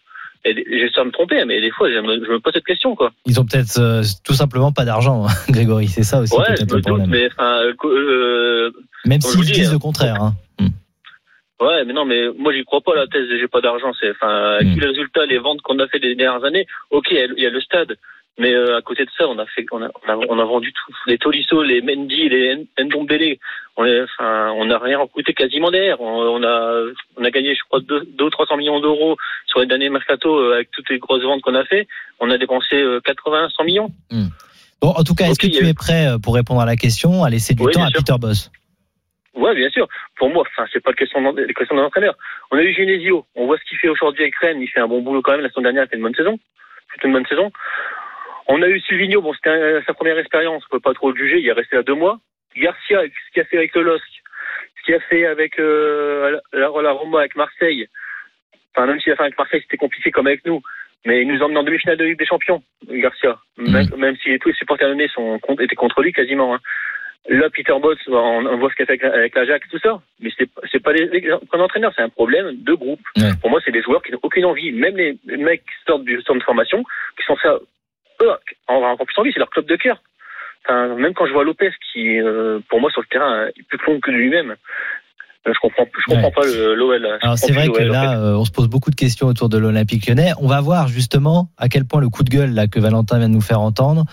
Et 0.45 0.55
j'espère 0.79 1.05
me 1.05 1.11
tromper, 1.11 1.45
mais 1.45 1.61
des 1.61 1.71
fois, 1.71 1.91
je 1.91 1.99
me, 1.99 2.25
je 2.25 2.31
me 2.31 2.41
pose 2.41 2.55
cette 2.55 2.65
question, 2.65 2.97
quoi. 2.97 3.13
Ils 3.27 3.39
ont 3.39 3.45
peut-être 3.45 3.79
euh, 3.79 4.03
tout 4.25 4.33
simplement 4.33 4.73
pas 4.73 4.87
d'argent, 4.87 5.27
hein, 5.27 5.33
Grégory. 5.51 5.89
C'est 5.89 6.03
ça 6.03 6.21
aussi. 6.21 6.35
Ouais, 6.35 6.57
je 6.57 6.63
me 6.63 6.81
doute, 6.81 7.07
mais 7.09 7.27
enfin, 7.27 7.61
euh, 7.85 8.71
même 9.05 9.21
s'ils 9.21 9.43
disent 9.43 9.69
hein. 9.69 9.73
le 9.75 9.79
contraire. 9.79 10.23
Hein. 10.23 10.33
Hmm. 10.59 10.69
Ouais, 11.63 11.85
mais 11.85 11.93
non, 11.93 12.07
mais 12.07 12.29
moi 12.39 12.55
j'y 12.55 12.65
crois 12.65 12.81
pas 12.81 12.95
la 12.95 13.07
thèse. 13.07 13.27
J'ai 13.29 13.49
pas 13.49 13.61
d'argent. 13.61 13.93
C'est 14.01 14.13
enfin, 14.13 14.61
hmm. 14.63 14.81
les 14.81 14.87
résultats, 14.87 15.27
les 15.27 15.39
ventes 15.39 15.61
qu'on 15.61 15.79
a 15.79 15.87
fait 15.89 15.99
les 15.99 16.15
dernières 16.15 16.45
années. 16.45 16.67
Ok, 16.91 17.09
il 17.11 17.35
y 17.43 17.47
a 17.47 17.51
le 17.51 17.61
stade, 17.61 17.99
mais 18.41 18.55
euh, 18.55 18.79
à 18.79 18.81
côté 18.81 19.05
de 19.05 19.11
ça, 19.19 19.29
on 19.29 19.39
a 19.39 19.45
fait, 19.45 19.67
on 19.71 19.83
a, 19.83 19.91
on 20.09 20.39
a, 20.39 20.45
vendu 20.45 20.73
tout, 20.73 20.95
les 21.07 21.19
Tolisso, 21.19 21.63
les 21.63 21.83
Mendy, 21.83 22.31
les 22.31 22.67
Ndombele. 22.79 23.37
On 23.77 23.85
n'a 23.85 24.05
enfin, 24.05 24.51
on 24.57 24.71
a 24.71 24.79
rien 24.79 24.99
recruté 24.99 25.35
quasiment 25.35 25.71
d'air. 25.71 26.01
On, 26.01 26.43
a, 26.43 26.85
on 27.19 27.25
a 27.25 27.31
gagné, 27.31 27.55
je 27.55 27.61
crois, 27.69 27.81
2 27.81 28.07
ou 28.19 28.31
300 28.31 28.57
millions 28.57 28.81
d'euros 28.81 29.19
sur 29.47 29.61
les 29.61 29.67
derniers 29.67 29.91
mercato 29.91 30.39
euh, 30.39 30.55
avec 30.55 30.71
toutes 30.71 30.89
les 30.89 30.99
grosses 30.99 31.23
ventes 31.23 31.43
qu'on 31.43 31.55
a 31.55 31.67
fait. 31.67 31.87
On 32.19 32.31
a 32.31 32.39
dépensé 32.39 32.83
80, 33.05 33.45
euh, 33.45 33.49
100 33.51 33.65
millions. 33.65 33.91
Hmm. 34.11 34.29
Bon, 34.81 34.89
en 34.89 35.05
tout 35.05 35.15
cas, 35.15 35.27
est-ce 35.27 35.39
que 35.39 35.47
tu 35.47 35.67
es 35.67 35.75
prêt 35.75 36.07
pour 36.23 36.35
répondre 36.35 36.63
à 36.63 36.67
la 36.67 36.77
question, 36.77 37.23
à 37.23 37.29
laisser 37.29 37.53
du 37.53 37.63
temps 37.67 37.85
à 37.85 37.91
Peter 37.91 38.15
Boss? 38.19 38.51
Ouais, 39.35 39.55
bien 39.55 39.69
sûr. 39.69 39.87
Pour 40.17 40.31
moi, 40.31 40.45
enfin, 40.49 40.67
c'est 40.73 40.83
pas 40.83 40.95
question 40.95 41.21
de, 41.33 41.45
question 41.53 41.77
d'un 41.77 41.85
entraîneur. 41.85 42.15
On 42.51 42.57
a 42.57 42.63
eu 42.63 42.73
Genesio. 42.73 43.27
On 43.35 43.45
voit 43.45 43.59
ce 43.59 43.69
qu'il 43.69 43.77
fait 43.77 43.89
aujourd'hui 43.89 44.23
avec 44.23 44.35
Rennes. 44.37 44.63
Il 44.63 44.69
fait 44.69 44.81
un 44.81 44.89
bon 44.89 45.03
boulot 45.03 45.21
quand 45.21 45.33
même. 45.33 45.43
La 45.43 45.51
semaine 45.51 45.65
dernière, 45.65 45.85
il 45.85 45.89
fait 45.89 45.97
une 45.97 46.03
bonne 46.03 46.15
saison. 46.15 46.39
C'était 46.95 47.07
une 47.07 47.13
bonne 47.13 47.27
saison. 47.27 47.53
On 48.53 48.63
a 48.63 48.69
eu 48.69 48.81
Silvino, 48.81 49.23
bon, 49.23 49.33
c'était 49.33 49.81
sa 49.87 49.95
première 49.95 50.19
expérience, 50.19 50.65
on 50.67 50.75
peut 50.75 50.81
pas 50.81 50.93
trop 50.93 51.13
le 51.13 51.17
juger, 51.17 51.39
il 51.39 51.47
est 51.47 51.53
resté 51.53 51.77
là 51.77 51.85
deux 51.85 51.95
mois. 51.95 52.19
Garcia, 52.57 53.03
ce 53.03 53.33
qu'il 53.33 53.43
a 53.43 53.45
fait 53.45 53.59
avec 53.59 53.73
le 53.77 53.83
LOSC, 53.83 54.03
ce 54.77 54.85
qu'il 54.85 54.95
a 54.97 55.01
fait 55.01 55.25
avec 55.25 55.61
euh, 55.61 56.41
la, 56.53 56.69
la 56.83 56.91
Roma, 56.91 57.21
avec 57.21 57.37
Marseille, 57.37 57.87
enfin, 58.75 58.87
même 58.87 58.99
s'il 58.99 59.13
a 59.13 59.17
fait 59.17 59.23
avec 59.23 59.39
Marseille, 59.39 59.61
c'était 59.63 59.77
compliqué 59.77 60.11
comme 60.11 60.27
avec 60.27 60.45
nous, 60.45 60.61
mais 61.07 61.23
il 61.23 61.29
nous 61.29 61.41
a 61.41 61.45
emmené 61.45 61.61
en 61.61 61.63
demi-finale 61.63 61.97
de 61.97 62.07
Ligue 62.07 62.19
des 62.19 62.27
Champions, 62.27 62.61
Garcia, 62.89 63.39
même, 63.57 63.87
mmh. 63.87 64.17
si 64.17 64.37
tous 64.41 64.49
les 64.49 64.55
supporters 64.57 64.93
sont, 65.15 65.39
étaient 65.61 65.77
contre 65.77 66.03
lui 66.03 66.13
quasiment. 66.13 66.57
Hein. 66.57 66.61
Là, 67.29 67.51
Peter 67.51 67.75
Boss, 67.81 67.99
on, 68.09 68.57
voit 68.57 68.71
ce 68.71 68.75
qu'il 68.75 68.83
a 68.83 68.87
fait 68.87 69.05
avec, 69.05 69.33
l'Ajax, 69.37 69.69
tout 69.69 69.79
ça. 69.79 70.01
Mais 70.19 70.31
c'est, 70.37 70.83
pas 70.83 70.93
les, 70.93 71.09
entraîneurs, 71.53 71.93
c'est 71.95 72.03
un 72.03 72.09
problème 72.09 72.57
de 72.57 72.73
groupe. 72.73 73.03
Pour 73.41 73.51
moi, 73.51 73.61
c'est 73.65 73.71
des 73.71 73.83
joueurs 73.83 74.03
qui 74.03 74.11
n'ont 74.11 74.19
aucune 74.23 74.47
envie. 74.47 74.73
Même 74.73 74.97
les 74.97 75.17
mecs 75.37 75.63
qui 75.63 75.85
sortent 75.87 76.05
du 76.05 76.21
centre 76.23 76.41
de 76.41 76.45
formation, 76.45 76.83
qui 77.17 77.25
sont 77.27 77.37
ça 77.37 77.61
eux, 78.23 78.31
encore 78.69 79.07
plus 79.07 79.19
envie, 79.19 79.33
c'est 79.33 79.39
leur 79.39 79.51
club 79.51 79.67
de 79.67 79.77
cœur. 79.77 80.03
Enfin, 80.65 80.95
même 80.97 81.15
quand 81.15 81.27
je 81.27 81.33
vois 81.33 81.45
Lopez, 81.45 81.71
qui, 81.93 82.21
euh, 82.21 82.61
pour 82.69 82.81
moi, 82.81 82.91
sur 82.91 83.01
le 83.01 83.07
terrain, 83.07 83.47
est 83.47 83.63
plus 83.69 83.79
plomb 83.79 83.99
que 84.01 84.11
lui-même. 84.11 84.57
Euh, 85.47 85.53
je 85.55 85.59
comprends, 85.59 85.87
je 85.99 86.15
comprends 86.15 86.31
pas 86.31 86.47
l'OL. 86.47 87.19
Alors 87.23 87.39
c'est 87.39 87.53
vrai 87.53 87.69
que 87.69 87.83
là, 87.83 88.19
euh, 88.19 88.35
on 88.35 88.45
se 88.45 88.51
pose 88.51 88.69
beaucoup 88.69 88.91
de 88.91 88.97
questions 88.97 89.27
autour 89.27 89.49
de 89.49 89.57
l'Olympique 89.57 90.07
Lyonnais. 90.07 90.33
On 90.39 90.47
va 90.47 90.61
voir 90.61 90.89
justement 90.89 91.49
à 91.57 91.69
quel 91.69 91.87
point 91.87 92.01
le 92.01 92.11
coup 92.11 92.25
de 92.25 92.29
gueule 92.29 92.53
là 92.53 92.67
que 92.67 92.79
Valentin 92.79 93.19
vient 93.19 93.29
de 93.29 93.35
nous 93.35 93.41
faire 93.41 93.61
entendre 93.61 94.05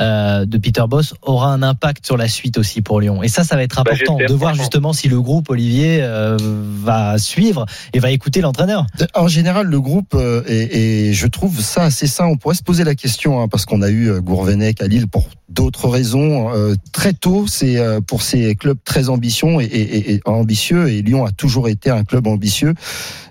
euh, 0.00 0.46
de 0.46 0.56
Peter 0.56 0.84
Boss 0.88 1.14
aura 1.20 1.52
un 1.52 1.62
impact 1.62 2.06
sur 2.06 2.16
la 2.16 2.26
suite 2.26 2.56
aussi 2.56 2.80
pour 2.80 3.00
Lyon. 3.00 3.22
Et 3.22 3.28
ça, 3.28 3.44
ça 3.44 3.56
va 3.56 3.62
être 3.62 3.82
bah, 3.82 3.92
important 3.92 4.16
de 4.16 4.32
voir 4.32 4.54
justement 4.54 4.94
si 4.94 5.08
le 5.08 5.20
groupe 5.20 5.50
Olivier 5.50 5.98
euh, 6.00 6.38
va 6.40 7.18
suivre 7.18 7.66
et 7.92 7.98
va 7.98 8.10
écouter 8.10 8.40
l'entraîneur. 8.40 8.86
En 9.14 9.28
général, 9.28 9.66
le 9.66 9.80
groupe 9.80 10.14
euh, 10.14 10.42
et, 10.46 11.12
je 11.12 11.26
trouve 11.26 11.60
ça 11.60 11.82
assez 11.82 12.06
sain. 12.06 12.26
On 12.26 12.36
pourrait 12.36 12.54
se 12.54 12.62
poser 12.62 12.84
la 12.84 12.94
question 12.94 13.42
hein, 13.42 13.48
parce 13.48 13.66
qu'on 13.66 13.82
a 13.82 13.90
eu 13.90 14.20
Gourvenec 14.20 14.80
à 14.80 14.86
Lille 14.86 15.06
pour 15.06 15.28
d'autres 15.48 15.88
raisons 15.88 16.50
très 16.92 17.12
tôt. 17.12 17.46
C'est 17.48 17.78
pour 18.06 18.22
ces 18.22 18.54
clubs 18.54 18.78
très 18.84 19.08
ambitieux 19.08 19.60
et, 19.60 20.14
et, 20.14 20.20
ambitieux 20.24 20.88
et 20.88 21.02
Lyon 21.02 21.24
a 21.24 21.32
toujours 21.32 21.68
été 21.68 21.90
un 21.90 22.04
club 22.04 22.26
ambitieux. 22.28 22.70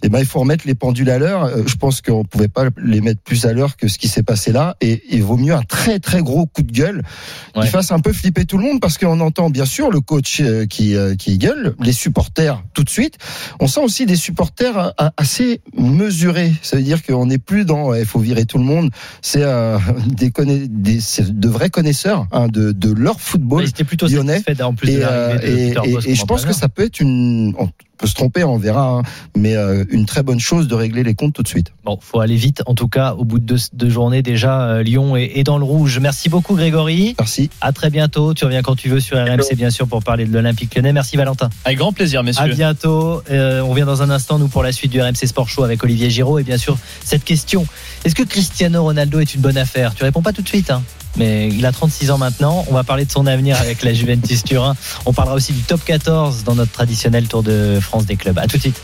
Et 0.01 0.07
eh 0.07 0.09
ben 0.09 0.19
il 0.19 0.25
faut 0.25 0.39
remettre 0.39 0.67
les 0.67 0.75
pendules 0.75 1.09
à 1.09 1.17
l'heure. 1.17 1.49
Je 1.65 1.75
pense 1.75 2.01
qu'on 2.01 2.25
pouvait 2.25 2.47
pas 2.47 2.65
les 2.77 3.01
mettre 3.01 3.21
plus 3.21 3.45
à 3.45 3.53
l'heure 3.53 3.77
que 3.77 3.87
ce 3.87 3.97
qui 3.97 4.07
s'est 4.07 4.23
passé 4.23 4.51
là. 4.51 4.75
Et 4.81 5.01
il 5.09 5.23
vaut 5.23 5.37
mieux 5.37 5.53
un 5.53 5.63
très 5.63 5.99
très 5.99 6.21
gros 6.21 6.45
coup 6.45 6.58
de 6.61 6.71
gueule 6.71 7.03
qui 7.59 7.67
fasse 7.67 7.91
un 7.91 7.99
peu 7.99 8.13
flipper 8.13 8.45
tout 8.45 8.57
le 8.57 8.63
monde 8.63 8.79
parce 8.79 8.97
qu'on 8.97 9.19
entend 9.19 9.49
bien 9.49 9.65
sûr 9.65 9.91
le 9.91 10.01
coach 10.01 10.39
euh, 10.41 10.65
qui, 10.65 10.95
euh, 10.95 11.15
qui 11.15 11.37
gueule, 11.37 11.75
les 11.81 11.93
supporters 11.93 12.63
tout 12.73 12.83
de 12.83 12.89
suite. 12.89 13.17
On 13.59 13.67
sent 13.67 13.81
aussi 13.81 14.05
des 14.05 14.15
supporters 14.15 14.93
euh, 14.99 15.09
assez 15.17 15.61
mesurés. 15.77 16.53
Ça 16.61 16.77
veut 16.77 16.83
dire 16.83 17.03
qu'on 17.03 17.25
n'est 17.25 17.37
plus 17.37 17.65
dans 17.65 17.93
il 17.93 18.05
faut 18.05 18.19
virer 18.19 18.45
tout 18.45 18.57
le 18.57 18.63
monde. 18.63 18.91
C'est 19.21 19.39
des, 20.07 20.31
des 20.69 20.99
de 21.29 21.47
vrais 21.47 21.69
connaisseurs 21.69 22.27
hein, 22.31 22.47
de, 22.47 22.71
de 22.71 22.91
leur 22.91 23.19
football 23.19 23.65
plutôt 23.85 24.07
lyonnais. 24.07 24.41
En 24.61 24.73
plus 24.73 24.89
et, 24.89 25.73
et, 26.05 26.15
je 26.15 26.25
pense 26.25 26.45
que 26.45 26.53
ça 26.53 26.69
peut 26.69 26.83
être 26.83 26.99
une 26.99 27.55
peut 27.99 28.07
se 28.07 28.15
tromper, 28.15 28.43
on 28.43 28.57
verra, 28.57 28.87
hein. 28.87 29.03
mais 29.37 29.55
euh, 29.55 29.83
une 29.89 30.05
très 30.05 30.23
bonne 30.23 30.39
chose 30.39 30.67
de 30.67 30.73
régler 30.73 31.03
les 31.03 31.13
comptes 31.13 31.33
tout 31.33 31.43
de 31.43 31.47
suite. 31.47 31.73
Bon, 31.83 31.99
faut 32.01 32.19
aller 32.19 32.35
vite. 32.35 32.63
En 32.65 32.73
tout 32.73 32.87
cas, 32.87 33.13
au 33.13 33.25
bout 33.25 33.39
de 33.39 33.57
deux, 33.73 33.89
journées 33.89 34.21
déjà, 34.21 34.61
euh, 34.61 34.83
Lyon 34.83 35.15
est, 35.15 35.43
dans 35.43 35.57
le 35.57 35.65
rouge. 35.65 35.99
Merci 35.99 36.29
beaucoup, 36.29 36.55
Grégory. 36.55 37.15
Merci. 37.19 37.49
À 37.61 37.71
très 37.71 37.89
bientôt. 37.89 38.33
Tu 38.33 38.45
reviens 38.45 38.61
quand 38.61 38.75
tu 38.75 38.89
veux 38.89 38.99
sur 38.99 39.17
RMC, 39.17 39.55
bien 39.55 39.69
sûr, 39.69 39.87
pour 39.87 40.03
parler 40.03 40.25
de 40.25 40.33
l'Olympique 40.33 40.73
Lyonnais. 40.75 40.93
Merci, 40.93 41.17
Valentin. 41.17 41.49
Avec 41.65 41.77
grand 41.77 41.91
plaisir, 41.91 42.23
messieurs. 42.23 42.43
À 42.43 42.47
bientôt. 42.47 43.21
Euh, 43.29 43.61
on 43.61 43.69
revient 43.69 43.85
dans 43.85 44.01
un 44.01 44.09
instant, 44.09 44.39
nous, 44.39 44.47
pour 44.47 44.63
la 44.63 44.71
suite 44.71 44.91
du 44.91 45.01
RMC 45.01 45.27
Sport 45.27 45.49
Show 45.49 45.63
avec 45.63 45.83
Olivier 45.83 46.09
Giraud. 46.09 46.39
Et 46.39 46.43
bien 46.43 46.57
sûr, 46.57 46.77
cette 47.03 47.23
question 47.23 47.65
est-ce 48.05 48.15
que 48.15 48.23
Cristiano 48.23 48.83
Ronaldo 48.83 49.19
est 49.19 49.35
une 49.35 49.41
bonne 49.41 49.57
affaire? 49.57 49.93
Tu 49.93 50.03
réponds 50.03 50.21
pas 50.21 50.31
tout 50.31 50.41
de 50.41 50.47
suite. 50.47 50.71
Hein 50.71 50.83
mais 51.17 51.49
il 51.49 51.65
a 51.65 51.71
36 51.71 52.11
ans 52.11 52.17
maintenant. 52.17 52.65
On 52.69 52.73
va 52.73 52.83
parler 52.83 53.05
de 53.05 53.11
son 53.11 53.27
avenir 53.27 53.59
avec 53.59 53.83
la 53.83 53.93
Juventus 53.93 54.43
Turin. 54.43 54.75
On 55.05 55.13
parlera 55.13 55.35
aussi 55.35 55.53
du 55.53 55.61
top 55.61 55.83
14 55.83 56.43
dans 56.43 56.55
notre 56.55 56.71
traditionnel 56.71 57.27
Tour 57.27 57.43
de 57.43 57.79
France 57.81 58.05
des 58.05 58.15
clubs. 58.15 58.37
À 58.37 58.47
tout 58.47 58.57
de 58.57 58.61
suite. 58.61 58.81